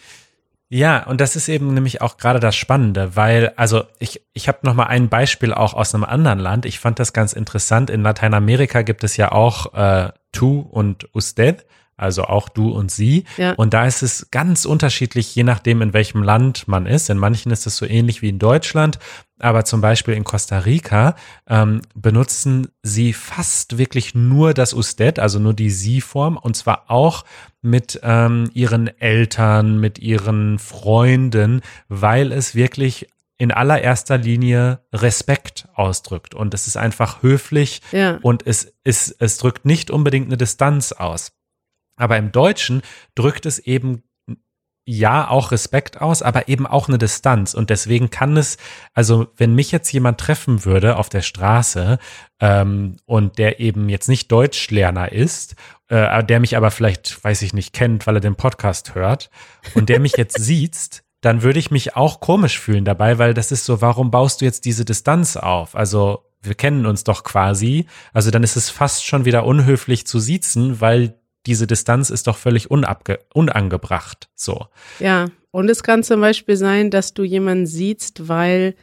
Ja, 0.67 1.05
und 1.05 1.21
das 1.21 1.35
ist 1.35 1.47
eben 1.47 1.73
nämlich 1.73 2.01
auch 2.01 2.17
gerade 2.17 2.39
das 2.39 2.55
Spannende, 2.55 3.15
weil, 3.15 3.53
also 3.55 3.83
ich, 3.99 4.21
ich 4.33 4.47
habe 4.47 4.59
noch 4.63 4.73
mal 4.73 4.87
ein 4.87 5.09
Beispiel 5.09 5.53
auch 5.53 5.75
aus 5.75 5.93
einem 5.93 6.03
anderen 6.03 6.39
Land. 6.39 6.65
Ich 6.65 6.79
fand 6.79 6.99
das 6.99 7.13
ganz 7.13 7.33
interessant. 7.33 7.91
In 7.91 8.01
Lateinamerika 8.01 8.81
gibt 8.81 9.03
es 9.03 9.15
ja 9.15 9.31
auch 9.31 9.73
äh, 9.73 10.11
tu 10.31 10.59
und 10.59 11.07
usted, 11.13 11.65
also 11.97 12.23
auch 12.25 12.49
du 12.49 12.69
und 12.69 12.91
sie. 12.91 13.25
Ja. 13.37 13.53
Und 13.53 13.73
da 13.73 13.85
ist 13.85 14.01
es 14.01 14.29
ganz 14.31 14.65
unterschiedlich, 14.65 15.33
je 15.35 15.43
nachdem, 15.43 15.81
in 15.81 15.93
welchem 15.93 16.23
Land 16.23 16.67
man 16.67 16.85
ist. 16.85 17.09
In 17.09 17.17
manchen 17.17 17.51
ist 17.51 17.65
es 17.65 17.77
so 17.77 17.85
ähnlich 17.85 18.21
wie 18.21 18.29
in 18.29 18.39
Deutschland, 18.39 18.99
aber 19.39 19.65
zum 19.65 19.81
Beispiel 19.81 20.13
in 20.13 20.23
Costa 20.23 20.59
Rica 20.59 21.15
ähm, 21.47 21.81
benutzen 21.93 22.67
sie 22.83 23.13
fast 23.13 23.77
wirklich 23.77 24.15
nur 24.15 24.53
das 24.53 24.73
usted, 24.73 25.19
also 25.19 25.39
nur 25.39 25.53
die 25.53 25.69
sie-Form, 25.69 26.37
und 26.37 26.55
zwar 26.55 26.89
auch 26.89 27.25
mit 27.61 27.99
ähm, 28.03 28.49
ihren 28.53 28.87
Eltern, 28.99 29.79
mit 29.79 29.99
ihren 29.99 30.59
Freunden, 30.59 31.61
weil 31.87 32.31
es 32.31 32.55
wirklich 32.55 33.07
in 33.37 33.51
allererster 33.51 34.17
Linie 34.17 34.79
Respekt 34.93 35.67
ausdrückt. 35.73 36.33
Und 36.33 36.53
es 36.53 36.67
ist 36.67 36.77
einfach 36.77 37.21
höflich 37.21 37.81
ja. 37.91 38.19
und 38.21 38.47
es, 38.47 38.73
es, 38.83 39.11
es 39.19 39.37
drückt 39.37 39.65
nicht 39.65 39.91
unbedingt 39.91 40.27
eine 40.27 40.37
Distanz 40.37 40.93
aus. 40.93 41.33
Aber 41.95 42.17
im 42.17 42.31
Deutschen 42.31 42.81
drückt 43.15 43.45
es 43.45 43.59
eben 43.59 44.03
ja 44.87 45.27
auch 45.27 45.51
Respekt 45.51 45.99
aus, 45.99 46.21
aber 46.21 46.47
eben 46.47 46.67
auch 46.67 46.87
eine 46.87 46.99
Distanz. 46.99 47.55
Und 47.55 47.71
deswegen 47.71 48.11
kann 48.11 48.37
es, 48.37 48.57
also 48.93 49.27
wenn 49.35 49.55
mich 49.55 49.71
jetzt 49.71 49.91
jemand 49.91 50.19
treffen 50.19 50.63
würde 50.63 50.97
auf 50.97 51.09
der 51.09 51.23
Straße 51.23 51.97
ähm, 52.39 52.97
und 53.05 53.39
der 53.39 53.59
eben 53.59 53.89
jetzt 53.89 54.07
nicht 54.07 54.31
Deutschlerner 54.31 55.11
ist 55.11 55.55
äh, 55.89 56.23
der 56.23 56.39
mich 56.39 56.57
aber 56.57 56.71
vielleicht, 56.71 57.23
weiß 57.23 57.41
ich 57.41 57.53
nicht, 57.53 57.73
kennt, 57.73 58.07
weil 58.07 58.17
er 58.17 58.21
den 58.21 58.35
Podcast 58.35 58.95
hört 58.95 59.29
und 59.73 59.89
der 59.89 59.99
mich 59.99 60.13
jetzt 60.17 60.39
sieht, 60.39 61.03
dann 61.21 61.41
würde 61.41 61.59
ich 61.59 61.71
mich 61.71 61.95
auch 61.95 62.19
komisch 62.19 62.59
fühlen 62.59 62.85
dabei, 62.85 63.17
weil 63.17 63.33
das 63.33 63.51
ist 63.51 63.65
so, 63.65 63.81
warum 63.81 64.11
baust 64.11 64.41
du 64.41 64.45
jetzt 64.45 64.65
diese 64.65 64.85
Distanz 64.85 65.37
auf? 65.37 65.75
Also 65.75 66.23
wir 66.41 66.55
kennen 66.55 66.85
uns 66.85 67.03
doch 67.03 67.23
quasi. 67.23 67.87
Also 68.13 68.29
dann 68.29 68.43
ist 68.43 68.55
es 68.55 68.69
fast 68.69 69.05
schon 69.05 69.25
wieder 69.25 69.45
unhöflich 69.45 70.05
zu 70.05 70.19
siezen, 70.19 70.81
weil 70.81 71.19
diese 71.45 71.67
Distanz 71.67 72.09
ist 72.09 72.27
doch 72.27 72.37
völlig 72.37 72.71
unabge 72.71 73.19
unangebracht. 73.33 74.29
So. 74.35 74.65
Ja, 74.99 75.27
und 75.51 75.69
es 75.69 75.83
kann 75.83 76.03
zum 76.03 76.21
Beispiel 76.21 76.57
sein, 76.57 76.91
dass 76.91 77.13
du 77.13 77.23
jemanden 77.23 77.65
siehst, 77.65 78.27
weil 78.27 78.75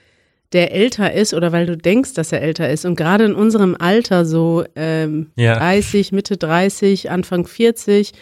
der 0.53 0.73
älter 0.73 1.13
ist 1.13 1.35
oder 1.35 1.53
weil 1.53 1.67
du 1.67 1.77
denkst, 1.77 2.15
dass 2.15 2.33
er 2.33 2.43
älter 2.43 2.69
ist. 2.69 2.85
Und 2.85 2.97
gerade 2.97 3.25
in 3.25 3.35
unserem 3.35 3.77
Alter, 3.79 4.25
so 4.25 4.65
ähm, 4.77 5.31
ja. 5.37 5.57
30, 5.57 6.13
Mitte 6.13 6.37
30, 6.37 7.11
Anfang 7.11 7.47
40, 7.47 8.13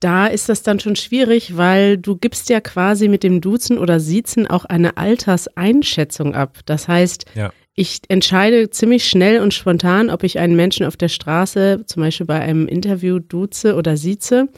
da 0.00 0.26
ist 0.26 0.48
das 0.48 0.62
dann 0.62 0.78
schon 0.80 0.96
schwierig, 0.96 1.56
weil 1.56 1.96
du 1.96 2.16
gibst 2.16 2.50
ja 2.50 2.60
quasi 2.60 3.08
mit 3.08 3.22
dem 3.22 3.40
Duzen 3.40 3.78
oder 3.78 3.98
Siezen 3.98 4.46
auch 4.46 4.66
eine 4.66 4.98
Alterseinschätzung 4.98 6.34
ab. 6.34 6.58
Das 6.66 6.88
heißt, 6.88 7.24
ja. 7.34 7.50
Ich 7.76 8.00
entscheide 8.08 8.70
ziemlich 8.70 9.04
schnell 9.04 9.40
und 9.40 9.52
spontan, 9.52 10.08
ob 10.08 10.24
ich 10.24 10.38
einen 10.38 10.56
Menschen 10.56 10.86
auf 10.86 10.96
der 10.96 11.08
Straße, 11.08 11.84
zum 11.86 12.02
Beispiel 12.02 12.26
bei 12.26 12.40
einem 12.40 12.66
Interview, 12.66 13.18
duze 13.18 13.74
oder 13.74 13.98
sieze. 13.98 14.48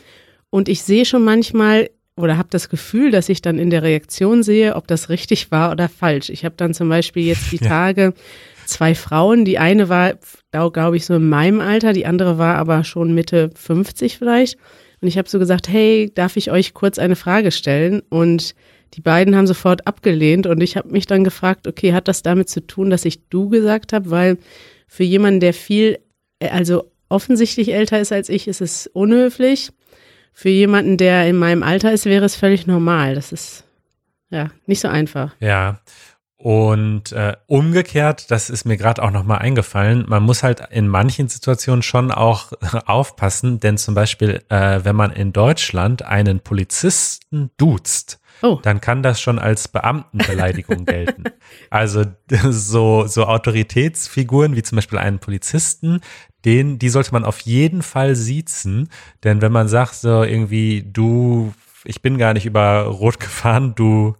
Und 0.50 0.68
ich 0.68 0.82
sehe 0.82 1.04
schon 1.04 1.24
manchmal, 1.24 1.90
oder 2.16 2.38
habe 2.38 2.48
das 2.50 2.68
Gefühl, 2.68 3.10
dass 3.10 3.28
ich 3.28 3.42
dann 3.42 3.58
in 3.58 3.70
der 3.70 3.82
Reaktion 3.82 4.44
sehe, 4.44 4.76
ob 4.76 4.86
das 4.86 5.08
richtig 5.08 5.50
war 5.50 5.72
oder 5.72 5.88
falsch. 5.88 6.30
Ich 6.30 6.44
habe 6.44 6.54
dann 6.56 6.74
zum 6.74 6.88
Beispiel 6.88 7.24
jetzt 7.24 7.50
die 7.50 7.58
Tage 7.58 8.14
zwei 8.66 8.94
Frauen. 8.94 9.44
Die 9.44 9.58
eine 9.58 9.88
war, 9.88 10.14
glaube 10.52 10.96
ich, 10.96 11.04
so 11.04 11.16
in 11.16 11.28
meinem 11.28 11.60
Alter, 11.60 11.92
die 11.92 12.06
andere 12.06 12.38
war 12.38 12.54
aber 12.54 12.84
schon 12.84 13.14
Mitte 13.14 13.50
50 13.56 14.16
vielleicht. 14.16 14.58
Und 15.00 15.08
ich 15.08 15.18
habe 15.18 15.28
so 15.28 15.40
gesagt, 15.40 15.68
hey, 15.68 16.10
darf 16.14 16.36
ich 16.36 16.52
euch 16.52 16.72
kurz 16.72 16.98
eine 16.98 17.16
Frage 17.16 17.50
stellen? 17.50 18.00
Und 18.10 18.54
die 18.94 19.00
beiden 19.00 19.36
haben 19.36 19.46
sofort 19.46 19.86
abgelehnt 19.86 20.46
und 20.46 20.60
ich 20.60 20.76
habe 20.76 20.88
mich 20.88 21.06
dann 21.06 21.24
gefragt, 21.24 21.66
okay, 21.66 21.92
hat 21.92 22.08
das 22.08 22.22
damit 22.22 22.48
zu 22.48 22.66
tun, 22.66 22.90
dass 22.90 23.04
ich 23.04 23.28
du 23.28 23.48
gesagt 23.48 23.92
habe? 23.92 24.10
Weil 24.10 24.38
für 24.86 25.04
jemanden, 25.04 25.40
der 25.40 25.54
viel, 25.54 25.98
also 26.40 26.90
offensichtlich 27.08 27.72
älter 27.72 28.00
ist 28.00 28.12
als 28.12 28.28
ich, 28.28 28.48
ist 28.48 28.60
es 28.60 28.86
unhöflich 28.86 29.70
für 30.32 30.50
jemanden, 30.50 30.96
der 30.96 31.26
in 31.26 31.36
meinem 31.36 31.62
Alter 31.62 31.92
ist, 31.92 32.04
wäre 32.04 32.24
es 32.24 32.36
völlig 32.36 32.66
normal. 32.66 33.14
Das 33.14 33.32
ist 33.32 33.64
ja 34.30 34.50
nicht 34.66 34.80
so 34.80 34.88
einfach. 34.88 35.34
Ja. 35.40 35.80
Und 36.36 37.10
äh, 37.10 37.34
umgekehrt, 37.48 38.30
das 38.30 38.48
ist 38.48 38.64
mir 38.64 38.76
gerade 38.76 39.02
auch 39.02 39.10
nochmal 39.10 39.38
eingefallen, 39.38 40.04
man 40.06 40.22
muss 40.22 40.44
halt 40.44 40.62
in 40.70 40.86
manchen 40.86 41.26
Situationen 41.26 41.82
schon 41.82 42.12
auch 42.12 42.52
aufpassen, 42.86 43.58
denn 43.58 43.76
zum 43.76 43.96
Beispiel, 43.96 44.44
äh, 44.48 44.78
wenn 44.84 44.94
man 44.94 45.10
in 45.10 45.32
Deutschland 45.32 46.02
einen 46.02 46.38
Polizisten 46.38 47.50
duzt, 47.56 48.20
oh. 48.42 48.58
dann 48.62 48.80
kann 48.80 49.02
das 49.02 49.20
schon 49.20 49.38
als 49.38 49.68
Beamtenbeleidigung 49.68 50.84
gelten. 50.86 51.24
Also 51.70 52.04
so, 52.50 53.06
so 53.06 53.26
Autoritätsfiguren 53.26 54.56
wie 54.56 54.62
zum 54.62 54.76
Beispiel 54.76 54.98
einen 54.98 55.18
Polizisten, 55.18 56.00
den, 56.44 56.78
die 56.78 56.88
sollte 56.88 57.12
man 57.12 57.24
auf 57.24 57.40
jeden 57.40 57.82
Fall 57.82 58.14
siezen, 58.14 58.88
denn 59.24 59.42
wenn 59.42 59.52
man 59.52 59.68
sagt 59.68 59.94
so 59.94 60.22
irgendwie, 60.22 60.84
du, 60.86 61.52
ich 61.84 62.00
bin 62.00 62.18
gar 62.18 62.32
nicht 62.32 62.46
über 62.46 62.82
Rot 62.82 63.20
gefahren, 63.20 63.74
du 63.74 64.16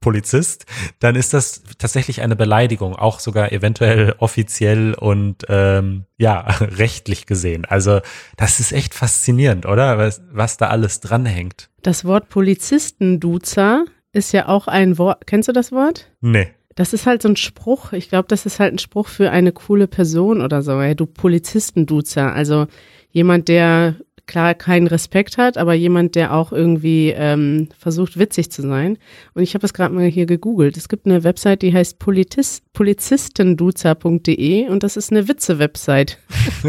Polizist, 0.00 0.64
dann 0.98 1.14
ist 1.14 1.34
das 1.34 1.62
tatsächlich 1.78 2.22
eine 2.22 2.34
Beleidigung, 2.34 2.96
auch 2.96 3.20
sogar 3.20 3.52
eventuell 3.52 4.14
offiziell 4.18 4.94
und 4.94 5.44
ähm, 5.48 6.04
ja, 6.16 6.40
rechtlich 6.60 7.26
gesehen. 7.26 7.64
Also 7.66 8.00
das 8.36 8.60
ist 8.60 8.72
echt 8.72 8.94
faszinierend, 8.94 9.66
oder? 9.66 9.98
Was, 9.98 10.22
was 10.32 10.56
da 10.56 10.68
alles 10.68 11.00
dranhängt. 11.00 11.68
Das 11.82 12.04
Wort 12.04 12.28
Polizistenduzer 12.28 13.84
ist 14.12 14.32
ja 14.32 14.48
auch 14.48 14.66
ein 14.66 14.98
Wort. 14.98 15.26
Kennst 15.26 15.48
du 15.48 15.52
das 15.52 15.70
Wort? 15.70 16.10
Nee. 16.20 16.48
Das 16.74 16.92
ist 16.92 17.06
halt 17.06 17.20
so 17.20 17.28
ein 17.28 17.36
Spruch. 17.36 17.92
Ich 17.92 18.08
glaube, 18.08 18.28
das 18.28 18.46
ist 18.46 18.58
halt 18.58 18.72
ein 18.72 18.78
Spruch 18.78 19.08
für 19.08 19.30
eine 19.30 19.52
coole 19.52 19.86
Person 19.86 20.40
oder 20.40 20.62
so. 20.62 20.80
Ey, 20.80 20.94
du 20.94 21.04
Polizistenduzer. 21.06 22.32
Also 22.32 22.66
jemand, 23.10 23.48
der 23.48 23.96
klar 24.30 24.54
keinen 24.54 24.86
Respekt 24.86 25.38
hat, 25.38 25.58
aber 25.58 25.74
jemand, 25.74 26.14
der 26.14 26.32
auch 26.32 26.52
irgendwie 26.52 27.10
ähm, 27.10 27.68
versucht, 27.76 28.16
witzig 28.16 28.52
zu 28.52 28.62
sein. 28.62 28.96
Und 29.34 29.42
ich 29.42 29.54
habe 29.54 29.66
es 29.66 29.74
gerade 29.74 29.92
mal 29.92 30.06
hier 30.06 30.26
gegoogelt. 30.26 30.76
Es 30.76 30.88
gibt 30.88 31.06
eine 31.06 31.24
Website, 31.24 31.62
die 31.62 31.74
heißt 31.74 31.98
Politis, 31.98 32.62
polizistenduzer.de 32.72 34.68
und 34.68 34.84
das 34.84 34.96
ist 34.96 35.10
eine 35.10 35.26
Witze-Website. 35.26 36.18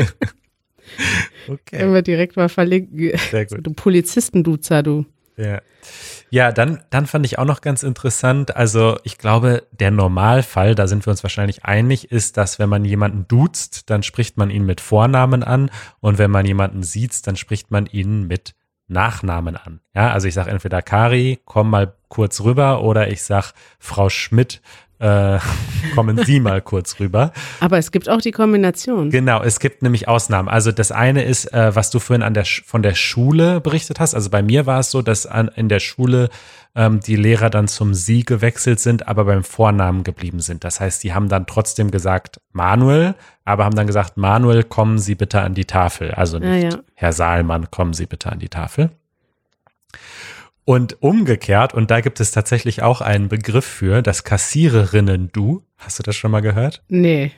okay. 1.47 1.77
Können 1.77 1.93
wir 1.93 2.01
direkt 2.01 2.35
mal 2.35 2.49
verlinken. 2.49 3.11
Sehr 3.29 3.45
gut. 3.45 3.59
Du 3.61 3.73
Polizistenduzer, 3.73 4.81
du. 4.81 5.05
Ja. 5.41 5.61
Ja, 6.29 6.51
dann, 6.51 6.81
dann 6.91 7.07
fand 7.07 7.25
ich 7.25 7.39
auch 7.39 7.45
noch 7.45 7.61
ganz 7.61 7.83
interessant, 7.83 8.55
also 8.55 8.97
ich 9.03 9.17
glaube, 9.17 9.63
der 9.71 9.91
Normalfall, 9.91 10.75
da 10.75 10.87
sind 10.87 11.05
wir 11.05 11.11
uns 11.11 11.23
wahrscheinlich 11.23 11.65
einig, 11.65 12.11
ist, 12.11 12.37
dass 12.37 12.59
wenn 12.59 12.69
man 12.69 12.85
jemanden 12.85 13.27
duzt, 13.27 13.89
dann 13.89 14.03
spricht 14.03 14.37
man 14.37 14.49
ihn 14.49 14.65
mit 14.65 14.79
Vornamen 14.79 15.43
an 15.43 15.71
und 15.99 16.19
wenn 16.19 16.31
man 16.31 16.45
jemanden 16.45 16.83
sieht, 16.83 17.25
dann 17.27 17.35
spricht 17.35 17.71
man 17.71 17.85
ihn 17.87 18.27
mit 18.27 18.55
Nachnamen 18.87 19.57
an. 19.57 19.81
Ja, 19.95 20.11
also 20.11 20.27
ich 20.27 20.33
sage 20.33 20.51
entweder 20.51 20.81
Kari, 20.81 21.39
komm 21.45 21.69
mal 21.69 21.95
kurz 22.07 22.41
rüber 22.41 22.83
oder 22.83 23.09
ich 23.09 23.23
sag 23.23 23.53
Frau 23.79 24.09
Schmidt, 24.09 24.61
äh, 25.01 25.39
kommen 25.95 26.23
Sie 26.23 26.39
mal 26.39 26.61
kurz 26.61 26.99
rüber. 26.99 27.31
Aber 27.59 27.77
es 27.77 27.91
gibt 27.91 28.07
auch 28.07 28.21
die 28.21 28.31
Kombination. 28.31 29.09
Genau, 29.09 29.41
es 29.41 29.59
gibt 29.59 29.81
nämlich 29.81 30.07
Ausnahmen. 30.07 30.47
Also 30.47 30.71
das 30.71 30.91
eine 30.91 31.23
ist, 31.23 31.51
äh, 31.53 31.75
was 31.75 31.89
du 31.89 31.99
vorhin 31.99 32.21
an 32.21 32.33
der, 32.33 32.45
von 32.45 32.83
der 32.83 32.93
Schule 32.93 33.59
berichtet 33.61 33.99
hast. 33.99 34.13
Also 34.13 34.29
bei 34.29 34.43
mir 34.43 34.65
war 34.65 34.79
es 34.79 34.91
so, 34.91 35.01
dass 35.01 35.25
an, 35.25 35.49
in 35.55 35.69
der 35.69 35.79
Schule 35.79 36.29
ähm, 36.75 36.99
die 36.99 37.15
Lehrer 37.15 37.49
dann 37.49 37.67
zum 37.67 37.93
Sie 37.93 38.23
gewechselt 38.23 38.79
sind, 38.79 39.07
aber 39.07 39.25
beim 39.25 39.43
Vornamen 39.43 40.03
geblieben 40.03 40.39
sind. 40.39 40.63
Das 40.63 40.79
heißt, 40.79 41.03
die 41.03 41.13
haben 41.13 41.27
dann 41.27 41.47
trotzdem 41.47 41.91
gesagt 41.91 42.39
Manuel, 42.51 43.15
aber 43.43 43.65
haben 43.65 43.75
dann 43.75 43.87
gesagt, 43.87 44.17
Manuel, 44.17 44.63
kommen 44.63 44.99
Sie 44.99 45.15
bitte 45.15 45.41
an 45.41 45.55
die 45.55 45.65
Tafel. 45.65 46.11
Also 46.11 46.39
nicht 46.39 46.63
ja, 46.63 46.69
ja. 46.69 46.79
Herr 46.93 47.11
Saalmann, 47.11 47.71
kommen 47.71 47.93
Sie 47.93 48.05
bitte 48.05 48.31
an 48.31 48.39
die 48.39 48.49
Tafel. 48.49 48.91
Und 50.63 51.01
umgekehrt, 51.01 51.73
und 51.73 51.89
da 51.89 52.01
gibt 52.01 52.19
es 52.19 52.31
tatsächlich 52.31 52.83
auch 52.83 53.01
einen 53.01 53.29
Begriff 53.29 53.65
für, 53.65 54.01
das 54.01 54.23
Kassiererinnen-Du. 54.23 55.65
Hast 55.77 55.99
du 55.99 56.03
das 56.03 56.15
schon 56.15 56.31
mal 56.31 56.41
gehört? 56.41 56.83
Nee. 56.87 57.31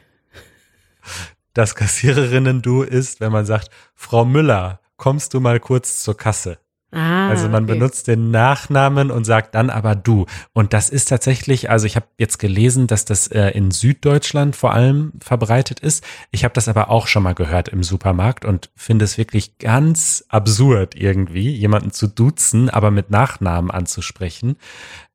das 1.53 1.75
Kassiererinnen-Du 1.75 2.83
ist, 2.83 3.21
wenn 3.21 3.31
man 3.31 3.45
sagt, 3.45 3.69
Frau 3.95 4.25
Müller, 4.25 4.81
kommst 4.97 5.33
du 5.33 5.39
mal 5.39 5.59
kurz 5.59 6.03
zur 6.03 6.17
Kasse? 6.17 6.59
Ah, 6.93 7.29
Also 7.29 7.49
man 7.49 7.63
okay. 7.63 7.73
benutzt 7.73 8.07
den 8.07 8.29
Nachnamen 8.29 9.09
und 9.09 9.25
sagt 9.25 9.55
dann 9.55 9.71
aber 9.71 9.95
du. 9.95 10.27
Und 10.53 10.73
das 10.73 10.89
ist 10.91 11.09
tatsächlich, 11.09 11.71
also 11.71 11.87
ich 11.87 11.95
habe 11.95 12.05
jetzt 12.19 12.37
gelesen, 12.37 12.85
dass 12.85 13.03
das 13.03 13.25
äh, 13.27 13.49
in 13.49 13.71
Süddeutschland 13.71 14.55
vor 14.55 14.73
allem 14.73 15.13
verbreitet 15.19 15.79
ist. 15.79 16.03
Ich 16.29 16.43
habe 16.43 16.53
das 16.53 16.67
aber 16.67 16.91
auch 16.91 17.07
schon 17.07 17.23
mal 17.23 17.33
gehört 17.33 17.67
im 17.69 17.81
Supermarkt 17.81 18.45
und 18.45 18.69
finde 18.75 19.05
es 19.05 19.17
wirklich 19.17 19.57
ganz 19.57 20.25
absurd 20.29 20.93
irgendwie, 20.93 21.49
jemanden 21.49 21.89
zu 21.89 22.05
duzen, 22.05 22.69
aber 22.69 22.91
mit 22.91 23.09
Nachnamen 23.09 23.71
anzusprechen. 23.71 24.57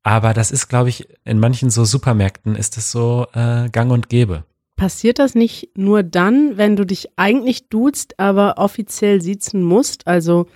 Aber 0.03 0.33
das 0.33 0.51
ist, 0.51 0.67
glaube 0.67 0.89
ich, 0.89 1.07
in 1.23 1.39
manchen 1.39 1.69
so 1.69 1.85
Supermärkten 1.85 2.55
ist 2.55 2.75
das 2.75 2.91
so 2.91 3.27
äh, 3.33 3.69
gang 3.69 3.91
und 3.91 4.09
gäbe. 4.09 4.43
Passiert 4.75 5.19
das 5.19 5.33
nicht 5.33 5.69
nur 5.75 6.03
dann, 6.03 6.57
wenn 6.57 6.75
du 6.75 6.85
dich 6.85 7.09
eigentlich 7.17 7.69
duzt, 7.69 8.19
aber 8.19 8.57
offiziell 8.57 9.21
siezen 9.21 9.63
musst? 9.63 10.07
Also 10.07 10.47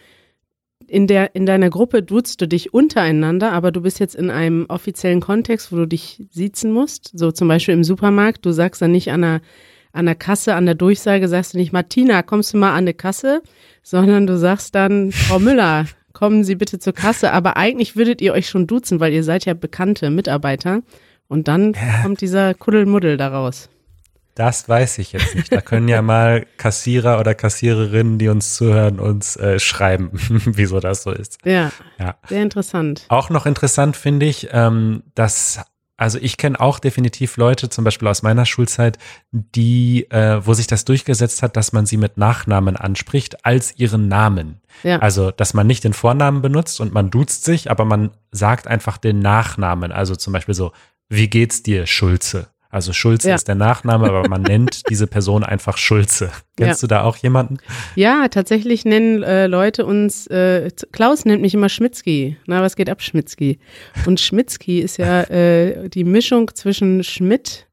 in, 0.94 1.08
der, 1.08 1.34
in 1.34 1.48
deiner 1.48 1.72
Gruppe 1.72 2.04
duzt 2.04 2.40
du 2.40 2.48
dich 2.48 2.72
untereinander, 2.72 3.52
aber 3.52 3.72
du 3.72 3.82
bist 3.82 4.00
jetzt 4.00 4.14
in 4.14 4.30
einem 4.30 4.68
offiziellen 4.70 5.22
Kontext, 5.22 5.72
wo 5.72 5.78
du 5.78 5.88
dich 5.88 6.22
siezen 6.30 6.72
musst. 6.72 7.12
So 7.18 7.32
zum 7.32 7.48
Beispiel 7.48 7.74
im 7.74 7.84
Supermarkt, 7.84 8.46
du 8.46 8.52
sagst 8.52 8.80
dann 8.80 8.92
nicht 8.92 9.12
an 9.12 9.22
der, 9.22 9.42
an 9.92 10.06
der 10.06 10.14
Kasse, 10.14 10.54
an 10.54 10.68
der 10.68 10.76
Durchsage, 10.76 11.28
sagst 11.28 11.56
du 11.56 11.58
nicht, 11.58 11.74
Martina, 11.74 12.22
kommst 12.22 12.54
du 12.54 12.58
mal 12.58 12.76
an 12.76 12.86
die 12.86 12.94
Kasse, 12.94 13.42
sondern 13.82 14.28
du 14.28 14.38
sagst 14.38 14.76
dann, 14.76 15.12
Frau 15.12 15.40
Müller, 15.40 15.86
kommen 16.14 16.44
Sie 16.44 16.54
bitte 16.54 16.78
zur 16.78 16.94
Kasse. 16.94 17.32
Aber 17.32 17.58
eigentlich 17.58 17.96
würdet 17.96 18.22
ihr 18.22 18.34
euch 18.34 18.48
schon 18.48 18.68
duzen, 18.68 19.00
weil 19.00 19.14
ihr 19.14 19.24
seid 19.24 19.46
ja 19.46 19.56
bekannte 19.56 20.12
Mitarbeiter. 20.12 20.84
Und 21.28 21.48
dann 21.48 21.74
kommt 22.04 22.22
dieser 22.22 22.54
Kuddelmuddel 22.54 23.18
daraus. 23.18 23.68
Das 24.36 24.68
weiß 24.68 24.98
ich 24.98 25.14
jetzt 25.14 25.36
nicht. 25.36 25.52
Da 25.52 25.62
können 25.62 25.88
ja 25.88 26.02
mal 26.02 26.46
Kassierer 26.58 27.20
oder 27.20 27.36
Kassiererinnen, 27.36 28.18
die 28.18 28.30
uns 28.30 28.56
zuhören, 28.56 29.00
uns 29.00 29.36
äh, 29.36 29.60
schreiben, 29.60 30.10
wieso 30.46 30.80
das 30.80 31.04
so 31.04 31.12
ist. 31.12 31.38
Ja, 31.46 31.72
Ja. 32.00 32.16
sehr 32.28 32.42
interessant. 32.42 33.06
Auch 33.10 33.30
noch 33.30 33.46
interessant 33.46 33.96
finde 33.96 34.26
ich, 34.26 34.50
ähm, 34.52 35.04
dass, 35.14 35.60
also 35.98 36.18
ich 36.20 36.38
kenne 36.38 36.60
auch 36.60 36.80
definitiv 36.80 37.38
Leute, 37.38 37.70
zum 37.70 37.84
Beispiel 37.84 38.08
aus 38.08 38.24
meiner 38.24 38.46
Schulzeit, 38.48 38.98
die, 39.32 40.10
äh, 40.10 40.42
wo 40.44 40.56
sich 40.56 40.66
das 40.66 40.84
durchgesetzt 40.86 41.44
hat, 41.44 41.56
dass 41.56 41.72
man 41.72 41.86
sie 41.86 41.98
mit 41.98 42.18
Nachnamen 42.18 42.76
anspricht 42.76 43.46
als 43.46 43.78
ihren 43.78 44.08
Namen. 44.08 44.62
Ja. 44.82 44.98
Also, 44.98 45.30
dass 45.30 45.54
man 45.54 45.68
nicht 45.68 45.84
den 45.84 45.94
Vornamen 45.94 46.42
benutzt 46.42 46.82
und 46.82 46.92
man 46.92 47.12
duzt 47.12 47.46
sich, 47.46 47.70
aber 47.70 47.86
man 47.86 48.10
sagt 48.32 48.66
einfach 48.68 48.98
den 48.98 49.20
Nachnamen. 49.20 49.92
Also 49.92 50.16
zum 50.16 50.34
Beispiel 50.34 50.56
so, 50.56 50.72
wie 51.10 51.30
geht's 51.30 51.62
dir, 51.62 51.86
Schulze? 51.86 52.48
Also 52.74 52.92
Schulze 52.92 53.30
Ja. 53.30 53.36
ist 53.36 53.48
der 53.48 53.56
Nachname, 53.56 54.08
aber 54.08 54.28
man 54.28 54.42
nennt 54.42 54.82
diese 54.90 55.06
Person 55.06 55.44
einfach 55.44 55.78
Schulze. 55.78 56.32
Kennst 56.58 56.82
Ja. 56.82 56.88
du 56.88 56.90
da 56.90 57.04
auch 57.04 57.18
jemanden? 57.18 57.58
Ja, 57.96 58.28
tatsächlich 58.30 58.84
nennen 58.84 59.22
äh, 59.22 59.46
Leute 59.48 59.86
uns, 59.86 60.26
äh, 60.28 60.72
Klaus 60.92 61.24
nennt 61.26 61.42
mich 61.44 61.54
immer 61.54 61.70
Schmitzki. 61.70 62.38
Na, 62.48 62.62
was 62.64 62.76
geht 62.76 62.90
ab, 62.90 63.02
Schmitzki? 63.04 63.60
Und 64.08 64.20
Schmitzki 64.20 64.80
ist 64.80 64.98
ja 64.98 65.22
äh, 65.24 65.88
die 65.90 66.04
Mischung 66.04 66.50
zwischen 66.56 67.04
Schmidt 67.04 67.68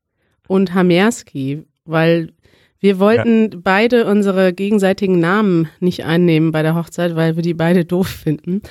und 0.49 0.75
Hamerski, 0.75 1.65
weil 1.87 2.33
wir 2.79 2.99
wollten 2.99 3.63
beide 3.63 4.07
unsere 4.07 4.53
gegenseitigen 4.53 5.19
Namen 5.19 5.69
nicht 5.81 6.05
einnehmen 6.05 6.51
bei 6.53 6.63
der 6.63 6.75
Hochzeit, 6.75 7.17
weil 7.17 7.37
wir 7.37 7.43
die 7.43 7.55
beide 7.55 7.85
doof 7.87 8.09
finden 8.09 8.63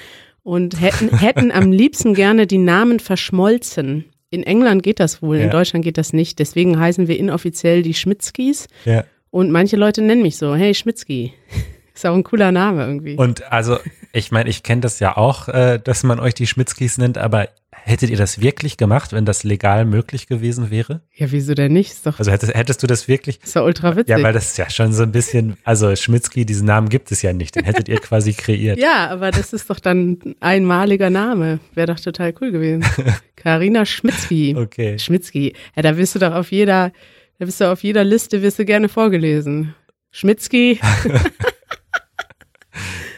und 0.43 0.79
hätten, 0.79 1.15
hätten 1.17 1.51
am 1.51 1.71
liebsten 1.71 2.13
gerne 2.13 2.45
die 2.47 2.57
Namen 2.59 2.99
verschmolzen. 2.99 4.05
In 4.31 4.43
England 4.43 4.83
geht 4.83 4.99
das 4.99 5.21
wohl, 5.21 5.37
in 5.37 5.43
Ja. 5.43 5.49
Deutschland 5.49 5.83
geht 5.83 5.97
das 5.97 6.13
nicht. 6.13 6.39
Deswegen 6.39 6.79
heißen 6.79 7.07
wir 7.07 7.17
inoffiziell 7.17 7.81
die 7.81 7.93
Schmitzkis. 7.95 8.67
Ja. 8.85 9.03
Und 9.31 9.51
manche 9.51 9.75
Leute 9.75 10.01
nennen 10.01 10.21
mich 10.21 10.37
so, 10.37 10.55
hey 10.55 10.73
Schmitzki. 10.73 11.33
Ist 11.93 12.05
auch 12.05 12.13
ein 12.15 12.23
cooler 12.23 12.51
Name 12.51 12.85
irgendwie. 12.85 13.15
Und 13.15 13.51
also, 13.51 13.77
ich 14.13 14.31
meine, 14.31 14.49
ich 14.49 14.63
kenne 14.63 14.81
das 14.81 14.99
ja 14.99 15.17
auch, 15.17 15.49
äh, 15.49 15.79
dass 15.83 16.03
man 16.03 16.19
euch 16.19 16.33
die 16.33 16.47
Schmitzkis 16.47 16.97
nennt, 16.97 17.17
aber 17.17 17.49
hättet 17.89 18.09
ihr 18.09 18.17
das 18.17 18.39
wirklich 18.41 18.77
gemacht, 18.77 19.11
wenn 19.13 19.25
das 19.25 19.43
legal 19.43 19.83
möglich 19.85 20.27
gewesen 20.27 20.69
wäre? 20.71 21.01
ja, 21.15 21.31
wieso 21.31 21.53
denn 21.53 21.73
nicht? 21.73 21.91
Ist 21.91 22.05
doch, 22.05 22.19
Also 22.19 22.31
hättest, 22.31 22.53
hättest 22.53 22.81
du 22.83 22.87
das 22.87 23.07
wirklich? 23.07 23.39
ist 23.43 23.55
doch 23.55 23.65
ultra 23.65 23.95
witzig. 23.95 24.09
Ja, 24.15 24.23
weil 24.23 24.31
das 24.33 24.51
ist 24.51 24.57
ja 24.57 24.69
schon 24.69 24.93
so 24.93 25.03
ein 25.03 25.11
bisschen, 25.11 25.57
also 25.63 25.95
Schmitzki, 25.95 26.45
diesen 26.45 26.65
Namen 26.67 26.89
gibt 26.89 27.11
es 27.11 27.21
ja 27.21 27.33
nicht, 27.33 27.55
den 27.55 27.65
hättet 27.65 27.89
ihr 27.89 27.97
quasi 27.99 28.33
kreiert. 28.33 28.77
ja, 28.79 29.07
aber 29.09 29.31
das 29.31 29.51
ist 29.53 29.69
doch 29.69 29.79
dann 29.79 30.19
ein 30.23 30.35
einmaliger 30.39 31.09
Name. 31.09 31.59
Wäre 31.73 31.87
doch 31.87 31.99
total 31.99 32.33
cool 32.39 32.51
gewesen. 32.51 32.85
Karina 33.35 33.85
Schmitzki. 33.85 34.55
Okay. 34.57 34.97
Schmitzki. 34.99 35.53
Ja, 35.75 35.81
da 35.81 35.97
wirst 35.97 36.15
du 36.15 36.19
doch 36.19 36.33
auf 36.33 36.51
jeder, 36.51 36.91
da 37.39 37.45
bist 37.45 37.59
du 37.59 37.71
auf 37.71 37.83
jeder 37.83 38.03
Liste, 38.03 38.41
wirst 38.41 38.59
du 38.59 38.65
gerne 38.65 38.89
vorgelesen. 38.89 39.73
Schmitzki. 40.11 40.79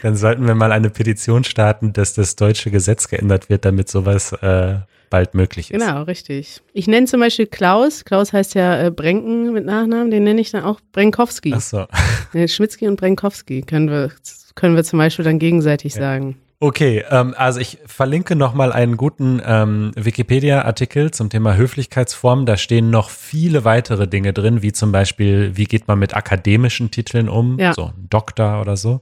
Dann 0.02 0.16
sollten 0.16 0.46
wir 0.46 0.54
mal 0.54 0.72
eine 0.72 0.90
Petition 0.90 1.44
starten, 1.44 1.92
dass 1.92 2.14
das 2.14 2.36
deutsche 2.36 2.70
Gesetz 2.70 3.08
geändert 3.08 3.48
wird, 3.48 3.64
damit 3.64 3.88
sowas 3.88 4.32
äh, 4.32 4.76
bald 5.10 5.34
möglich 5.34 5.70
ist. 5.70 5.80
Genau, 5.80 6.02
richtig. 6.02 6.60
Ich 6.72 6.88
nenne 6.88 7.06
zum 7.06 7.20
Beispiel 7.20 7.46
Klaus. 7.46 8.04
Klaus 8.04 8.32
heißt 8.32 8.54
ja 8.54 8.82
äh, 8.86 8.90
Brenken 8.90 9.52
mit 9.52 9.64
Nachnamen. 9.64 10.10
Den 10.10 10.24
nenne 10.24 10.40
ich 10.40 10.50
dann 10.50 10.64
auch 10.64 10.80
Brenkowski. 10.92 11.52
Ach 11.56 11.60
so. 11.60 11.86
Nee, 12.34 12.48
Schmitzki 12.48 12.88
und 12.88 12.96
Brenkowski 12.96 13.60
können 13.60 13.90
wir, 13.90 14.10
können 14.54 14.74
wir 14.74 14.84
zum 14.84 14.98
Beispiel 14.98 15.22
dann 15.24 15.38
gegenseitig 15.38 15.92
sagen. 15.92 16.38
Okay, 16.60 17.04
ähm, 17.10 17.34
also 17.36 17.60
ich 17.60 17.78
verlinke 17.86 18.36
nochmal 18.36 18.72
einen 18.72 18.96
guten 18.96 19.42
ähm, 19.44 19.90
Wikipedia-Artikel 19.96 21.10
zum 21.10 21.28
Thema 21.28 21.56
Höflichkeitsformen. 21.56 22.46
Da 22.46 22.56
stehen 22.56 22.88
noch 22.88 23.10
viele 23.10 23.64
weitere 23.64 24.08
Dinge 24.08 24.32
drin, 24.32 24.62
wie 24.62 24.72
zum 24.72 24.92
Beispiel, 24.92 25.56
wie 25.56 25.64
geht 25.64 25.88
man 25.88 25.98
mit 25.98 26.16
akademischen 26.16 26.90
Titeln 26.90 27.28
um, 27.28 27.58
Ja. 27.58 27.74
so 27.74 27.86
ein 27.86 28.06
Doktor 28.08 28.60
oder 28.60 28.76
so. 28.76 29.00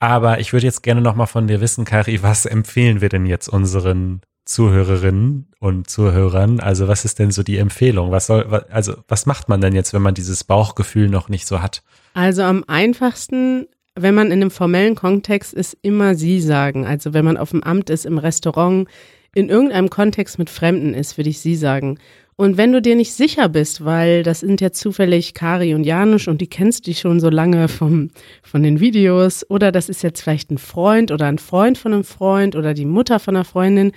Aber 0.00 0.40
ich 0.40 0.52
würde 0.52 0.66
jetzt 0.66 0.82
gerne 0.82 1.00
nochmal 1.00 1.26
von 1.26 1.46
dir 1.46 1.60
wissen, 1.60 1.84
Kari, 1.84 2.22
was 2.22 2.46
empfehlen 2.46 3.00
wir 3.00 3.08
denn 3.08 3.26
jetzt 3.26 3.48
unseren 3.48 4.20
Zuhörerinnen 4.44 5.48
und 5.60 5.90
Zuhörern? 5.90 6.60
Also 6.60 6.88
was 6.88 7.04
ist 7.04 7.18
denn 7.18 7.30
so 7.30 7.42
die 7.42 7.58
Empfehlung? 7.58 8.10
Was 8.10 8.26
soll, 8.26 8.64
also 8.70 8.94
was 9.06 9.26
macht 9.26 9.48
man 9.48 9.60
denn 9.60 9.74
jetzt, 9.74 9.92
wenn 9.92 10.02
man 10.02 10.14
dieses 10.14 10.44
Bauchgefühl 10.44 11.08
noch 11.08 11.28
nicht 11.28 11.46
so 11.46 11.60
hat? 11.60 11.82
Also 12.14 12.42
am 12.42 12.64
einfachsten, 12.66 13.66
wenn 13.94 14.14
man 14.14 14.28
in 14.28 14.40
einem 14.40 14.50
formellen 14.50 14.94
Kontext 14.94 15.52
ist, 15.52 15.76
immer 15.82 16.14
Sie 16.14 16.40
sagen. 16.40 16.86
Also 16.86 17.12
wenn 17.12 17.24
man 17.24 17.36
auf 17.36 17.50
dem 17.50 17.62
Amt 17.62 17.90
ist, 17.90 18.06
im 18.06 18.18
Restaurant, 18.18 18.88
in 19.34 19.50
irgendeinem 19.50 19.90
Kontext 19.90 20.38
mit 20.38 20.48
Fremden 20.48 20.94
ist, 20.94 21.18
würde 21.18 21.30
ich 21.30 21.40
Sie 21.40 21.56
sagen. 21.56 21.98
Und 22.40 22.56
wenn 22.56 22.70
du 22.72 22.80
dir 22.80 22.94
nicht 22.94 23.12
sicher 23.14 23.48
bist, 23.48 23.84
weil 23.84 24.22
das 24.22 24.40
sind 24.40 24.60
ja 24.60 24.70
zufällig 24.70 25.34
Kari 25.34 25.74
und 25.74 25.82
Janusz 25.82 26.28
und 26.28 26.40
die 26.40 26.46
kennst 26.46 26.86
du 26.86 26.94
schon 26.94 27.18
so 27.18 27.30
lange 27.30 27.66
vom, 27.66 28.10
von 28.44 28.62
den 28.62 28.78
Videos 28.78 29.44
oder 29.50 29.72
das 29.72 29.88
ist 29.88 30.04
jetzt 30.04 30.22
vielleicht 30.22 30.52
ein 30.52 30.58
Freund 30.58 31.10
oder 31.10 31.26
ein 31.26 31.38
Freund 31.38 31.78
von 31.78 31.92
einem 31.92 32.04
Freund 32.04 32.54
oder 32.54 32.74
die 32.74 32.84
Mutter 32.84 33.18
von 33.18 33.34
einer 33.34 33.44
Freundin, 33.44 33.90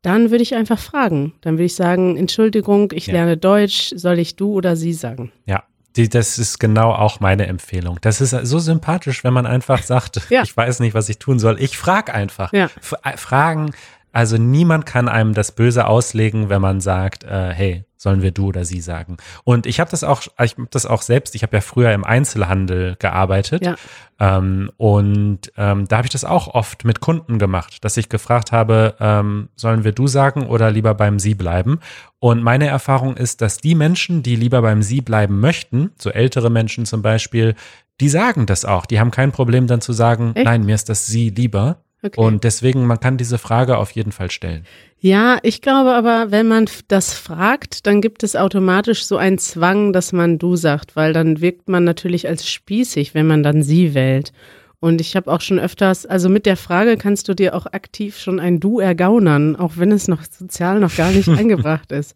dann 0.00 0.30
würde 0.30 0.44
ich 0.44 0.54
einfach 0.54 0.78
fragen. 0.78 1.32
Dann 1.40 1.54
würde 1.54 1.64
ich 1.64 1.74
sagen, 1.74 2.16
Entschuldigung, 2.16 2.92
ich 2.94 3.08
Ja. 3.08 3.14
lerne 3.14 3.36
Deutsch, 3.36 3.92
soll 3.96 4.20
ich 4.20 4.36
du 4.36 4.52
oder 4.52 4.76
sie 4.76 4.92
sagen? 4.92 5.32
Ja, 5.46 5.64
die, 5.96 6.08
das 6.08 6.38
ist 6.38 6.60
genau 6.60 6.92
auch 6.92 7.18
meine 7.18 7.48
Empfehlung. 7.48 7.98
Das 8.00 8.20
ist 8.20 8.30
so 8.30 8.60
sympathisch, 8.60 9.24
wenn 9.24 9.32
man 9.34 9.44
einfach 9.44 9.82
sagt, 9.82 10.20
Ja. 10.30 10.42
ich 10.44 10.56
weiß 10.56 10.78
nicht, 10.78 10.94
was 10.94 11.08
ich 11.08 11.18
tun 11.18 11.40
soll. 11.40 11.60
Ich 11.60 11.76
frage 11.76 12.14
einfach. 12.14 12.52
Ja. 12.52 12.70
Äh, 13.02 13.16
Fragen, 13.16 13.72
also 14.12 14.36
niemand 14.36 14.86
kann 14.86 15.08
einem 15.08 15.34
das 15.34 15.52
Böse 15.52 15.86
auslegen, 15.86 16.48
wenn 16.48 16.60
man 16.60 16.80
sagt, 16.80 17.24
äh, 17.24 17.50
hey, 17.52 17.84
sollen 18.02 18.20
wir 18.20 18.32
du 18.32 18.48
oder 18.48 18.64
sie 18.64 18.80
sagen. 18.80 19.16
Und 19.44 19.64
ich 19.64 19.78
habe 19.78 19.90
das 19.90 20.02
auch, 20.02 20.22
ich 20.42 20.52
habe 20.58 20.66
das 20.70 20.86
auch 20.86 21.02
selbst, 21.02 21.34
ich 21.34 21.42
habe 21.44 21.56
ja 21.56 21.60
früher 21.60 21.92
im 21.92 22.04
Einzelhandel 22.04 22.96
gearbeitet. 22.98 23.64
Ja. 23.64 23.76
Ähm, 24.18 24.70
und 24.76 25.52
ähm, 25.56 25.86
da 25.86 25.98
habe 25.98 26.06
ich 26.06 26.12
das 26.12 26.24
auch 26.24 26.48
oft 26.48 26.84
mit 26.84 27.00
Kunden 27.00 27.38
gemacht, 27.38 27.84
dass 27.84 27.96
ich 27.96 28.08
gefragt 28.08 28.50
habe, 28.50 28.96
ähm, 28.98 29.48
sollen 29.54 29.84
wir 29.84 29.92
du 29.92 30.08
sagen 30.08 30.46
oder 30.46 30.70
lieber 30.70 30.94
beim 30.94 31.20
sie 31.20 31.34
bleiben? 31.34 31.78
Und 32.18 32.42
meine 32.42 32.66
Erfahrung 32.66 33.16
ist, 33.16 33.40
dass 33.40 33.58
die 33.58 33.76
Menschen, 33.76 34.22
die 34.22 34.36
lieber 34.36 34.62
beim 34.62 34.82
sie 34.82 35.00
bleiben 35.00 35.40
möchten, 35.40 35.92
so 35.96 36.10
ältere 36.10 36.50
Menschen 36.50 36.86
zum 36.86 37.02
Beispiel, 37.02 37.54
die 38.00 38.08
sagen 38.08 38.46
das 38.46 38.64
auch. 38.64 38.84
Die 38.84 38.98
haben 38.98 39.12
kein 39.12 39.30
Problem 39.30 39.68
dann 39.68 39.80
zu 39.80 39.92
sagen, 39.92 40.32
Echt? 40.34 40.44
nein, 40.44 40.64
mir 40.64 40.74
ist 40.74 40.88
das 40.88 41.06
sie 41.06 41.30
lieber. 41.30 41.76
Okay. 42.04 42.20
Und 42.20 42.42
deswegen, 42.42 42.84
man 42.86 42.98
kann 42.98 43.16
diese 43.16 43.38
Frage 43.38 43.78
auf 43.78 43.92
jeden 43.92 44.10
Fall 44.10 44.30
stellen. 44.30 44.64
Ja, 44.98 45.38
ich 45.42 45.62
glaube 45.62 45.94
aber, 45.94 46.30
wenn 46.30 46.48
man 46.48 46.66
das 46.88 47.14
fragt, 47.14 47.86
dann 47.86 48.00
gibt 48.00 48.22
es 48.22 48.36
automatisch 48.36 49.04
so 49.04 49.16
einen 49.16 49.38
Zwang, 49.38 49.92
dass 49.92 50.12
man 50.12 50.38
du 50.38 50.56
sagt, 50.56 50.96
weil 50.96 51.12
dann 51.12 51.40
wirkt 51.40 51.68
man 51.68 51.84
natürlich 51.84 52.28
als 52.28 52.48
spießig, 52.48 53.14
wenn 53.14 53.26
man 53.26 53.42
dann 53.42 53.62
sie 53.62 53.94
wählt. 53.94 54.32
Und 54.82 55.00
ich 55.00 55.16
habe 55.16 55.32
auch 55.32 55.40
schon 55.40 55.58
öfters, 55.58 56.04
also 56.04 56.28
mit 56.28 56.44
der 56.44 56.58
Frage 56.58 56.98
kannst 56.98 57.28
du 57.28 57.34
dir 57.34 57.54
auch 57.54 57.64
aktiv 57.66 58.18
schon 58.18 58.38
ein 58.38 58.60
Du 58.60 58.80
ergaunern, 58.80 59.56
auch 59.56 59.72
wenn 59.76 59.92
es 59.92 60.08
noch 60.08 60.22
sozial 60.24 60.78
noch 60.80 60.94
gar 60.94 61.10
nicht 61.12 61.28
eingebracht 61.30 61.90
ist. 61.92 62.14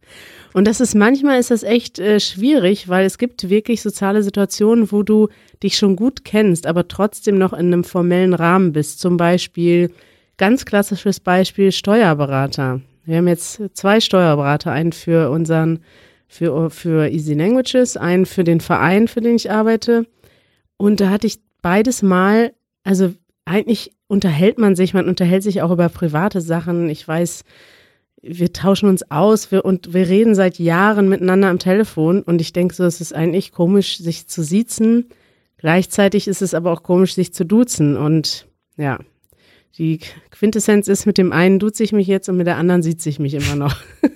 Und 0.53 0.67
das 0.67 0.81
ist 0.81 0.95
manchmal 0.95 1.39
ist 1.39 1.51
das 1.51 1.63
echt 1.63 1.99
äh, 1.99 2.21
schwierig, 2.21 2.89
weil 2.89 3.07
es 3.07 3.17
gibt 3.17 3.49
wirklich 3.49 3.81
soziale 3.81 4.23
Situationen, 4.23 4.93
wo 4.93 5.03
du 5.03 5.29
dich 5.63 5.79
schon 5.79 5.97
gut 5.97 6.25
kennst, 6.25 6.67
aber 6.67 6.89
trotzdem 6.89 7.39
noch 7.39 7.55
in 7.55 7.73
einem 7.73 7.85
formellen 7.85 8.35
Rahmen 8.35 8.73
bist. 8.73 9.01
Zum 9.01 9.17
Beispiel 9.17 9.91
Ganz 10.39 10.67
klassisches 10.67 11.19
Beispiel 11.19 11.73
Steuerberater. 11.73 12.83
Wir 13.07 13.17
haben 13.17 13.29
jetzt 13.29 13.63
zwei 13.73 14.01
Steuerberater, 14.01 14.71
einen 14.71 14.93
für 14.93 15.31
unseren 15.31 15.79
für, 16.29 16.69
für 16.69 17.09
Easy 17.09 17.33
Languages, 17.33 17.97
einen 17.97 18.27
für 18.27 18.45
den 18.45 18.61
Verein, 18.61 19.09
für 19.09 19.23
den 19.23 19.37
ich 19.37 19.51
arbeite. 19.51 20.07
Und 20.77 21.01
da 21.01 21.09
hatte 21.09 21.27
ich 21.27 21.39
beides 21.63 22.03
mal, 22.03 22.53
also 22.87 23.13
eigentlich 23.45 23.93
unterhält 24.07 24.59
man 24.59 24.77
sich, 24.77 24.95
man 24.95 25.09
unterhält 25.09 25.43
sich 25.43 25.61
auch 25.61 25.73
über 25.73 25.89
private 25.89 26.41
Sachen. 26.41 26.89
Ich 26.89 27.07
weiß, 27.07 27.43
wir 28.23 28.53
tauschen 28.53 28.89
uns 28.89 29.11
aus 29.11 29.51
wir, 29.51 29.65
und 29.65 29.93
wir 29.93 30.09
reden 30.09 30.35
seit 30.37 30.59
Jahren 30.59 31.09
miteinander 31.09 31.49
am 31.49 31.59
Telefon 31.59 32.23
und 32.23 32.41
ich 32.41 32.53
denke 32.53 32.75
so, 32.75 32.85
es 32.85 33.01
ist 33.01 33.13
eigentlich 33.13 33.51
komisch, 33.51 33.99
sich 33.99 34.29
zu 34.29 34.43
siezen. 34.43 35.09
Gleichzeitig 35.59 36.29
ist 36.29 36.43
es 36.43 36.55
aber 36.55 36.73
auch 36.73 36.85
komisch, 36.85 37.15
sich 37.15 37.35
zu 37.35 37.45
duzen 37.45 37.97
und 37.97 38.47
ja, 38.77 39.01
die 39.79 40.01
Quintessenz 40.31 40.87
ist, 40.87 41.07
mit 41.07 41.19
dem 41.19 41.33
einen 41.33 41.59
duze 41.59 41.83
ich 41.83 41.93
mich 41.93 42.07
jetzt 42.07 42.29
und 42.29 42.37
mit 42.37 42.47
der 42.47 42.57
anderen 42.57 42.83
sieht 42.83 43.03
sich 43.03 43.19
mich 43.19 43.35
immer 43.35 43.57
noch. 43.57 43.77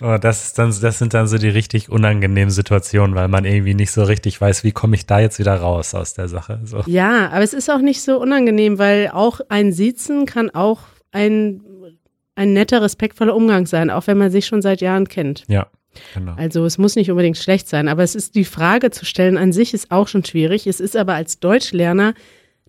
Oh, 0.00 0.16
das, 0.20 0.46
ist 0.46 0.58
dann, 0.58 0.74
das 0.80 0.98
sind 0.98 1.14
dann 1.14 1.26
so 1.26 1.38
die 1.38 1.48
richtig 1.48 1.90
unangenehmen 1.90 2.50
Situationen, 2.50 3.16
weil 3.16 3.28
man 3.28 3.44
irgendwie 3.44 3.74
nicht 3.74 3.90
so 3.90 4.02
richtig 4.02 4.40
weiß, 4.40 4.64
wie 4.64 4.72
komme 4.72 4.96
ich 4.96 5.06
da 5.06 5.20
jetzt 5.20 5.38
wieder 5.38 5.54
raus 5.54 5.94
aus 5.94 6.14
der 6.14 6.28
Sache. 6.28 6.60
So. 6.64 6.82
Ja, 6.86 7.28
aber 7.30 7.42
es 7.42 7.52
ist 7.52 7.70
auch 7.70 7.80
nicht 7.80 8.02
so 8.02 8.20
unangenehm, 8.20 8.78
weil 8.78 9.10
auch 9.12 9.40
ein 9.48 9.72
Siezen 9.72 10.26
kann 10.26 10.50
auch 10.50 10.80
ein, 11.12 11.62
ein 12.34 12.52
netter, 12.52 12.82
respektvoller 12.82 13.34
Umgang 13.34 13.66
sein, 13.66 13.90
auch 13.90 14.06
wenn 14.06 14.18
man 14.18 14.30
sich 14.30 14.46
schon 14.46 14.62
seit 14.62 14.80
Jahren 14.80 15.08
kennt. 15.08 15.44
Ja. 15.48 15.66
Genau. 16.14 16.34
Also 16.36 16.64
es 16.64 16.78
muss 16.78 16.96
nicht 16.96 17.10
unbedingt 17.10 17.38
schlecht 17.38 17.68
sein, 17.68 17.88
aber 17.88 18.02
es 18.02 18.14
ist 18.14 18.34
die 18.34 18.44
Frage 18.44 18.90
zu 18.90 19.04
stellen 19.04 19.36
an 19.36 19.52
sich 19.52 19.74
ist 19.74 19.90
auch 19.90 20.06
schon 20.06 20.24
schwierig. 20.24 20.66
Es 20.66 20.80
ist 20.80 20.96
aber 20.96 21.14
als 21.14 21.40
Deutschlerner 21.40 22.14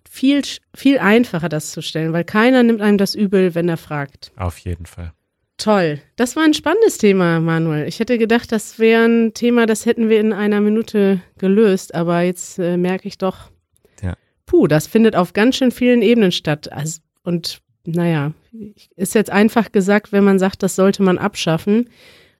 viel, 0.08 0.42
viel 0.74 0.98
einfacher, 0.98 1.48
das 1.48 1.70
zu 1.70 1.82
stellen, 1.82 2.12
weil 2.12 2.24
keiner 2.24 2.62
nimmt 2.62 2.80
einem 2.80 2.98
das 2.98 3.14
übel, 3.14 3.54
wenn 3.54 3.68
er 3.68 3.76
fragt. 3.76 4.32
Auf 4.36 4.58
jeden 4.58 4.86
Fall. 4.86 5.12
Toll. 5.60 6.00
Das 6.16 6.36
war 6.36 6.44
ein 6.44 6.54
spannendes 6.54 6.96
Thema, 6.96 7.38
Manuel. 7.38 7.86
Ich 7.86 8.00
hätte 8.00 8.16
gedacht, 8.16 8.50
das 8.50 8.78
wäre 8.78 9.04
ein 9.04 9.34
Thema, 9.34 9.66
das 9.66 9.84
hätten 9.84 10.08
wir 10.08 10.18
in 10.18 10.32
einer 10.32 10.62
Minute 10.62 11.20
gelöst, 11.36 11.94
aber 11.94 12.22
jetzt 12.22 12.58
äh, 12.58 12.78
merke 12.78 13.06
ich 13.06 13.18
doch, 13.18 13.50
ja. 14.02 14.14
puh, 14.46 14.66
das 14.66 14.86
findet 14.86 15.16
auf 15.16 15.34
ganz 15.34 15.56
schön 15.56 15.70
vielen 15.70 16.00
Ebenen 16.00 16.32
statt. 16.32 16.72
Also, 16.72 17.00
und 17.24 17.60
naja, 17.84 18.32
ist 18.96 19.14
jetzt 19.14 19.30
einfach 19.30 19.70
gesagt, 19.70 20.12
wenn 20.12 20.24
man 20.24 20.38
sagt, 20.38 20.62
das 20.62 20.76
sollte 20.76 21.02
man 21.02 21.18
abschaffen. 21.18 21.90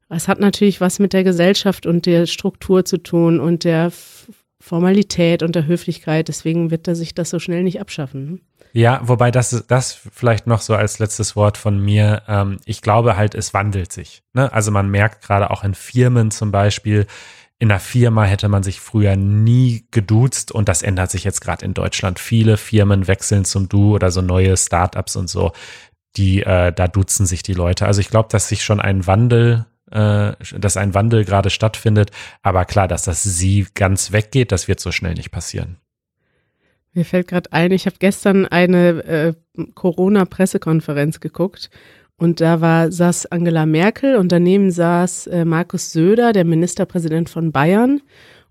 Es 0.09 0.27
hat 0.27 0.41
natürlich 0.41 0.81
was 0.81 0.99
mit 0.99 1.13
der 1.13 1.23
Gesellschaft 1.23 1.85
und 1.85 2.07
der 2.07 2.25
Struktur 2.25 2.87
zu 2.87 3.03
tun 3.03 3.39
und 3.39 3.65
der 3.65 3.93
Formalität 4.61 5.43
und 5.43 5.55
der 5.55 5.67
Höflichkeit. 5.67 6.29
Deswegen 6.29 6.71
wird 6.71 6.87
er 6.87 6.95
sich 6.95 7.15
das 7.15 7.31
so 7.31 7.39
schnell 7.39 7.63
nicht 7.63 7.81
abschaffen. 7.81 8.29
Hm? 8.29 8.41
Ja, 8.73 9.01
wobei 9.03 9.31
das, 9.31 9.65
das 9.67 9.93
vielleicht 9.93 10.47
noch 10.47 10.61
so 10.61 10.75
als 10.75 10.99
letztes 10.99 11.35
Wort 11.35 11.57
von 11.57 11.83
mir. 11.83 12.23
Ähm, 12.29 12.59
ich 12.65 12.83
glaube 12.83 13.17
halt, 13.17 13.35
es 13.35 13.53
wandelt 13.53 13.93
sich. 13.93 14.23
Ne? 14.33 14.53
Also 14.53 14.71
man 14.71 14.91
merkt 14.91 15.23
gerade 15.23 15.51
auch 15.51 15.65
in 15.65 15.75
Firmen 15.75 16.31
zum 16.31 16.53
Beispiel, 16.53 17.07
in 17.59 17.71
einer 17.71 17.81
Firma 17.81 18.25
hätte 18.25 18.49
man 18.49 18.63
sich 18.63 18.81
früher 18.81 19.17
nie 19.17 19.87
geduzt 19.91 20.51
und 20.51 20.69
das 20.71 20.81
ändert 20.81 21.11
sich 21.11 21.25
jetzt 21.25 21.43
gerade 21.43 21.65
in 21.65 21.75
Deutschland. 21.75 22.19
Viele 22.19 22.57
Firmen 22.57 23.07
wechseln 23.07 23.45
zum 23.45 23.69
Du 23.69 23.95
oder 23.95 24.11
so 24.11 24.23
neue 24.23 24.57
Startups 24.57 25.15
und 25.15 25.29
so, 25.29 25.53
die 26.17 26.43
äh, 26.43 26.73
da 26.73 26.89
duzen 26.89 27.27
sich 27.27 27.43
die 27.43 27.53
Leute. 27.53 27.85
Also 27.85 28.01
ich 28.01 28.09
glaube, 28.09 28.31
dass 28.31 28.49
sich 28.49 28.65
schon 28.65 28.81
ein 28.81 29.07
Wandel, 29.07 29.67
äh, 29.91 30.33
dass 30.59 30.77
ein 30.77 30.95
Wandel 30.95 31.25
gerade 31.25 31.51
stattfindet. 31.51 32.11
Aber 32.43 32.65
klar, 32.65 32.89
dass 32.89 33.03
das 33.03 33.23
Sie 33.23 33.67
ganz 33.75 34.13
weggeht, 34.13 34.53
das 34.53 34.69
wird 34.69 34.81
so 34.81 34.93
schnell 34.93 35.15
nicht 35.15 35.31
passieren. 35.31 35.77
Mir 36.93 37.05
fällt 37.05 37.29
gerade 37.29 37.53
ein, 37.53 37.71
ich 37.71 37.87
habe 37.87 37.97
gestern 38.01 38.47
eine 38.47 39.05
äh, 39.05 39.35
Corona-Pressekonferenz 39.75 41.21
geguckt 41.21 41.71
und 42.21 42.43
da 42.43 42.61
war, 42.61 42.93
saß 42.93 43.33
Angela 43.33 43.65
Merkel 43.65 44.17
und 44.17 44.31
daneben 44.31 44.71
saß 44.71 45.29
äh, 45.29 45.47
Markus 45.47 45.93
Söder, 45.93 46.35
der 46.35 46.45
Ministerpräsident 46.45 47.31
von 47.31 47.51
Bayern. 47.51 48.03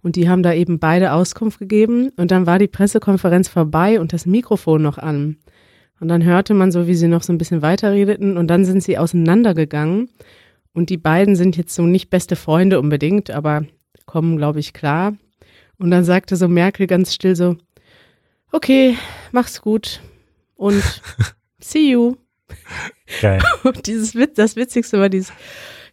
Und 0.02 0.16
die 0.16 0.28
haben 0.28 0.42
da 0.42 0.54
eben 0.54 0.80
beide 0.80 1.12
Auskunft 1.12 1.60
gegeben. 1.60 2.10
Und 2.16 2.32
dann 2.32 2.48
war 2.48 2.58
die 2.58 2.68
Pressekonferenz 2.68 3.48
vorbei 3.48 4.00
und 4.00 4.12
das 4.12 4.26
Mikrofon 4.26 4.82
noch 4.82 4.98
an. 4.98 5.38
Und 6.00 6.08
dann 6.08 6.24
hörte 6.24 6.56
man 6.56 6.72
so, 6.72 6.88
wie 6.88 6.96
sie 6.96 7.08
noch 7.08 7.22
so 7.22 7.32
ein 7.32 7.38
bisschen 7.38 7.62
weiterredeten 7.62 8.38
und 8.38 8.48
dann 8.48 8.66
sind 8.66 8.82
sie 8.82 8.98
auseinandergegangen. 8.98 10.10
Und 10.80 10.90
die 10.90 10.96
beiden 10.96 11.36
sind 11.36 11.58
jetzt 11.58 11.76
so 11.76 11.82
nicht 11.82 12.10
beste 12.10 12.38
Freunde 12.38 12.80
unbedingt, 12.80 13.32
aber 13.32 13.66
kommen, 14.06 14.38
glaube 14.38 14.62
ich, 14.62 14.72
klar. 14.72 15.14
Und 15.78 15.92
dann 15.92 16.06
sagte 16.06 16.38
so 16.38 16.48
Merkel 16.48 16.88
ganz 16.88 17.14
still 17.14 17.36
so, 17.36 17.58
okay, 18.54 18.96
mach's 19.34 19.62
gut 19.62 20.00
und 20.56 20.82
see 21.60 21.92
you. 21.92 22.16
Geil. 23.20 23.42
Und 23.64 23.88
dieses 23.88 24.16
Witz, 24.16 24.36
das 24.36 24.56
Witzigste 24.56 25.02
war 25.02 25.10
dieses, 25.10 25.34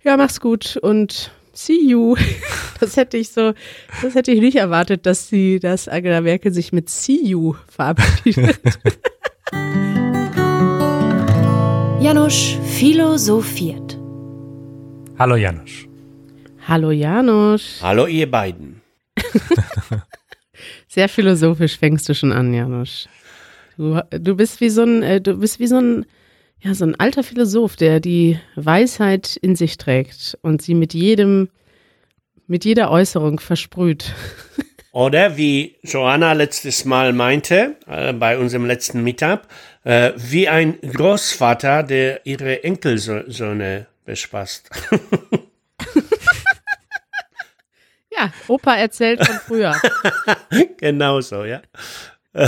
ja, 0.04 0.16
mach's 0.16 0.40
gut 0.40 0.76
und 0.76 1.32
see 1.52 1.80
you. 1.80 2.14
Das 2.78 2.96
hätte 2.96 3.16
ich 3.16 3.30
so, 3.30 3.54
das 4.02 4.14
hätte 4.14 4.30
ich 4.30 4.40
nicht 4.40 4.56
erwartet, 4.56 5.04
dass 5.04 5.28
sie, 5.28 5.58
dass 5.58 5.88
Angela 5.88 6.20
Merkel 6.20 6.52
sich 6.52 6.72
mit 6.72 6.88
see 6.90 7.20
you 7.24 7.56
verabschiedet. 7.66 8.60
Janusz 12.00 12.56
philosophiert. 12.78 13.98
Hallo 15.18 15.36
Janusz. 15.36 15.86
Hallo 16.68 16.90
Janusz. 16.90 17.80
Hallo 17.80 18.06
ihr 18.06 18.30
beiden. 18.30 18.82
Sehr 20.88 21.08
philosophisch 21.08 21.78
fängst 21.78 22.06
du 22.06 22.14
schon 22.14 22.32
an, 22.32 22.52
Janusz. 22.52 23.08
Du, 23.78 23.98
du 24.10 24.36
bist 24.36 24.60
wie 24.60 24.68
so 24.68 24.82
ein, 24.82 25.02
äh, 25.02 25.22
du 25.22 25.38
bist 25.38 25.58
wie 25.58 25.68
so 25.68 25.78
ein, 25.78 26.04
ja, 26.60 26.74
so 26.74 26.84
ein 26.84 27.00
alter 27.00 27.22
Philosoph, 27.22 27.76
der 27.76 28.00
die 28.00 28.38
Weisheit 28.56 29.36
in 29.36 29.56
sich 29.56 29.78
trägt 29.78 30.36
und 30.42 30.60
sie 30.60 30.74
mit 30.74 30.92
jedem, 30.92 31.48
mit 32.46 32.66
jeder 32.66 32.90
Äußerung 32.90 33.40
versprüht. 33.40 34.12
Oder 34.92 35.38
wie 35.38 35.76
Joanna 35.82 36.34
letztes 36.34 36.84
Mal 36.84 37.14
meinte, 37.14 37.76
äh, 37.86 38.12
bei 38.12 38.36
unserem 38.36 38.66
letzten 38.66 39.02
Meetup, 39.02 39.48
äh, 39.84 40.12
wie 40.16 40.46
ein 40.46 40.78
Großvater, 40.82 41.84
der 41.84 42.26
ihre 42.26 42.64
Enkelsöhne 42.64 43.86
bespaßt. 44.06 44.70
ja, 48.10 48.32
Opa 48.48 48.76
erzählt 48.76 49.24
von 49.24 49.36
früher. 49.36 49.74
genau 50.78 51.20
so, 51.20 51.44
ja. 51.44 51.60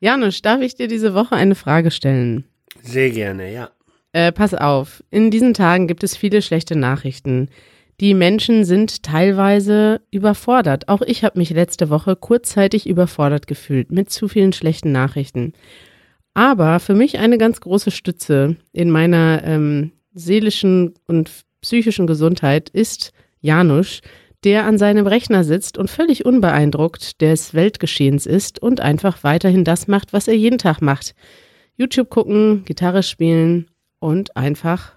Janusz, 0.00 0.42
darf 0.42 0.60
ich 0.60 0.74
dir 0.74 0.88
diese 0.88 1.14
Woche 1.14 1.36
eine 1.36 1.54
Frage 1.54 1.90
stellen? 1.90 2.44
Sehr 2.82 3.10
gerne, 3.10 3.52
ja. 3.52 3.70
Äh, 4.12 4.32
pass 4.32 4.54
auf, 4.54 5.04
in 5.10 5.30
diesen 5.30 5.54
Tagen 5.54 5.86
gibt 5.86 6.02
es 6.02 6.16
viele 6.16 6.42
schlechte 6.42 6.76
Nachrichten. 6.76 7.48
Die 8.00 8.14
Menschen 8.14 8.64
sind 8.64 9.02
teilweise 9.02 10.00
überfordert. 10.10 10.88
Auch 10.88 11.02
ich 11.02 11.24
habe 11.24 11.38
mich 11.38 11.50
letzte 11.50 11.90
Woche 11.90 12.14
kurzzeitig 12.14 12.88
überfordert 12.88 13.48
gefühlt 13.48 13.90
mit 13.90 14.10
zu 14.10 14.28
vielen 14.28 14.52
schlechten 14.52 14.92
Nachrichten. 14.92 15.52
Aber 16.38 16.78
für 16.78 16.94
mich 16.94 17.18
eine 17.18 17.36
ganz 17.36 17.60
große 17.60 17.90
Stütze 17.90 18.54
in 18.70 18.92
meiner 18.92 19.42
ähm, 19.42 19.90
seelischen 20.14 20.94
und 21.08 21.32
psychischen 21.62 22.06
Gesundheit 22.06 22.68
ist 22.68 23.10
Janusz, 23.40 24.02
der 24.44 24.64
an 24.64 24.78
seinem 24.78 25.08
Rechner 25.08 25.42
sitzt 25.42 25.78
und 25.78 25.90
völlig 25.90 26.24
unbeeindruckt 26.24 27.20
des 27.22 27.54
Weltgeschehens 27.54 28.24
ist 28.24 28.62
und 28.62 28.80
einfach 28.80 29.24
weiterhin 29.24 29.64
das 29.64 29.88
macht, 29.88 30.12
was 30.12 30.28
er 30.28 30.36
jeden 30.36 30.58
Tag 30.58 30.80
macht. 30.80 31.16
YouTube 31.74 32.08
gucken, 32.08 32.62
Gitarre 32.64 33.02
spielen 33.02 33.66
und 33.98 34.36
einfach 34.36 34.92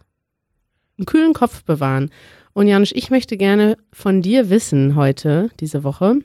einen 1.00 1.08
kühlen 1.08 1.34
Kopf 1.34 1.64
bewahren. 1.64 2.12
Und 2.54 2.68
Janusz, 2.68 2.92
ich 2.94 3.10
möchte 3.10 3.36
gerne 3.36 3.78
von 3.92 4.22
dir 4.22 4.52
wissen 4.52 4.96
heute, 4.96 5.50
diese 5.60 5.84
Woche, 5.84 6.20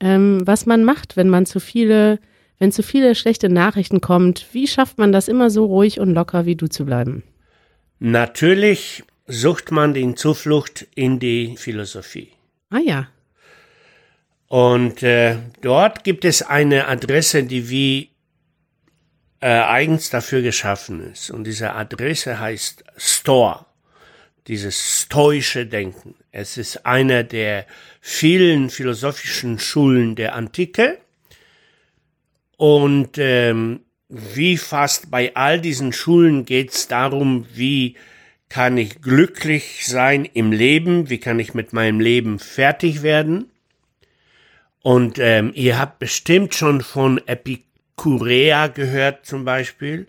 ähm, 0.00 0.42
was 0.44 0.66
man 0.66 0.82
macht, 0.82 1.16
wenn 1.16 1.28
man 1.28 1.46
zu 1.46 1.60
viele, 1.60 2.18
wenn 2.58 2.72
zu 2.72 2.82
viele 2.82 3.14
schlechte 3.14 3.48
Nachrichten 3.48 4.00
kommt. 4.00 4.46
Wie 4.52 4.66
schafft 4.66 4.98
man 4.98 5.12
das 5.12 5.28
immer 5.28 5.50
so 5.50 5.66
ruhig 5.66 6.00
und 6.00 6.14
locker 6.14 6.46
wie 6.46 6.56
du 6.56 6.68
zu 6.68 6.84
bleiben? 6.84 7.22
Natürlich 7.98 9.04
sucht 9.26 9.70
man 9.72 9.94
den 9.94 10.16
Zuflucht 10.16 10.86
in 10.94 11.18
die 11.18 11.56
Philosophie. 11.56 12.32
Ah 12.70 12.78
ja. 12.78 13.08
Und 14.48 15.02
äh, 15.02 15.36
dort 15.60 16.04
gibt 16.04 16.24
es 16.24 16.42
eine 16.42 16.86
Adresse, 16.86 17.42
die 17.42 17.68
wie 17.68 18.10
äh, 19.40 19.48
eigens 19.48 20.10
dafür 20.10 20.42
geschaffen 20.42 21.12
ist. 21.12 21.30
Und 21.30 21.44
diese 21.44 21.72
Adresse 21.74 22.38
heißt 22.38 22.84
Store. 22.96 23.66
Dieses 24.46 25.02
stoische 25.02 25.66
Denken. 25.66 26.14
Es 26.30 26.56
ist 26.56 26.86
einer 26.86 27.24
der 27.24 27.66
vielen 28.00 28.70
philosophischen 28.70 29.58
Schulen 29.58 30.14
der 30.14 30.36
Antike. 30.36 30.98
Und 32.56 33.18
ähm, 33.18 33.80
wie 34.08 34.56
fast 34.56 35.10
bei 35.10 35.34
all 35.34 35.60
diesen 35.60 35.92
Schulen 35.92 36.44
geht 36.44 36.70
es 36.70 36.88
darum, 36.88 37.46
wie 37.54 37.96
kann 38.48 38.76
ich 38.78 39.02
glücklich 39.02 39.86
sein 39.86 40.24
im 40.24 40.52
Leben? 40.52 41.10
Wie 41.10 41.18
kann 41.18 41.40
ich 41.40 41.54
mit 41.54 41.72
meinem 41.72 42.00
Leben 42.00 42.38
fertig 42.38 43.02
werden? 43.02 43.50
Und 44.82 45.18
ähm, 45.18 45.50
ihr 45.54 45.78
habt 45.78 45.98
bestimmt 45.98 46.54
schon 46.54 46.80
von 46.80 47.20
Epikurea 47.26 48.68
gehört 48.68 49.26
zum 49.26 49.44
Beispiel. 49.44 50.06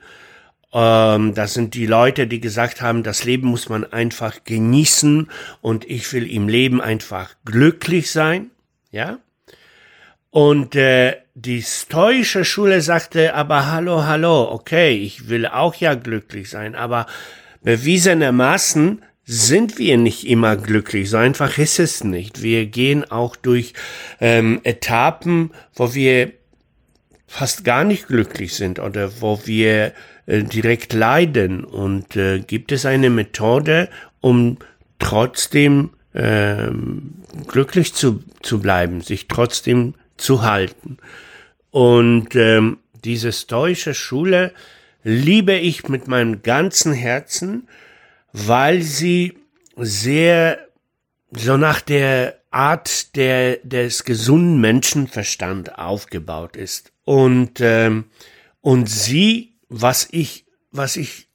Ähm, 0.72 1.34
das 1.34 1.56
sind 1.56 1.74
die 1.74 1.88
Leute, 1.88 2.28
die 2.28 2.40
gesagt 2.40 2.82
haben, 2.82 3.02
das 3.02 3.24
Leben 3.24 3.48
muss 3.48 3.70
man 3.70 3.92
einfach 3.92 4.44
genießen 4.44 5.32
und 5.62 5.90
ich 5.90 6.14
will 6.14 6.32
im 6.32 6.48
Leben 6.48 6.80
einfach 6.80 7.34
glücklich 7.44 8.12
sein. 8.12 8.52
Ja. 8.92 9.18
Und 10.30 10.76
äh, 10.76 11.18
die 11.40 11.62
stoische 11.62 12.44
Schule 12.44 12.82
sagte 12.82 13.36
aber, 13.36 13.72
hallo, 13.72 14.06
hallo, 14.06 14.52
okay, 14.52 14.98
ich 14.98 15.30
will 15.30 15.46
auch 15.46 15.76
ja 15.76 15.94
glücklich 15.94 16.50
sein, 16.50 16.74
aber 16.74 17.06
bewiesenermaßen 17.62 19.04
sind 19.24 19.78
wir 19.78 19.98
nicht 19.98 20.26
immer 20.26 20.56
glücklich. 20.56 21.12
So 21.12 21.18
einfach 21.18 21.60
ist 21.60 21.78
es 21.78 22.04
nicht. 22.04 22.42
Wir 22.42 22.66
gehen 22.66 23.12
auch 23.12 23.36
durch 23.36 23.74
ähm, 24.20 24.62
Etappen, 24.64 25.52
wo 25.76 25.94
wir 25.94 26.32
fast 27.28 27.64
gar 27.64 27.84
nicht 27.84 28.08
glücklich 28.08 28.56
sind 28.56 28.80
oder 28.80 29.22
wo 29.22 29.40
wir 29.46 29.94
äh, 30.26 30.42
direkt 30.42 30.94
leiden. 30.94 31.64
Und 31.64 32.16
äh, 32.16 32.40
gibt 32.40 32.72
es 32.72 32.84
eine 32.88 33.12
Methode, 33.12 33.90
um 34.22 34.58
trotzdem 34.98 35.92
ähm, 36.16 37.14
glücklich 37.46 37.94
zu, 37.94 38.24
zu 38.42 38.60
bleiben, 38.60 39.02
sich 39.02 39.28
trotzdem 39.28 39.94
zu 40.16 40.42
halten? 40.42 40.98
Und 41.78 42.36
ähm, 42.36 42.80
diese 43.06 43.32
stoische 43.32 43.94
Schule 43.94 44.52
liebe 45.04 45.54
ich 45.54 45.88
mit 45.88 46.08
meinem 46.08 46.42
ganzen 46.42 46.92
Herzen, 46.92 47.68
weil 48.34 48.82
sie 48.82 49.38
sehr 49.76 50.58
so 51.30 51.56
nach 51.56 51.82
der 51.82 52.40
Art 52.50 53.16
der, 53.16 53.58
des 53.58 54.06
gesunden 54.06 54.60
Menschenverstand 54.60 55.78
aufgebaut 55.78 56.56
ist. 56.56 56.94
Und, 57.04 57.62
ähm, 57.62 58.06
und 58.62 58.90
sie, 58.90 59.54
was 59.70 60.08
ich, 60.10 60.48
was 60.72 60.98
ich 60.98 61.27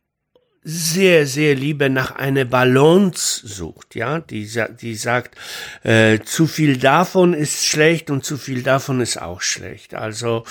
sehr, 0.65 1.27
sehr 1.27 1.55
liebe, 1.55 1.91
nach 1.91 2.13
einer 2.13 2.45
Balance 2.45 3.47
sucht, 3.47 3.95
ja, 3.95 4.21
die, 4.21 4.49
die 4.81 4.95
sagt, 4.95 5.37
äh, 5.83 6.21
zu 6.21 6.47
viel 6.47 6.77
davon 6.77 7.35
ist 7.35 7.67
schlecht 7.67 8.11
und 8.11 8.25
zu 8.25 8.37
viel 8.37 8.63
davon 8.63 9.01
ist 9.01 9.21
auch 9.21 9.41
schlecht. 9.41 9.95
Also, 9.95 10.45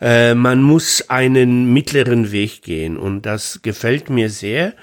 äh, 0.00 0.34
man 0.34 0.62
muss 0.62 1.08
einen 1.08 1.72
mittleren 1.72 2.32
Weg 2.32 2.62
gehen 2.62 2.96
und 2.98 3.22
das 3.22 3.60
gefällt 3.62 4.10
mir 4.10 4.28
sehr. 4.28 4.74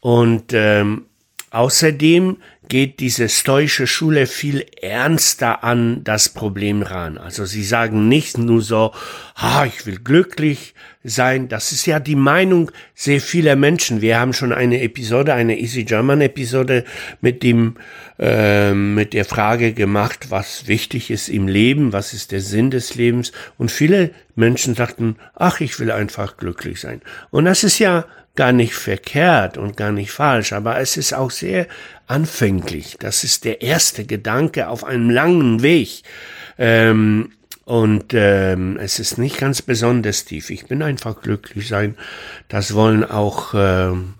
Und 0.00 0.52
ähm, 0.54 1.06
außerdem 1.50 2.38
geht 2.70 3.00
diese 3.00 3.28
stoische 3.28 3.86
Schule 3.86 4.26
viel 4.26 4.64
ernster 4.80 5.62
an 5.62 6.02
das 6.04 6.30
Problem 6.30 6.80
ran. 6.82 7.18
Also 7.18 7.44
sie 7.44 7.64
sagen 7.64 8.08
nicht 8.08 8.38
nur 8.38 8.62
so, 8.62 8.92
ah, 9.34 9.66
ich 9.66 9.84
will 9.84 9.98
glücklich 9.98 10.74
sein. 11.02 11.48
Das 11.48 11.72
ist 11.72 11.86
ja 11.86 11.98
die 11.98 12.14
Meinung 12.14 12.70
sehr 12.94 13.20
vieler 13.20 13.56
Menschen. 13.56 14.00
Wir 14.00 14.20
haben 14.20 14.32
schon 14.32 14.52
eine 14.52 14.80
Episode, 14.82 15.34
eine 15.34 15.58
Easy 15.58 15.84
German 15.84 16.20
Episode 16.20 16.84
mit 17.20 17.42
dem, 17.42 17.76
äh, 18.18 18.72
mit 18.72 19.14
der 19.14 19.24
Frage 19.24 19.72
gemacht, 19.72 20.30
was 20.30 20.68
wichtig 20.68 21.10
ist 21.10 21.28
im 21.28 21.48
Leben, 21.48 21.92
was 21.92 22.14
ist 22.14 22.30
der 22.30 22.40
Sinn 22.40 22.70
des 22.70 22.94
Lebens. 22.94 23.32
Und 23.58 23.72
viele 23.72 24.12
Menschen 24.36 24.76
sagten, 24.76 25.16
ach, 25.34 25.60
ich 25.60 25.80
will 25.80 25.90
einfach 25.90 26.36
glücklich 26.36 26.80
sein. 26.80 27.02
Und 27.30 27.46
das 27.46 27.64
ist 27.64 27.80
ja 27.80 28.06
gar 28.36 28.52
nicht 28.52 28.74
verkehrt 28.74 29.58
und 29.58 29.76
gar 29.76 29.92
nicht 29.92 30.12
falsch, 30.12 30.52
aber 30.52 30.78
es 30.78 30.96
ist 30.96 31.12
auch 31.12 31.30
sehr 31.30 31.66
anfänglich. 32.10 32.96
Das 32.98 33.24
ist 33.24 33.44
der 33.44 33.62
erste 33.62 34.04
Gedanke 34.04 34.68
auf 34.68 34.84
einem 34.84 35.10
langen 35.10 35.62
Weg. 35.62 36.02
Ähm, 36.58 37.32
und 37.64 38.06
ähm, 38.14 38.76
es 38.80 38.98
ist 38.98 39.16
nicht 39.16 39.38
ganz 39.38 39.62
besonders 39.62 40.24
tief. 40.24 40.50
Ich 40.50 40.66
bin 40.66 40.82
einfach 40.82 41.22
glücklich 41.22 41.68
sein. 41.68 41.96
Das 42.48 42.74
wollen 42.74 43.04
auch, 43.04 43.54
ähm, 43.54 44.14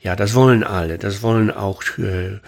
ja, 0.00 0.16
das 0.16 0.34
wollen 0.34 0.64
alle. 0.64 0.98
Das 0.98 1.22
wollen 1.22 1.52
auch 1.52 1.82
äh, 1.98 2.40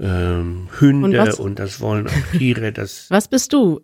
ähm, 0.00 0.68
Hunde 0.80 1.22
und, 1.22 1.38
und, 1.38 1.58
das 1.58 1.80
wollen 1.80 2.08
auch 2.08 2.38
Tiere. 2.38 2.72
Das 2.72 3.06
was 3.10 3.28
bist 3.28 3.52
du? 3.52 3.82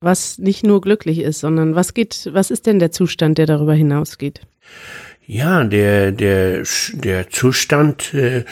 Was 0.00 0.38
nicht 0.38 0.64
nur 0.64 0.80
glücklich 0.80 1.18
ist, 1.20 1.40
sondern 1.40 1.74
was 1.74 1.94
geht, 1.94 2.28
was 2.32 2.50
ist 2.50 2.66
denn 2.66 2.78
der 2.78 2.90
Zustand, 2.90 3.38
der 3.38 3.46
darüber 3.46 3.74
hinausgeht? 3.74 4.40
Ja, 5.26 5.62
der, 5.62 6.10
der, 6.10 6.64
der 6.94 7.30
Zustand, 7.30 8.14
äh, 8.14 8.38
äh, 8.38 8.44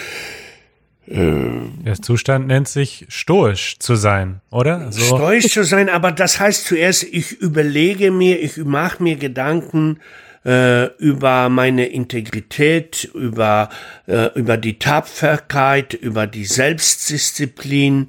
der 1.11 1.95
Zustand 2.03 2.49
nennt 2.49 2.69
sich 2.69 3.07
stoisch 3.09 3.79
zu 3.79 3.95
sein, 3.95 4.41
oder? 4.51 4.93
So. 4.93 5.17
Stoisch 5.17 5.49
zu 5.49 5.65
sein, 5.65 5.89
aber 5.89 6.13
das 6.13 6.39
heißt 6.39 6.67
zuerst, 6.67 7.05
ich 7.05 7.33
überlege 7.33 8.11
mir, 8.11 8.43
ich 8.43 8.59
mache 8.59 9.03
mir 9.03 9.17
Gedanken 9.17 9.99
äh, 10.45 10.87
über 10.99 11.49
meine 11.49 11.87
Integrität, 11.87 13.11
über, 13.15 13.71
äh, 14.07 14.29
über 14.39 14.57
die 14.57 14.79
Tapferkeit, 14.79 15.95
über 15.95 16.27
die 16.27 16.45
Selbstdisziplin, 16.45 18.07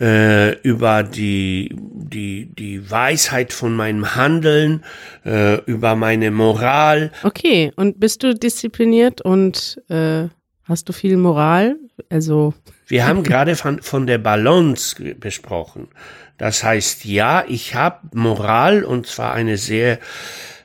äh, 0.00 0.52
über 0.60 1.02
die, 1.02 1.74
die, 1.74 2.46
die 2.46 2.90
Weisheit 2.90 3.52
von 3.52 3.74
meinem 3.76 4.16
Handeln, 4.16 4.84
äh, 5.24 5.60
über 5.64 5.96
meine 5.96 6.30
Moral. 6.30 7.12
Okay, 7.22 7.72
und 7.76 8.00
bist 8.00 8.22
du 8.22 8.34
diszipliniert 8.34 9.20
und 9.20 9.80
äh, 9.88 10.28
hast 10.68 10.88
du 10.88 10.92
viel 10.92 11.16
Moral? 11.16 11.76
Also. 12.10 12.54
Wir 12.86 13.06
haben 13.06 13.22
gerade 13.22 13.56
von, 13.56 13.82
von 13.82 14.06
der 14.06 14.18
Balance 14.18 15.14
besprochen. 15.14 15.88
Das 16.36 16.62
heißt, 16.62 17.04
ja, 17.04 17.44
ich 17.48 17.74
habe 17.74 17.98
Moral 18.12 18.84
und 18.84 19.06
zwar 19.06 19.34
eine 19.34 19.56
sehr 19.56 19.98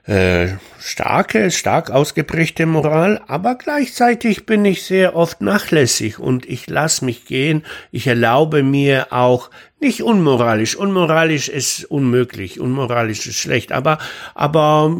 äh, 0.05 0.49
starke, 0.79 1.49
stark 1.49 1.89
ausgeprägte 1.89 2.65
Moral, 2.65 3.21
aber 3.27 3.55
gleichzeitig 3.55 4.45
bin 4.45 4.65
ich 4.65 4.83
sehr 4.83 5.15
oft 5.15 5.41
nachlässig 5.41 6.19
und 6.19 6.45
ich 6.45 6.69
lasse 6.69 7.05
mich 7.05 7.25
gehen. 7.25 7.63
Ich 7.91 8.05
erlaube 8.05 8.63
mir 8.63 9.07
auch 9.11 9.49
nicht 9.83 10.01
unmoralisch. 10.01 10.75
Unmoralisch 10.75 11.49
ist 11.49 11.85
unmöglich, 11.85 12.59
unmoralisch 12.59 13.27
ist 13.27 13.37
schlecht, 13.37 13.71
aber 13.71 13.99
aber 14.33 14.95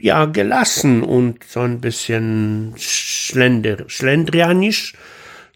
ja 0.00 0.24
gelassen 0.24 1.02
und 1.04 1.44
so 1.44 1.60
ein 1.60 1.80
bisschen 1.80 2.74
schlender, 2.76 3.84
schlendrianisch 3.86 4.94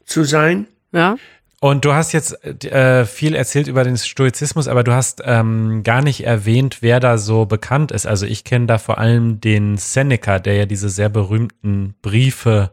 zu 0.04 0.24
sein. 0.24 0.66
Ja. 0.92 1.16
Und 1.58 1.84
du 1.84 1.94
hast 1.94 2.12
jetzt 2.12 2.44
äh, 2.44 3.06
viel 3.06 3.34
erzählt 3.34 3.66
über 3.66 3.82
den 3.82 3.96
Stoizismus, 3.96 4.68
aber 4.68 4.84
du 4.84 4.92
hast 4.92 5.22
ähm, 5.24 5.82
gar 5.82 6.02
nicht 6.02 6.24
erwähnt, 6.24 6.78
wer 6.80 7.00
da 7.00 7.16
so 7.16 7.46
bekannt 7.46 7.92
ist. 7.92 8.06
Also 8.06 8.26
ich 8.26 8.44
kenne 8.44 8.66
da 8.66 8.78
vor 8.78 8.98
allem 8.98 9.40
den 9.40 9.78
Seneca, 9.78 10.38
der 10.38 10.54
ja 10.54 10.66
diese 10.66 10.90
sehr 10.90 11.08
berühmten 11.08 11.94
Briefe 12.02 12.70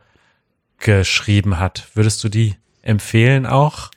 geschrieben 0.79 1.59
hat. 1.59 1.87
Würdest 1.93 2.23
du 2.23 2.29
die 2.29 2.55
empfehlen 2.81 3.45
auch? 3.45 3.89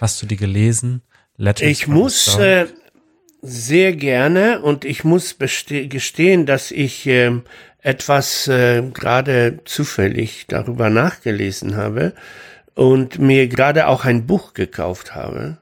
Hast 0.00 0.20
du 0.20 0.26
die 0.26 0.36
gelesen? 0.36 1.00
Letters 1.36 1.68
ich 1.68 1.88
muss 1.88 2.38
äh, 2.38 2.66
sehr 3.42 3.92
gerne 3.94 4.60
und 4.62 4.84
ich 4.84 5.04
muss 5.04 5.36
gestehen, 5.38 6.46
dass 6.46 6.70
ich 6.70 7.06
äh, 7.06 7.32
etwas 7.80 8.48
äh, 8.48 8.82
gerade 8.92 9.60
zufällig 9.64 10.46
darüber 10.48 10.90
nachgelesen 10.90 11.76
habe 11.76 12.14
und 12.74 13.18
mir 13.18 13.48
gerade 13.48 13.88
auch 13.88 14.04
ein 14.04 14.26
Buch 14.26 14.54
gekauft 14.54 15.14
habe. 15.14 15.58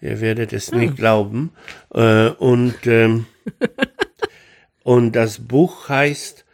Ihr 0.00 0.20
werdet 0.20 0.52
es 0.52 0.70
hm. 0.70 0.78
nicht 0.78 0.96
glauben. 0.96 1.52
Äh, 1.92 2.28
und, 2.28 2.86
ähm, 2.86 3.26
und 4.84 5.12
das 5.12 5.40
Buch 5.40 5.88
heißt 5.88 6.44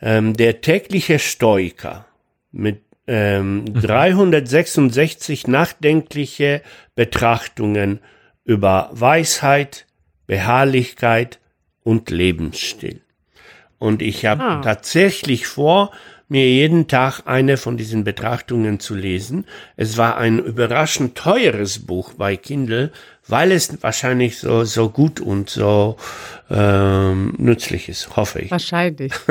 ähm, 0.00 0.34
Der 0.34 0.60
tägliche 0.62 1.18
Stoiker 1.18 2.06
mit 2.52 2.82
ähm, 3.06 3.64
366 3.74 5.46
mhm. 5.46 5.52
nachdenkliche 5.52 6.62
Betrachtungen 6.94 8.00
über 8.44 8.90
Weisheit, 8.92 9.86
Beharrlichkeit 10.26 11.40
und 11.82 12.10
Lebensstil. 12.10 13.00
Und 13.78 14.02
ich 14.02 14.26
habe 14.26 14.42
ah. 14.42 14.60
tatsächlich 14.60 15.46
vor, 15.46 15.90
mir 16.30 16.48
jeden 16.48 16.86
Tag 16.86 17.22
eine 17.26 17.56
von 17.56 17.76
diesen 17.76 18.04
Betrachtungen 18.04 18.78
zu 18.78 18.94
lesen. 18.94 19.46
Es 19.76 19.96
war 19.96 20.16
ein 20.16 20.38
überraschend 20.38 21.16
teures 21.16 21.80
Buch 21.80 22.14
bei 22.14 22.36
Kindle, 22.36 22.92
weil 23.26 23.50
es 23.50 23.82
wahrscheinlich 23.82 24.38
so, 24.38 24.62
so 24.64 24.90
gut 24.90 25.20
und 25.20 25.50
so 25.50 25.96
ähm, 26.48 27.34
nützlich 27.36 27.88
ist, 27.88 28.16
hoffe 28.16 28.42
ich. 28.42 28.50
Wahrscheinlich. 28.52 29.12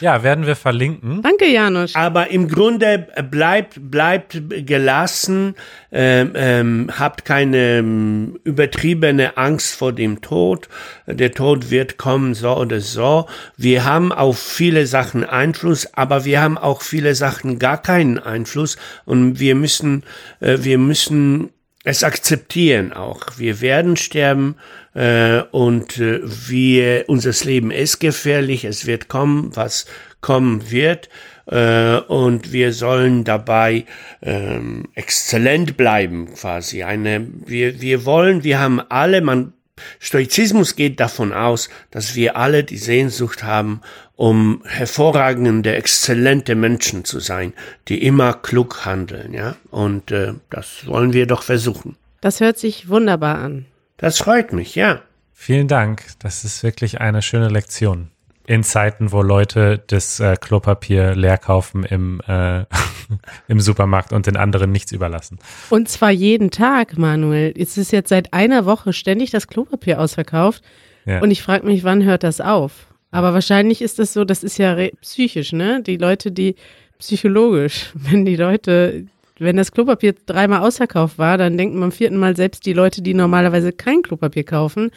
Ja, 0.00 0.22
werden 0.22 0.46
wir 0.46 0.56
verlinken. 0.56 1.22
Danke, 1.22 1.46
Janusz. 1.46 1.94
Aber 1.94 2.30
im 2.30 2.48
Grunde 2.48 3.06
bleibt, 3.30 3.90
bleibt 3.90 4.40
gelassen, 4.66 5.54
ähm, 5.92 6.32
ähm, 6.34 6.90
habt 6.98 7.24
keine 7.24 7.78
ähm, 7.78 8.38
übertriebene 8.44 9.36
Angst 9.36 9.74
vor 9.74 9.92
dem 9.92 10.20
Tod. 10.20 10.68
Der 11.06 11.32
Tod 11.32 11.70
wird 11.70 11.98
kommen, 11.98 12.34
so 12.34 12.56
oder 12.56 12.80
so. 12.80 13.26
Wir 13.56 13.84
haben 13.84 14.12
auf 14.12 14.38
viele 14.38 14.86
Sachen 14.86 15.24
Einfluss, 15.24 15.88
aber 15.94 16.24
wir 16.24 16.40
haben 16.40 16.58
auch 16.58 16.82
viele 16.82 17.14
Sachen 17.14 17.58
gar 17.58 17.80
keinen 17.80 18.18
Einfluss 18.18 18.76
und 19.04 19.38
wir 19.38 19.54
müssen, 19.54 20.04
äh, 20.40 20.58
wir 20.60 20.78
müssen 20.78 21.50
es 21.84 22.02
akzeptieren 22.02 22.92
auch. 22.92 23.20
Wir 23.36 23.60
werden 23.60 23.96
sterben 23.96 24.56
äh, 24.94 25.42
und 25.50 25.98
äh, 25.98 26.20
wir, 26.22 27.04
unser 27.08 27.32
Leben 27.44 27.70
ist 27.70 28.00
gefährlich, 28.00 28.64
es 28.64 28.86
wird 28.86 29.08
kommen, 29.08 29.54
was 29.54 29.86
kommen 30.20 30.70
wird 30.70 31.08
äh, 31.46 31.96
und 31.98 32.52
wir 32.52 32.72
sollen 32.72 33.24
dabei 33.24 33.84
ähm, 34.22 34.88
exzellent 34.94 35.76
bleiben 35.76 36.32
quasi. 36.34 36.82
Eine, 36.82 37.26
wir, 37.44 37.80
wir 37.80 38.04
wollen, 38.04 38.44
wir 38.44 38.58
haben 38.58 38.80
alle, 38.80 39.20
man 39.20 39.52
Stoizismus 39.98 40.76
geht 40.76 41.00
davon 41.00 41.32
aus, 41.32 41.68
dass 41.90 42.14
wir 42.14 42.36
alle 42.36 42.62
die 42.62 42.76
Sehnsucht 42.76 43.42
haben, 43.42 43.80
um 44.16 44.62
hervorragende, 44.64 45.74
exzellente 45.74 46.54
Menschen 46.54 47.04
zu 47.04 47.18
sein, 47.18 47.52
die 47.88 48.04
immer 48.04 48.34
klug 48.34 48.84
handeln, 48.84 49.34
ja. 49.34 49.56
Und 49.70 50.12
äh, 50.12 50.34
das 50.50 50.86
wollen 50.86 51.12
wir 51.12 51.26
doch 51.26 51.42
versuchen. 51.42 51.96
Das 52.20 52.40
hört 52.40 52.56
sich 52.56 52.88
wunderbar 52.88 53.38
an. 53.38 53.66
Das 53.96 54.18
freut 54.18 54.52
mich, 54.52 54.74
ja. 54.74 55.02
Vielen 55.32 55.68
Dank. 55.68 56.04
Das 56.20 56.44
ist 56.44 56.62
wirklich 56.62 57.00
eine 57.00 57.22
schöne 57.22 57.48
Lektion. 57.48 58.10
In 58.46 58.62
Zeiten, 58.62 59.10
wo 59.10 59.22
Leute 59.22 59.82
das 59.86 60.20
äh, 60.20 60.36
Klopapier 60.38 61.14
leer 61.14 61.38
kaufen 61.38 61.82
im, 61.82 62.20
äh, 62.26 62.64
im 63.48 63.60
Supermarkt 63.60 64.12
und 64.12 64.26
den 64.26 64.36
anderen 64.36 64.70
nichts 64.70 64.92
überlassen. 64.92 65.38
Und 65.70 65.88
zwar 65.88 66.10
jeden 66.10 66.50
Tag, 66.50 66.98
Manuel. 66.98 67.54
Es 67.56 67.78
ist 67.78 67.90
jetzt 67.90 68.10
seit 68.10 68.32
einer 68.34 68.66
Woche 68.66 68.92
ständig 68.92 69.30
das 69.30 69.48
Klopapier 69.48 69.98
ausverkauft. 69.98 70.62
Ja. 71.06 71.20
Und 71.20 71.30
ich 71.30 71.42
frage 71.42 71.66
mich, 71.66 71.84
wann 71.84 72.04
hört 72.04 72.22
das 72.22 72.40
auf? 72.40 72.86
Aber 73.10 73.32
wahrscheinlich 73.32 73.80
ist 73.80 73.98
das 73.98 74.12
so, 74.12 74.24
das 74.24 74.42
ist 74.42 74.58
ja 74.58 74.76
psychisch, 75.00 75.52
ne? 75.52 75.82
Die 75.82 75.96
Leute, 75.96 76.32
die 76.32 76.56
psychologisch, 76.98 77.90
wenn 77.94 78.24
die 78.24 78.36
Leute, 78.36 79.06
wenn 79.44 79.56
das 79.56 79.72
Klopapier 79.72 80.14
dreimal 80.26 80.60
ausverkauft 80.60 81.18
war, 81.18 81.38
dann 81.38 81.56
denken 81.58 81.78
beim 81.80 81.92
vierten 81.92 82.16
Mal 82.16 82.36
selbst 82.36 82.66
die 82.66 82.72
Leute, 82.72 83.02
die 83.02 83.14
normalerweise 83.14 83.72
kein 83.72 84.02
Klopapier 84.02 84.44
kaufen, 84.44 84.90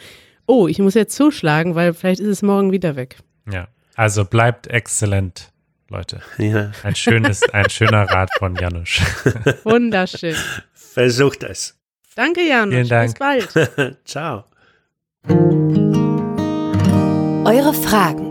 oh, 0.46 0.66
ich 0.68 0.78
muss 0.78 0.94
jetzt 0.94 1.14
zuschlagen, 1.14 1.74
weil 1.74 1.94
vielleicht 1.94 2.20
ist 2.20 2.28
es 2.28 2.42
morgen 2.42 2.72
wieder 2.72 2.96
weg. 2.96 3.18
Ja. 3.52 3.68
Also 3.94 4.24
bleibt 4.24 4.66
exzellent, 4.68 5.50
Leute. 5.88 6.20
ja. 6.38 6.70
Ein 6.82 6.94
schönes, 6.94 7.42
ein 7.52 7.68
schöner 7.70 8.04
Rat 8.10 8.30
von 8.38 8.54
Janusz. 8.56 9.00
Wunderschön. 9.64 10.36
Versucht 10.72 11.42
es. 11.42 11.76
Danke, 12.14 12.40
Janusz. 12.42 12.74
Vielen 12.74 12.88
Dank. 12.88 13.12
Bis 13.12 13.18
bald. 13.18 13.96
Ciao. 14.04 14.44
Eure 17.44 17.72
Fragen. 17.74 18.26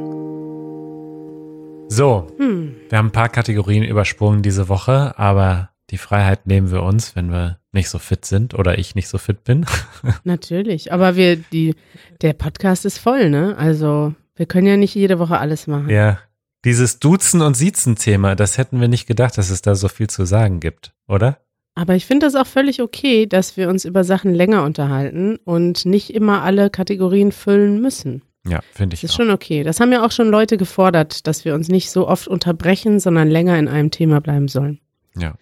So, 1.89 2.27
Hm. 2.37 2.75
wir 2.89 2.97
haben 2.97 3.07
ein 3.07 3.11
paar 3.11 3.29
Kategorien 3.29 3.83
übersprungen 3.83 4.41
diese 4.43 4.67
Woche, 4.69 5.17
aber 5.17 5.69
die 5.89 5.97
Freiheit 5.97 6.47
nehmen 6.47 6.71
wir 6.71 6.83
uns, 6.83 7.15
wenn 7.15 7.31
wir 7.31 7.59
nicht 7.71 7.89
so 7.89 7.99
fit 7.99 8.25
sind 8.25 8.53
oder 8.53 8.77
ich 8.77 8.95
nicht 8.95 9.07
so 9.07 9.17
fit 9.17 9.43
bin. 9.43 9.65
Natürlich. 10.23 10.91
Aber 10.91 11.15
wir, 11.15 11.37
die, 11.37 11.75
der 12.21 12.33
Podcast 12.33 12.85
ist 12.85 12.97
voll, 12.97 13.29
ne? 13.29 13.55
Also, 13.57 14.13
wir 14.35 14.45
können 14.45 14.67
ja 14.67 14.77
nicht 14.77 14.95
jede 14.95 15.19
Woche 15.19 15.37
alles 15.37 15.67
machen. 15.67 15.89
Ja. 15.89 16.19
Dieses 16.65 16.99
Duzen- 16.99 17.41
und 17.41 17.55
Siezen-Thema, 17.55 18.35
das 18.35 18.57
hätten 18.57 18.81
wir 18.81 18.87
nicht 18.87 19.07
gedacht, 19.07 19.37
dass 19.37 19.49
es 19.49 19.61
da 19.61 19.75
so 19.75 19.87
viel 19.87 20.09
zu 20.09 20.25
sagen 20.25 20.59
gibt, 20.59 20.91
oder? 21.07 21.37
Aber 21.75 21.93
ich 21.95 22.05
finde 22.07 22.25
das 22.25 22.35
auch 22.35 22.47
völlig 22.47 22.81
okay, 22.81 23.27
dass 23.27 23.55
wir 23.55 23.69
uns 23.69 23.85
über 23.85 24.03
Sachen 24.03 24.33
länger 24.33 24.63
unterhalten 24.63 25.37
und 25.45 25.85
nicht 25.85 26.13
immer 26.13 26.41
alle 26.41 26.69
Kategorien 26.71 27.31
füllen 27.31 27.79
müssen. 27.79 28.23
Ja, 28.47 28.61
finde 28.73 28.95
ich 28.95 29.01
Das 29.01 29.11
ist 29.11 29.13
auch. 29.13 29.17
schon 29.23 29.29
okay. 29.29 29.63
Das 29.63 29.79
haben 29.79 29.91
ja 29.91 30.03
auch 30.03 30.11
schon 30.11 30.29
Leute 30.29 30.57
gefordert, 30.57 31.27
dass 31.27 31.45
wir 31.45 31.53
uns 31.53 31.69
nicht 31.69 31.91
so 31.91 32.07
oft 32.07 32.27
unterbrechen, 32.27 32.99
sondern 32.99 33.27
länger 33.29 33.59
in 33.59 33.67
einem 33.67 33.91
Thema 33.91 34.19
bleiben 34.19 34.47
sollen. 34.47 34.79
Ja. 35.15 35.35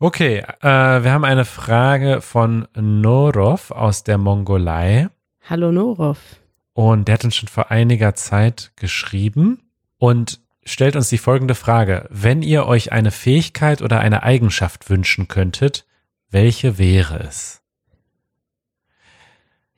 Okay, 0.00 0.44
äh, 0.60 0.62
wir 0.62 1.10
haben 1.10 1.24
eine 1.24 1.44
Frage 1.44 2.20
von 2.20 2.68
Norov 2.76 3.72
aus 3.72 4.04
der 4.04 4.16
Mongolei. 4.16 5.08
Hallo 5.50 5.72
Norov. 5.72 6.20
Und 6.72 7.08
der 7.08 7.14
hat 7.14 7.24
uns 7.24 7.34
schon 7.34 7.48
vor 7.48 7.72
einiger 7.72 8.14
Zeit 8.14 8.70
geschrieben 8.76 9.58
und 9.96 10.40
stellt 10.62 10.94
uns 10.94 11.08
die 11.08 11.18
folgende 11.18 11.56
Frage. 11.56 12.06
Wenn 12.10 12.42
ihr 12.42 12.66
euch 12.66 12.92
eine 12.92 13.10
Fähigkeit 13.10 13.82
oder 13.82 13.98
eine 13.98 14.22
Eigenschaft 14.22 14.88
wünschen 14.88 15.26
könntet, 15.26 15.84
welche 16.30 16.78
wäre 16.78 17.18
es? 17.18 17.64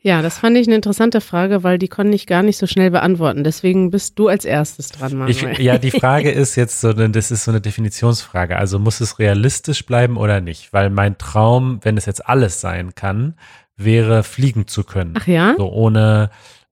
Ja, 0.03 0.23
das 0.23 0.39
fand 0.39 0.57
ich 0.57 0.67
eine 0.67 0.77
interessante 0.77 1.21
Frage, 1.21 1.63
weil 1.63 1.77
die 1.79 1.89
konnte 1.89 2.15
ich 2.15 2.27
gar 2.27 2.43
nicht 2.43 2.57
so 2.57 2.67
schnell 2.67 2.91
beantworten. 2.91 3.45
Deswegen 3.45 3.91
bist 3.91 4.19
du 4.19 4.29
als 4.29 4.47
erstes 4.47 4.89
dran, 4.89 5.29
Ich, 5.29 5.43
Manuel. 5.43 5.61
ja, 5.61 5.77
die 5.77 5.91
Frage 6.01 6.31
ist 6.31 6.57
jetzt 6.57 6.81
so, 6.81 6.89
eine- 6.89 7.11
das 7.11 7.31
ist 7.31 7.45
so 7.45 7.51
eine 7.51 7.61
Definitionsfrage. 7.61 8.57
Also 8.57 8.79
muss 8.79 9.01
es 9.01 9.19
realistisch 9.19 9.85
bleiben 9.85 10.17
oder 10.17 10.41
nicht? 10.41 10.73
Weil 10.73 10.89
mein 10.89 11.19
Traum, 11.19 11.81
wenn 11.83 11.99
es 11.99 12.07
jetzt 12.07 12.27
alles 12.27 12.61
sein 12.63 12.95
kann, 12.95 13.35
wäre 13.77 14.23
fliegen 14.23 14.67
zu 14.67 14.85
können. 14.85 15.15
Ach 15.19 15.27
ja? 15.27 15.55
So 15.59 15.71
ohne, 15.71 16.31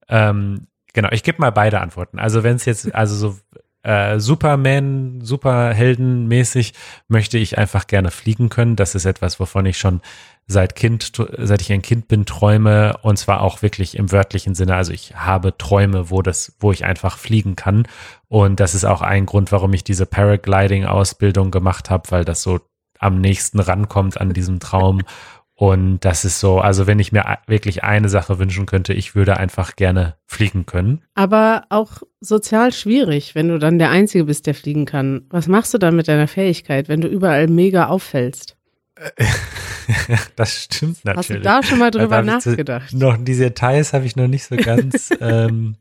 ähm, 0.09 0.67
genau, 0.95 1.09
ich 1.13 1.23
gebe 1.23 1.39
mal 1.41 1.51
beide 1.51 1.81
Antworten. 1.81 2.19
Also 2.19 2.43
wenn 2.43 2.57
es 2.57 2.65
jetzt, 2.65 2.95
also 2.95 3.15
so 3.15 3.37
äh, 3.89 4.21
Superman, 4.21 5.21
Superheldenmäßig 5.23 6.75
möchte 7.09 7.39
ich 7.39 7.57
einfach 7.57 7.87
gerne 7.87 8.11
fliegen 8.11 8.51
können. 8.51 8.77
Das 8.77 8.95
ist 8.95 9.07
etwas, 9.07 9.41
wovon 9.41 9.65
ich 9.65 9.79
schon 9.79 10.03
seit 10.47 10.75
Kind, 10.75 11.11
seit 11.39 11.63
ich 11.63 11.73
ein 11.73 11.81
Kind 11.81 12.07
bin, 12.07 12.27
träume 12.27 12.99
und 13.01 13.19
zwar 13.19 13.41
auch 13.41 13.63
wirklich 13.63 13.97
im 13.97 14.13
wörtlichen 14.13 14.55
Sinne. 14.55 14.77
Also 14.77 14.93
ich 14.93 15.15
habe 15.17 15.57
Träume, 15.57 16.11
wo 16.11 16.21
das, 16.21 16.55
wo 16.61 16.71
ich 16.71 16.85
einfach 16.85 17.17
fliegen 17.17 17.57
kann. 17.57 17.89
Und 18.29 18.61
das 18.61 18.75
ist 18.75 18.85
auch 18.85 19.01
ein 19.01 19.25
Grund, 19.25 19.53
warum 19.53 19.73
ich 19.73 19.85
diese 19.85 20.05
Paragliding-Ausbildung 20.05 21.51
gemacht 21.51 21.89
habe, 21.89 22.11
weil 22.11 22.25
das 22.27 22.43
so 22.43 22.61
am 22.99 23.21
nächsten 23.21 23.59
rankommt 23.59 24.21
an 24.21 24.35
diesem 24.35 24.61
Traum. 24.61 25.01
Und 25.61 25.99
das 26.05 26.25
ist 26.25 26.39
so, 26.39 26.61
also 26.61 26.87
wenn 26.87 27.01
ich 27.01 27.11
mir 27.11 27.27
a- 27.27 27.39
wirklich 27.49 27.83
eine 27.83 28.09
Sache 28.09 28.39
wünschen 28.39 28.65
könnte, 28.65 28.93
ich 28.95 29.17
würde 29.17 29.37
einfach 29.39 29.75
gerne 29.75 30.15
fliegen 30.25 30.67
können. 30.67 31.03
Aber 31.17 31.65
auch 31.69 32.03
sozial 32.21 32.73
schwierig, 32.73 33.35
wenn 33.35 33.49
du 33.49 33.59
dann 33.59 33.81
der 33.81 33.91
Einzige 33.91 34.27
bist, 34.27 34.47
der 34.47 34.55
fliegen 34.55 34.85
kann. 34.85 35.23
Was 35.31 35.49
machst 35.49 35.75
du 35.75 35.79
dann 35.79 35.97
mit 35.97 36.07
deiner 36.07 36.29
Fähigkeit, 36.29 36.89
wenn 36.89 37.01
du 37.01 37.09
überall 37.09 37.49
mega 37.49 37.87
auffällst? 37.89 38.57
das 40.37 40.63
stimmt 40.65 41.05
natürlich. 41.05 41.19
Hast 41.19 41.31
du 41.31 41.41
da 41.41 41.63
schon 41.65 41.79
mal 41.81 41.91
drüber 41.91 42.23
Da 42.23 42.33
hab 42.33 42.39
ich 42.39 42.43
zu- 42.45 42.51
nachgedacht? 42.51 42.93
Noch 42.95 43.17
diese 43.19 43.45
Details 43.45 43.93
habe 43.93 44.05
ich 44.07 44.15
noch 44.15 44.29
nicht 44.29 44.45
so 44.45 44.55
ganz. 44.57 45.11
ähm, 45.21 45.75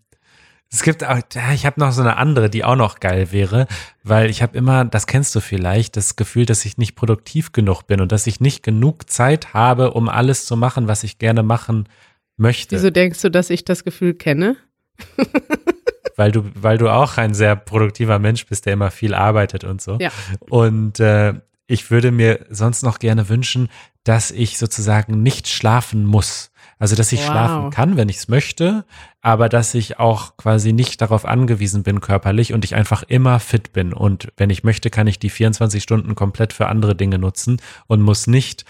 es 0.69 0.83
gibt 0.83 1.03
auch, 1.03 1.19
ich 1.53 1.65
habe 1.65 1.79
noch 1.79 1.91
so 1.91 2.01
eine 2.01 2.17
andere, 2.17 2.49
die 2.49 2.63
auch 2.63 2.75
noch 2.75 2.99
geil 2.99 3.31
wäre, 3.31 3.67
weil 4.03 4.29
ich 4.29 4.41
habe 4.41 4.57
immer, 4.57 4.85
das 4.85 5.07
kennst 5.07 5.33
du 5.35 5.39
vielleicht, 5.39 5.95
das 5.95 6.15
Gefühl, 6.15 6.45
dass 6.45 6.65
ich 6.65 6.77
nicht 6.77 6.95
produktiv 6.95 7.51
genug 7.53 7.83
bin 7.83 8.01
und 8.01 8.11
dass 8.11 8.27
ich 8.27 8.41
nicht 8.41 8.63
genug 8.63 9.09
Zeit 9.09 9.53
habe, 9.53 9.91
um 9.91 10.09
alles 10.09 10.45
zu 10.45 10.57
machen, 10.57 10.87
was 10.87 11.03
ich 11.03 11.19
gerne 11.19 11.43
machen 11.43 11.87
möchte. 12.35 12.75
Wieso 12.75 12.89
denkst 12.89 13.21
du, 13.21 13.31
dass 13.31 13.49
ich 13.49 13.63
das 13.63 13.83
Gefühl 13.83 14.13
kenne? 14.13 14.57
weil 16.17 16.31
du, 16.31 16.43
weil 16.55 16.77
du 16.77 16.89
auch 16.89 17.17
ein 17.17 17.33
sehr 17.33 17.55
produktiver 17.55 18.19
Mensch 18.19 18.45
bist, 18.45 18.65
der 18.65 18.73
immer 18.73 18.91
viel 18.91 19.13
arbeitet 19.13 19.63
und 19.63 19.81
so. 19.81 19.97
Ja. 20.01 20.11
Und 20.49 20.99
äh, 20.99 21.35
ich 21.67 21.91
würde 21.91 22.11
mir 22.11 22.45
sonst 22.49 22.83
noch 22.83 22.99
gerne 22.99 23.29
wünschen, 23.29 23.69
dass 24.03 24.31
ich 24.31 24.57
sozusagen 24.57 25.21
nicht 25.21 25.47
schlafen 25.47 26.05
muss. 26.05 26.51
Also, 26.79 26.95
dass 26.95 27.11
ich 27.11 27.21
Wow. 27.21 27.27
schlafen 27.27 27.69
kann, 27.71 27.97
wenn 27.97 28.07
ich 28.09 28.17
es 28.17 28.27
möchte, 28.27 28.85
aber 29.21 29.49
dass 29.49 29.73
ich 29.73 29.99
auch 29.99 30.37
quasi 30.37 30.73
nicht 30.73 31.01
darauf 31.01 31.25
angewiesen 31.25 31.83
bin 31.83 32.01
körperlich 32.01 32.53
und 32.53 32.63
ich 32.63 32.75
einfach 32.75 33.03
immer 33.07 33.39
fit 33.39 33.73
bin. 33.73 33.93
Und 33.93 34.27
wenn 34.37 34.49
ich 34.51 34.63
möchte, 34.63 34.89
kann 34.89 35.07
ich 35.07 35.17
die 35.19 35.29
24 35.31 35.81
Stunden 35.81 36.13
komplett 36.15 36.53
für 36.53 36.67
andere 36.67 36.95
Dinge 36.95 37.17
nutzen 37.17 37.59
und 37.87 38.01
muss 38.01 38.27
nicht 38.27 38.63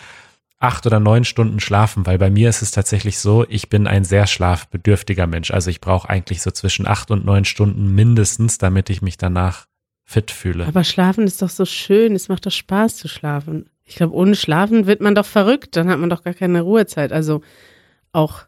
acht 0.60 0.86
oder 0.88 1.00
neun 1.00 1.24
Stunden 1.24 1.60
schlafen, 1.60 2.06
weil 2.08 2.18
bei 2.18 2.30
mir 2.32 2.50
ist 2.50 2.62
es 2.64 2.72
tatsächlich 2.72 3.20
so, 3.20 3.46
ich 3.48 3.70
bin 3.70 3.86
ein 3.86 4.04
sehr 4.04 4.26
schlafbedürftiger 4.26 5.28
Mensch. 5.28 5.52
Also 5.52 5.70
ich 5.70 5.82
brauche 5.82 6.10
eigentlich 6.10 6.42
so 6.42 6.50
zwischen 6.50 6.88
acht 6.88 7.12
und 7.12 7.26
neun 7.26 7.46
Stunden 7.46 7.94
mindestens, 7.94 8.58
damit 8.58 8.90
ich 8.90 9.02
mich 9.02 9.18
danach 9.18 9.68
fit 10.04 10.32
fühle. 10.32 10.66
Aber 10.66 10.84
Schlafen 10.84 11.26
ist 11.28 11.42
doch 11.42 11.50
so 11.50 11.66
schön. 11.66 12.16
Es 12.16 12.30
macht 12.30 12.46
doch 12.46 12.52
Spaß 12.52 12.96
zu 12.96 13.08
schlafen. 13.08 13.70
Ich 13.84 13.96
glaube, 13.96 14.16
ohne 14.16 14.36
Schlafen 14.36 14.88
wird 14.88 15.02
man 15.02 15.14
doch 15.14 15.26
verrückt. 15.26 15.76
Dann 15.76 15.90
hat 15.90 16.00
man 16.00 16.10
doch 16.10 16.24
gar 16.24 16.34
keine 16.34 16.62
Ruhezeit. 16.62 17.12
Also 17.12 17.42
auch 18.12 18.44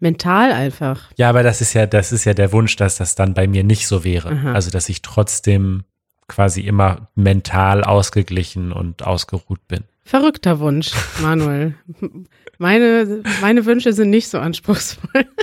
mental 0.00 0.52
einfach. 0.52 1.10
Ja, 1.16 1.28
aber 1.28 1.42
das 1.42 1.60
ist 1.60 1.74
ja, 1.74 1.86
das 1.86 2.12
ist 2.12 2.24
ja 2.24 2.34
der 2.34 2.52
Wunsch, 2.52 2.76
dass 2.76 2.96
das 2.96 3.14
dann 3.14 3.34
bei 3.34 3.46
mir 3.46 3.64
nicht 3.64 3.86
so 3.86 4.04
wäre. 4.04 4.30
Aha. 4.30 4.52
Also 4.52 4.70
dass 4.70 4.88
ich 4.88 5.02
trotzdem 5.02 5.84
quasi 6.28 6.60
immer 6.60 7.08
mental 7.14 7.82
ausgeglichen 7.82 8.72
und 8.72 9.02
ausgeruht 9.02 9.66
bin. 9.66 9.84
Verrückter 10.04 10.60
Wunsch, 10.60 10.92
Manuel. 11.20 11.74
Meine, 12.58 13.22
meine 13.40 13.66
Wünsche 13.66 13.92
sind 13.92 14.10
nicht 14.10 14.28
so 14.28 14.38
anspruchsvoll. 14.38 15.26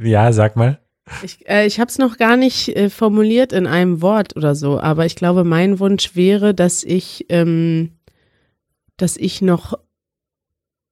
Ja, 0.00 0.32
sag 0.32 0.54
mal. 0.56 0.78
Ich, 1.22 1.48
äh, 1.48 1.66
ich 1.66 1.80
habe 1.80 1.88
es 1.88 1.98
noch 1.98 2.16
gar 2.16 2.36
nicht 2.36 2.68
äh, 2.68 2.88
formuliert 2.88 3.52
in 3.52 3.66
einem 3.66 4.00
Wort 4.00 4.36
oder 4.36 4.54
so, 4.54 4.80
aber 4.80 5.06
ich 5.06 5.16
glaube, 5.16 5.44
mein 5.44 5.80
Wunsch 5.80 6.14
wäre, 6.14 6.54
dass 6.54 6.84
ich, 6.84 7.26
ähm, 7.28 7.92
dass 8.96 9.16
ich 9.16 9.42
noch 9.42 9.78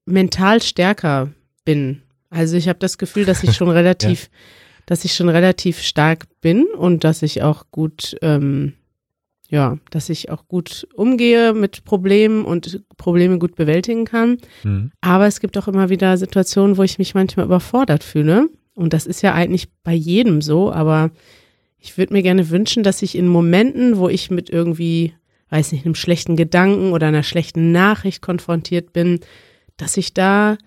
mental 0.07 0.61
stärker 0.61 1.31
bin. 1.65 2.03
Also 2.31 2.57
ich 2.57 2.69
habe 2.69 2.79
das 2.79 2.99
Gefühl, 2.99 3.25
dass 3.25 3.43
ich 3.43 3.55
schon 3.55 3.69
relativ, 3.71 4.31
dass 4.87 5.05
ich 5.05 5.15
schon 5.15 5.29
relativ 5.29 5.81
stark 5.81 6.27
bin 6.41 6.67
und 6.77 7.05
dass 7.05 7.23
ich 7.23 7.43
auch 7.43 7.65
gut, 7.71 8.17
ähm, 8.23 8.75
ja, 9.49 9.79
dass 9.91 10.09
ich 10.09 10.31
auch 10.31 10.47
gut 10.47 10.87
umgehe 10.95 11.53
mit 11.53 11.85
Problemen 11.85 12.45
und 12.45 12.83
Probleme 12.97 13.39
gut 13.39 13.57
bewältigen 13.57 14.05
kann. 14.05 14.39
Mhm. 14.63 14.93
Aber 15.01 15.27
es 15.27 15.41
gibt 15.41 15.59
auch 15.59 15.69
immer 15.69 15.89
wieder 15.89 16.17
Situationen, 16.17 16.77
wo 16.77 16.83
ich 16.83 16.99
mich 16.99 17.15
manchmal 17.15 17.47
überfordert 17.47 18.05
fühle. 18.05 18.49
Und 18.75 18.93
das 18.93 19.07
ist 19.07 19.23
ja 19.23 19.35
eigentlich 19.35 19.69
bei 19.83 19.93
jedem 19.93 20.41
so, 20.41 20.73
aber 20.73 21.11
ich 21.81 21.99
würde 21.99 22.13
mir 22.13 22.23
gerne 22.23 22.51
wünschen, 22.51 22.83
dass 22.83 23.03
ich 23.03 23.17
in 23.17 23.27
Momenten, 23.27 23.97
wo 23.97 24.09
ich 24.09 24.31
mit 24.31 24.51
irgendwie, 24.51 25.15
weiß 25.49 25.73
nicht, 25.73 25.85
einem 25.85 25.95
schlechten 25.95 26.37
Gedanken 26.37 26.93
oder 26.93 27.09
einer 27.09 27.23
schlechten 27.23 27.73
Nachricht 27.73 28.23
konfrontiert 28.23 28.93
bin, 28.93 29.21
dass 29.77 29.97
ich 29.97 30.13
da, 30.13 30.59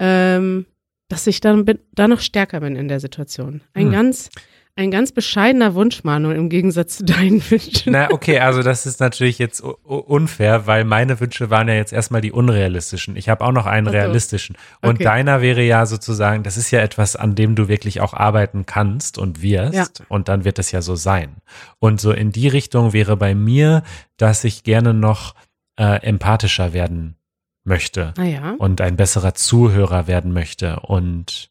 ähm, 0.00 0.66
dass 1.08 1.26
ich 1.26 1.40
dann 1.40 1.64
bin, 1.64 1.78
da 1.92 2.08
noch 2.08 2.20
stärker 2.20 2.60
bin 2.60 2.76
in 2.76 2.88
der 2.88 3.00
Situation. 3.00 3.60
Ein 3.74 3.86
Hm. 3.86 3.92
ganz, 3.92 4.30
ein 4.76 4.90
ganz 4.90 5.12
bescheidener 5.12 5.74
Wunsch, 5.74 6.02
Manu, 6.02 6.32
im 6.32 6.48
Gegensatz 6.48 6.96
zu 6.96 7.04
deinen 7.04 7.40
Wünschen. 7.50 7.92
Na, 7.92 8.10
okay, 8.10 8.40
also 8.40 8.62
das 8.62 8.86
ist 8.86 8.98
natürlich 8.98 9.38
jetzt 9.38 9.60
unfair, 9.60 10.66
weil 10.66 10.84
meine 10.84 11.20
Wünsche 11.20 11.50
waren 11.50 11.68
ja 11.68 11.74
jetzt 11.74 11.92
erstmal 11.92 12.20
die 12.22 12.32
unrealistischen. 12.32 13.14
Ich 13.16 13.28
habe 13.28 13.44
auch 13.44 13.52
noch 13.52 13.66
einen 13.66 13.86
so. 13.86 13.92
realistischen. 13.92 14.56
Und 14.82 14.94
Okay. 14.94 15.04
deiner 15.04 15.42
wäre 15.42 15.62
ja 15.62 15.86
sozusagen, 15.86 16.42
das 16.42 16.56
ist 16.56 16.70
ja 16.72 16.80
etwas, 16.80 17.14
an 17.14 17.34
dem 17.36 17.54
du 17.54 17.68
wirklich 17.68 18.00
auch 18.00 18.14
arbeiten 18.14 18.66
kannst 18.66 19.16
und 19.18 19.42
wirst. 19.42 19.74
Ja. 19.74 19.86
Und 20.08 20.28
dann 20.28 20.44
wird 20.44 20.58
es 20.58 20.72
ja 20.72 20.82
so 20.82 20.96
sein. 20.96 21.36
Und 21.78 22.00
so 22.00 22.10
in 22.10 22.32
die 22.32 22.48
Richtung 22.48 22.92
wäre 22.92 23.16
bei 23.16 23.34
mir, 23.36 23.82
dass 24.16 24.42
ich 24.42 24.64
gerne 24.64 24.94
noch 24.94 25.34
äh, 25.78 26.02
empathischer 26.02 26.72
werden 26.72 27.16
möchte 27.64 28.14
Naja, 28.16 28.54
und 28.58 28.80
ein 28.80 28.96
besserer 28.96 29.34
Zuhörer 29.34 30.06
werden 30.06 30.32
möchte. 30.32 30.80
Und 30.80 31.50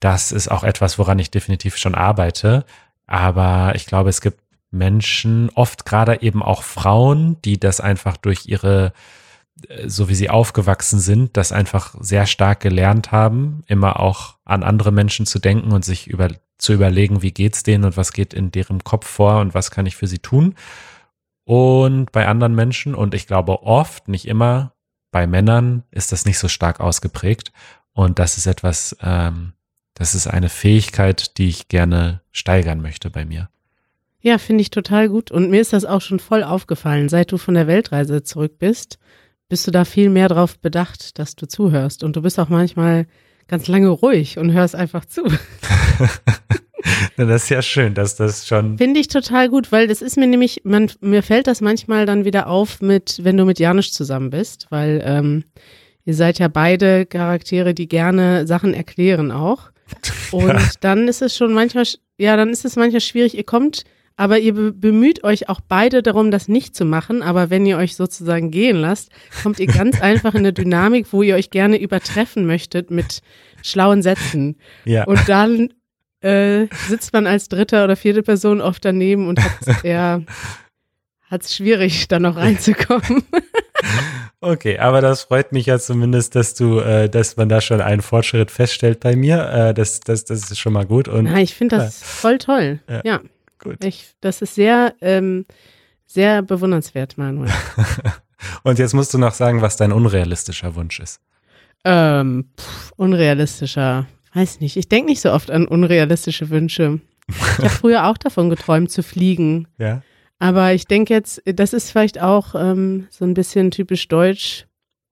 das 0.00 0.32
ist 0.32 0.48
auch 0.48 0.64
etwas, 0.64 0.98
woran 0.98 1.18
ich 1.18 1.30
definitiv 1.30 1.76
schon 1.76 1.94
arbeite. 1.94 2.64
Aber 3.06 3.74
ich 3.76 3.86
glaube, 3.86 4.10
es 4.10 4.20
gibt 4.20 4.40
Menschen, 4.72 5.50
oft 5.54 5.84
gerade 5.84 6.22
eben 6.22 6.42
auch 6.42 6.62
Frauen, 6.62 7.36
die 7.44 7.60
das 7.60 7.80
einfach 7.80 8.16
durch 8.16 8.46
ihre, 8.46 8.92
äh, 9.68 9.88
so 9.88 10.08
wie 10.08 10.14
sie 10.14 10.30
aufgewachsen 10.30 10.98
sind, 10.98 11.36
das 11.36 11.52
einfach 11.52 11.94
sehr 12.00 12.26
stark 12.26 12.60
gelernt 12.60 13.12
haben, 13.12 13.62
immer 13.66 14.00
auch 14.00 14.36
an 14.44 14.62
andere 14.62 14.90
Menschen 14.90 15.26
zu 15.26 15.38
denken 15.38 15.72
und 15.72 15.84
sich 15.84 16.08
über, 16.08 16.28
zu 16.58 16.72
überlegen, 16.72 17.22
wie 17.22 17.32
geht's 17.32 17.62
denen 17.62 17.84
und 17.84 17.96
was 17.96 18.12
geht 18.12 18.32
in 18.32 18.50
deren 18.50 18.82
Kopf 18.82 19.06
vor 19.06 19.40
und 19.40 19.54
was 19.54 19.70
kann 19.70 19.86
ich 19.86 19.94
für 19.94 20.06
sie 20.06 20.20
tun. 20.20 20.54
Und 21.44 22.12
bei 22.12 22.26
anderen 22.26 22.54
Menschen, 22.54 22.94
und 22.94 23.14
ich 23.14 23.26
glaube 23.26 23.62
oft, 23.62 24.08
nicht 24.08 24.26
immer, 24.26 24.71
bei 25.12 25.28
Männern 25.28 25.84
ist 25.92 26.10
das 26.10 26.24
nicht 26.24 26.38
so 26.38 26.48
stark 26.48 26.80
ausgeprägt. 26.80 27.52
Und 27.92 28.18
das 28.18 28.38
ist 28.38 28.46
etwas, 28.46 28.96
ähm, 29.00 29.52
das 29.94 30.16
ist 30.16 30.26
eine 30.26 30.48
Fähigkeit, 30.48 31.38
die 31.38 31.48
ich 31.48 31.68
gerne 31.68 32.22
steigern 32.32 32.80
möchte 32.80 33.10
bei 33.10 33.24
mir. 33.24 33.48
ja, 34.22 34.38
finde 34.38 34.62
ich 34.62 34.70
total 34.70 35.08
gut. 35.08 35.30
Und 35.30 35.50
mir 35.50 35.60
ist 35.60 35.72
das 35.72 35.84
auch 35.84 36.00
schon 36.00 36.18
voll 36.18 36.42
aufgefallen. 36.42 37.08
Seit 37.08 37.30
du 37.30 37.38
von 37.38 37.54
der 37.54 37.66
Weltreise 37.66 38.22
zurück 38.22 38.58
bist, 38.58 38.98
bist 39.48 39.66
du 39.66 39.70
da 39.70 39.84
viel 39.84 40.08
mehr 40.08 40.28
drauf 40.28 40.58
bedacht, 40.58 41.18
dass 41.18 41.36
du 41.36 41.46
zuhörst. 41.46 42.02
Und 42.02 42.16
du 42.16 42.22
bist 42.22 42.40
auch 42.40 42.48
manchmal 42.48 43.06
ganz 43.48 43.68
lange 43.68 43.88
ruhig 43.88 44.38
und 44.38 44.52
hörst 44.52 44.74
einfach 44.74 45.04
zu. 45.04 45.24
Das 47.16 47.44
ist 47.44 47.48
ja 47.50 47.62
schön, 47.62 47.94
dass 47.94 48.16
das 48.16 48.46
schon. 48.46 48.78
Finde 48.78 49.00
ich 49.00 49.08
total 49.08 49.48
gut, 49.48 49.70
weil 49.72 49.86
das 49.86 50.02
ist 50.02 50.16
mir 50.16 50.26
nämlich, 50.26 50.62
man, 50.64 50.90
mir 51.00 51.22
fällt 51.22 51.46
das 51.46 51.60
manchmal 51.60 52.06
dann 52.06 52.24
wieder 52.24 52.46
auf 52.46 52.80
mit, 52.80 53.20
wenn 53.22 53.36
du 53.36 53.44
mit 53.44 53.58
Janusz 53.58 53.92
zusammen 53.92 54.30
bist, 54.30 54.66
weil 54.70 55.02
ähm, 55.04 55.44
ihr 56.04 56.14
seid 56.14 56.38
ja 56.38 56.48
beide 56.48 57.06
Charaktere, 57.06 57.74
die 57.74 57.88
gerne 57.88 58.46
Sachen 58.46 58.74
erklären 58.74 59.30
auch. 59.30 59.70
Und 60.32 60.48
Ja. 60.48 60.60
dann 60.80 61.06
ist 61.08 61.20
es 61.22 61.36
schon 61.36 61.52
manchmal, 61.52 61.84
ja, 62.18 62.36
dann 62.36 62.48
ist 62.50 62.64
es 62.64 62.76
manchmal 62.76 63.00
schwierig. 63.02 63.36
Ihr 63.36 63.44
kommt, 63.44 63.84
aber 64.16 64.38
ihr 64.38 64.54
be 64.54 64.72
bemüht 64.72 65.22
euch 65.24 65.48
auch 65.48 65.60
beide 65.60 66.02
darum, 66.02 66.30
das 66.30 66.48
nicht 66.48 66.74
zu 66.74 66.84
machen. 66.86 67.22
Aber 67.22 67.50
wenn 67.50 67.66
ihr 67.66 67.76
euch 67.76 67.94
sozusagen 67.96 68.50
gehen 68.50 68.76
lasst, 68.76 69.10
kommt 69.42 69.60
ihr 69.60 69.66
ganz 69.66 70.00
einfach 70.00 70.32
in 70.34 70.40
eine 70.40 70.52
Dynamik, 70.52 71.08
wo 71.12 71.22
ihr 71.22 71.34
euch 71.34 71.50
gerne 71.50 71.78
übertreffen 71.78 72.46
möchtet 72.46 72.90
mit 72.90 73.20
schlauen 73.62 74.02
Sätzen. 74.02 74.56
Ja. 74.86 75.04
Und 75.04 75.20
dann 75.28 75.68
äh, 76.22 76.66
sitzt 76.88 77.12
man 77.12 77.26
als 77.26 77.48
dritte 77.48 77.84
oder 77.84 77.96
vierte 77.96 78.22
Person 78.22 78.60
oft 78.60 78.84
daneben 78.84 79.28
und 79.28 79.42
hat 79.42 79.84
ja, 79.84 80.20
hat's 81.30 81.54
schwierig, 81.56 82.08
da 82.08 82.18
noch 82.18 82.36
reinzukommen. 82.36 83.24
Okay, 84.40 84.78
aber 84.78 85.00
das 85.00 85.22
freut 85.22 85.52
mich 85.52 85.66
ja 85.66 85.78
zumindest, 85.78 86.34
dass 86.34 86.54
du, 86.54 86.80
äh, 86.80 87.08
dass 87.08 87.36
man 87.36 87.48
da 87.48 87.60
schon 87.60 87.80
einen 87.80 88.02
Fortschritt 88.02 88.50
feststellt 88.50 88.98
bei 88.98 89.14
mir. 89.14 89.48
Äh, 89.48 89.74
das, 89.74 90.00
das, 90.00 90.24
das 90.24 90.50
ist 90.50 90.58
schon 90.58 90.72
mal 90.72 90.84
gut. 90.84 91.06
Und 91.06 91.24
Na, 91.24 91.40
ich 91.40 91.54
finde 91.54 91.76
das 91.76 92.02
voll 92.02 92.38
toll. 92.38 92.80
Ja. 92.88 93.00
Ja, 93.04 93.20
gut. 93.60 93.84
ich, 93.84 94.10
das 94.20 94.42
ist 94.42 94.56
sehr, 94.56 94.94
ähm, 95.00 95.46
sehr 96.06 96.42
bewundernswert, 96.42 97.18
Manuel. 97.18 97.52
Und 98.64 98.80
jetzt 98.80 98.94
musst 98.94 99.14
du 99.14 99.18
noch 99.18 99.34
sagen, 99.34 99.62
was 99.62 99.76
dein 99.76 99.92
unrealistischer 99.92 100.74
Wunsch 100.74 100.98
ist. 100.98 101.20
ähm, 101.84 102.46
pff, 102.58 102.92
unrealistischer. 102.96 104.06
Weiß 104.34 104.60
nicht. 104.60 104.76
Ich 104.76 104.88
denke 104.88 105.10
nicht 105.10 105.20
so 105.20 105.32
oft 105.32 105.50
an 105.50 105.66
unrealistische 105.66 106.50
Wünsche. 106.50 107.00
Ich 107.28 107.58
habe 107.58 107.68
früher 107.68 108.06
auch 108.06 108.18
davon 108.18 108.50
geträumt, 108.50 108.90
zu 108.90 109.02
fliegen. 109.02 109.68
Ja. 109.78 110.02
Aber 110.38 110.72
ich 110.72 110.86
denke 110.86 111.14
jetzt, 111.14 111.42
das 111.44 111.72
ist 111.72 111.90
vielleicht 111.90 112.20
auch 112.20 112.54
ähm, 112.54 113.06
so 113.10 113.24
ein 113.24 113.34
bisschen 113.34 113.70
typisch 113.70 114.08
deutsch, 114.08 114.66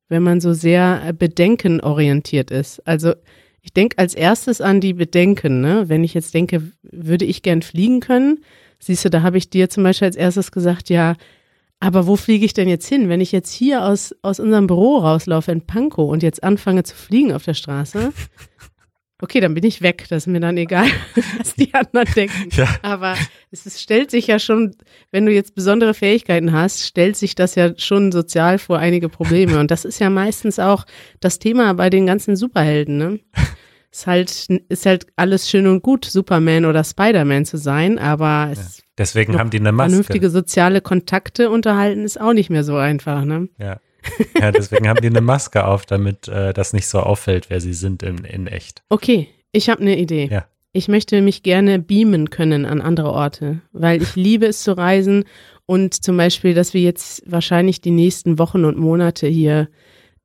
wenn 0.09 0.23
man 0.23 0.41
so 0.41 0.53
sehr 0.53 1.03
äh, 1.07 1.13
bedenkenorientiert 1.13 2.51
ist. 2.51 2.87
Also 2.87 3.15
ich 3.63 3.73
denke 3.73 3.99
als 3.99 4.15
erstes 4.15 4.61
an 4.61 4.81
die 4.81 4.95
Bedenken. 4.95 5.61
Ne? 5.61 5.89
Wenn 5.89 6.03
ich 6.03 6.15
jetzt 6.15 6.35
denke, 6.35 6.63
würde 6.83 7.27
ich 7.27 7.43
gern 7.43 7.63
fliegen 7.63 8.01
können, 8.01 8.41
siehst 8.79 9.05
du, 9.05 9.11
da 9.11 9.23
habe 9.23 9.39
ich 9.39 9.51
dir 9.51 9.69
zum 9.69 9.85
Beispiel 9.85 10.07
als 10.07 10.17
erstes 10.17 10.51
gesagt, 10.51 10.89
ja, 10.89 11.15
aber 11.79 12.07
wo 12.07 12.17
fliege 12.17 12.45
ich 12.45 12.53
denn 12.53 12.69
jetzt 12.69 12.87
hin? 12.87 13.09
Wenn 13.09 13.23
ich 13.23 13.33
jetzt 13.33 13.53
hier 13.53 13.85
aus, 13.85 14.15
aus 14.23 14.39
unserem 14.39 14.67
Büro 14.67 14.99
rauslaufe 14.99 15.51
in 15.51 15.63
Pankow 15.63 16.11
und 16.11 16.23
jetzt 16.23 16.43
anfange 16.43 16.83
zu 16.83 16.95
fliegen 16.95 17.33
auf 17.33 17.45
der 17.45 17.55
Straße, 17.55 18.13
okay, 19.21 19.41
dann 19.41 19.55
bin 19.55 19.65
ich 19.65 19.83
weg. 19.83 20.07
Das 20.09 20.25
ist 20.25 20.27
mir 20.27 20.41
dann 20.41 20.57
egal, 20.57 20.87
was 21.39 21.55
die 21.55 21.73
anderen 21.75 22.09
denken. 22.15 22.49
Ja. 22.53 22.69
Aber 22.83 23.15
es 23.51 23.67
ist, 23.67 23.81
stellt 23.81 24.11
sich 24.11 24.27
ja 24.27 24.39
schon, 24.39 24.77
wenn 25.11 25.27
du 25.27 25.33
jetzt 25.33 25.55
besondere 25.55 25.95
Fähigkeiten 25.95 26.53
hast, 26.53 26.87
stellt 26.87 27.17
sich 27.17 27.35
das 27.35 27.55
ja 27.55 27.77
schon 27.79 28.13
sozial 28.13 28.59
vor 28.59 28.79
einige 28.79 29.09
Probleme. 29.09 29.59
Und 29.59 29.71
das 29.71 29.85
ist 29.85 29.99
ja 30.01 30.11
meistens 30.11 30.59
auch 30.59 30.85
das 31.21 31.39
Thema 31.39 31.75
bei 31.75 31.91
den 31.91 32.07
ganzen 32.07 32.37
Superhelden, 32.37 32.97
ne? 32.99 33.21
Ist 33.93 34.07
halt, 34.07 34.47
ist 34.69 34.87
halt 34.87 35.09
alles 35.17 35.51
schön 35.51 35.67
und 35.67 35.83
gut, 35.83 36.05
Superman 36.05 36.65
oder 36.65 36.85
Spider-Man 36.85 37.45
zu 37.45 37.57
sein, 37.57 37.99
aber 37.99 38.51
es 38.53 38.85
Deswegen 39.01 39.33
Noch 39.33 39.41
haben 39.41 39.49
die 39.49 39.59
eine 39.59 39.73
Maske. 39.73 39.93
vernünftige 39.93 40.29
soziale 40.29 40.83
Kontakte 40.83 41.49
unterhalten 41.49 42.05
ist 42.05 42.21
auch 42.21 42.35
nicht 42.35 42.51
mehr 42.51 42.65
so 42.65 42.77
einfach, 42.77 43.25
ne? 43.25 43.49
Ja. 43.59 43.81
Ja, 44.39 44.53
deswegen 44.53 44.89
haben 44.89 45.01
die 45.01 45.09
eine 45.09 45.21
Maske 45.21 45.65
auf, 45.65 45.87
damit 45.87 46.29
äh, 46.29 46.53
das 46.53 46.73
nicht 46.73 46.87
so 46.87 47.01
auffällt, 47.01 47.51
wer 47.51 47.61
sie 47.61 47.75
sind 47.75 48.03
in, 48.03 48.25
in 48.25 48.47
echt. 48.47 48.83
Okay, 48.89 49.29
ich 49.53 49.69
habe 49.69 49.81
eine 49.81 49.99
Idee. 49.99 50.29
Ja. 50.31 50.47
Ich 50.73 50.87
möchte 50.87 51.21
mich 51.21 51.43
gerne 51.43 51.81
beamen 51.81 52.31
können 52.31 52.65
an 52.65 52.81
andere 52.81 53.13
Orte, 53.13 53.61
weil 53.73 54.03
ich 54.03 54.15
liebe 54.15 54.47
es 54.47 54.63
zu 54.63 54.77
reisen 54.77 55.25
und 55.67 55.95
zum 55.95 56.17
Beispiel, 56.17 56.55
dass 56.55 56.75
wir 56.75 56.81
jetzt 56.81 57.23
wahrscheinlich 57.27 57.81
die 57.81 57.91
nächsten 57.91 58.39
Wochen 58.39 58.65
und 58.65 58.79
Monate 58.79 59.27
hier 59.27 59.69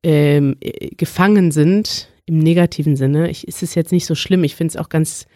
ähm, 0.04 0.58
äh, 0.60 0.90
gefangen 0.96 1.52
sind, 1.52 2.10
im 2.26 2.40
negativen 2.40 2.96
Sinne. 2.96 3.30
Ich, 3.30 3.48
es 3.48 3.62
ist 3.62 3.76
jetzt 3.76 3.92
nicht 3.92 4.06
so 4.06 4.16
schlimm. 4.16 4.44
Ich 4.44 4.56
finde 4.56 4.72
es 4.72 4.78
auch 4.78 4.90
ganz, 4.90 5.28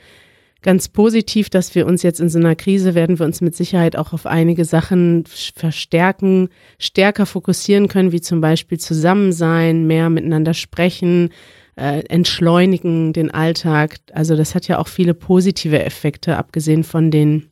ganz 0.62 0.90
positiv, 0.90 1.50
dass 1.50 1.74
wir 1.76 1.86
uns 1.86 2.04
jetzt 2.04 2.20
in 2.20 2.30
so 2.30 2.40
einer 2.40 2.56
Krise 2.56 2.96
werden 2.96 3.18
wir 3.20 3.26
uns 3.26 3.42
mit 3.42 3.56
Sicherheit 3.56 3.96
auch 3.96 4.14
auf 4.14 4.26
einige 4.26 4.66
Sachen 4.66 5.24
verstärken, 5.26 6.50
stärker 6.78 7.26
fokussieren 7.26 7.88
können, 7.88 8.12
wie 8.12 8.22
zum 8.22 8.42
Beispiel 8.42 8.78
Zusammensein, 8.78 9.88
mehr 9.88 10.10
miteinander 10.10 10.54
sprechen, 10.54 11.30
äh, 11.76 12.04
entschleunigen 12.10 13.14
den 13.14 13.32
Alltag. 13.32 13.98
Also 14.12 14.36
das 14.36 14.54
hat 14.54 14.68
ja 14.68 14.80
auch 14.80 14.90
viele 14.90 15.14
positive 15.14 15.84
Effekte, 15.84 16.38
abgesehen 16.38 16.84
von 16.84 17.10
den 17.10 17.50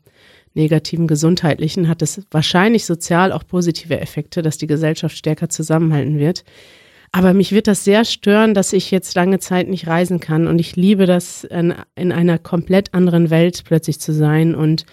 negativen 0.54 1.08
gesundheitlichen, 1.08 1.88
hat 1.88 2.02
es 2.02 2.22
wahrscheinlich 2.32 2.86
sozial 2.86 3.32
auch 3.32 3.46
positive 3.48 4.00
Effekte, 4.02 4.42
dass 4.42 4.58
die 4.58 4.68
Gesellschaft 4.68 5.16
stärker 5.16 5.50
zusammenhalten 5.50 6.20
wird. 6.20 6.44
Aber 7.18 7.34
mich 7.34 7.52
wird 7.52 7.66
das 7.66 7.84
sehr 7.84 8.06
stören, 8.06 8.54
dass 8.54 8.74
ich 8.74 8.92
jetzt 8.92 9.16
lange 9.16 9.40
Zeit 9.40 9.70
nicht 9.70 9.88
reisen 9.88 10.20
kann. 10.20 10.46
Und 10.46 10.60
ich 10.60 10.76
liebe 10.76 11.08
das, 11.08 11.46
in, 11.46 11.74
in 11.96 12.12
einer 12.12 12.38
komplett 12.38 12.94
anderen 12.94 13.32
Welt 13.32 13.64
plötzlich 13.66 14.00
zu 14.00 14.14
sein 14.14 14.54
und 14.54 14.86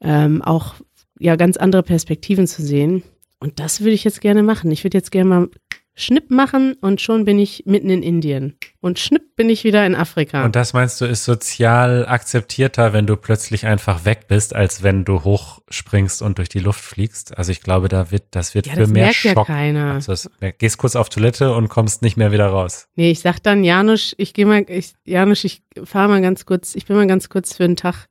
ähm, 0.00 0.42
auch 0.42 0.74
ja 1.20 1.36
ganz 1.36 1.56
andere 1.56 1.84
Perspektiven 1.84 2.48
zu 2.48 2.62
sehen. 2.62 3.04
Und 3.38 3.60
das 3.60 3.80
würde 3.80 3.92
ich 3.92 4.02
jetzt 4.02 4.20
gerne 4.20 4.42
machen. 4.42 4.72
Ich 4.72 4.82
würde 4.82 4.98
jetzt 4.98 5.12
gerne 5.12 5.30
mal 5.30 5.48
Schnipp 5.94 6.30
machen 6.30 6.74
und 6.80 7.02
schon 7.02 7.26
bin 7.26 7.38
ich 7.38 7.64
mitten 7.66 7.90
in 7.90 8.02
Indien. 8.02 8.56
Und 8.80 8.98
Schnipp 8.98 9.36
bin 9.36 9.50
ich 9.50 9.62
wieder 9.62 9.84
in 9.84 9.94
Afrika. 9.94 10.42
Und 10.44 10.56
das 10.56 10.72
meinst 10.72 10.98
du, 11.00 11.04
ist 11.04 11.24
sozial 11.24 12.06
akzeptierter, 12.08 12.94
wenn 12.94 13.06
du 13.06 13.16
plötzlich 13.16 13.66
einfach 13.66 14.06
weg 14.06 14.26
bist, 14.26 14.54
als 14.56 14.82
wenn 14.82 15.04
du 15.04 15.22
hochspringst 15.22 16.22
und 16.22 16.38
durch 16.38 16.48
die 16.48 16.60
Luft 16.60 16.80
fliegst? 16.80 17.36
Also 17.36 17.52
ich 17.52 17.60
glaube, 17.60 17.88
da 17.88 18.10
wird, 18.10 18.24
das 18.30 18.54
wird 18.54 18.68
ja, 18.68 18.72
für 18.72 18.80
das 18.80 18.88
mehr 18.90 19.04
merkt 19.04 19.22
ja 19.24 19.32
Schock. 19.34 19.46
keiner. 19.48 19.92
Also 19.94 20.12
das, 20.12 20.30
gehst 20.58 20.78
kurz 20.78 20.96
auf 20.96 21.10
Toilette 21.10 21.52
und 21.52 21.68
kommst 21.68 22.00
nicht 22.00 22.16
mehr 22.16 22.32
wieder 22.32 22.46
raus. 22.46 22.88
Nee, 22.96 23.10
ich 23.10 23.20
sag 23.20 23.40
dann, 23.42 23.62
Janusz, 23.62 24.14
ich 24.16 24.32
gehe 24.32 24.46
mal, 24.46 24.64
ich, 24.68 24.94
Janusz, 25.04 25.44
ich 25.44 25.62
fahre 25.84 26.08
mal 26.08 26.22
ganz 26.22 26.46
kurz, 26.46 26.74
ich 26.74 26.86
bin 26.86 26.96
mal 26.96 27.06
ganz 27.06 27.28
kurz 27.28 27.54
für 27.54 27.64
einen 27.64 27.76
Tag 27.76 28.06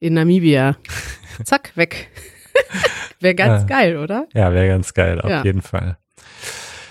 in 0.00 0.14
Namibia. 0.14 0.76
Zack, 1.44 1.70
weg. 1.76 2.08
Wäre 3.20 3.36
ganz 3.36 3.62
Ja. 3.62 3.66
geil, 3.78 3.96
oder? 3.96 4.26
Ja, 4.34 4.52
wäre 4.52 4.66
ganz 4.66 4.92
geil, 4.92 5.20
auf 5.20 5.30
Ja. 5.30 5.44
jeden 5.44 5.62
Fall. 5.62 5.96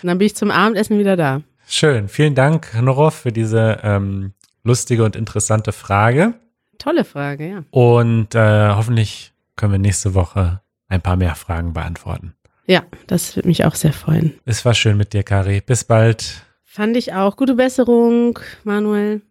Und 0.02 0.08
dann 0.08 0.18
bin 0.18 0.26
ich 0.26 0.36
zum 0.36 0.52
Abendessen 0.52 0.98
wieder 0.98 1.16
da. 1.16 1.42
Schön. 1.68 2.08
Vielen 2.08 2.36
Dank, 2.36 2.74
Noroff, 2.82 3.16
für 3.16 3.32
diese 3.32 3.80
ähm, 3.84 4.34
lustige 4.64 5.04
und 5.04 5.16
interessante 5.16 5.72
Frage. 5.72 6.34
Tolle 6.78 7.06
Frage, 7.06 7.50
ja. 7.50 7.64
Und 7.72 8.36
äh, 8.36 8.70
hoffentlich 8.70 9.34
können 9.56 9.72
wir 9.72 9.80
nächste 9.80 10.14
Woche 10.16 10.62
ein 10.88 11.02
paar 11.02 11.16
mehr 11.16 11.36
Fragen 11.36 11.74
beantworten. 11.74 12.34
Ja, 12.66 12.84
das 13.08 13.36
würde 13.36 13.48
mich 13.48 13.66
auch 13.66 13.76
sehr 13.76 13.94
freuen. 13.94 14.34
Es 14.46 14.66
war 14.66 14.74
schön 14.74 14.98
mit 14.98 15.14
dir, 15.14 15.24
Kari. 15.24 15.62
Bis 15.62 15.84
bald. 15.84 16.44
Fand 16.64 16.96
ich 16.98 17.14
auch. 17.14 17.36
Gute 17.36 17.56
Besserung, 17.56 18.40
Manuel. 18.64 19.22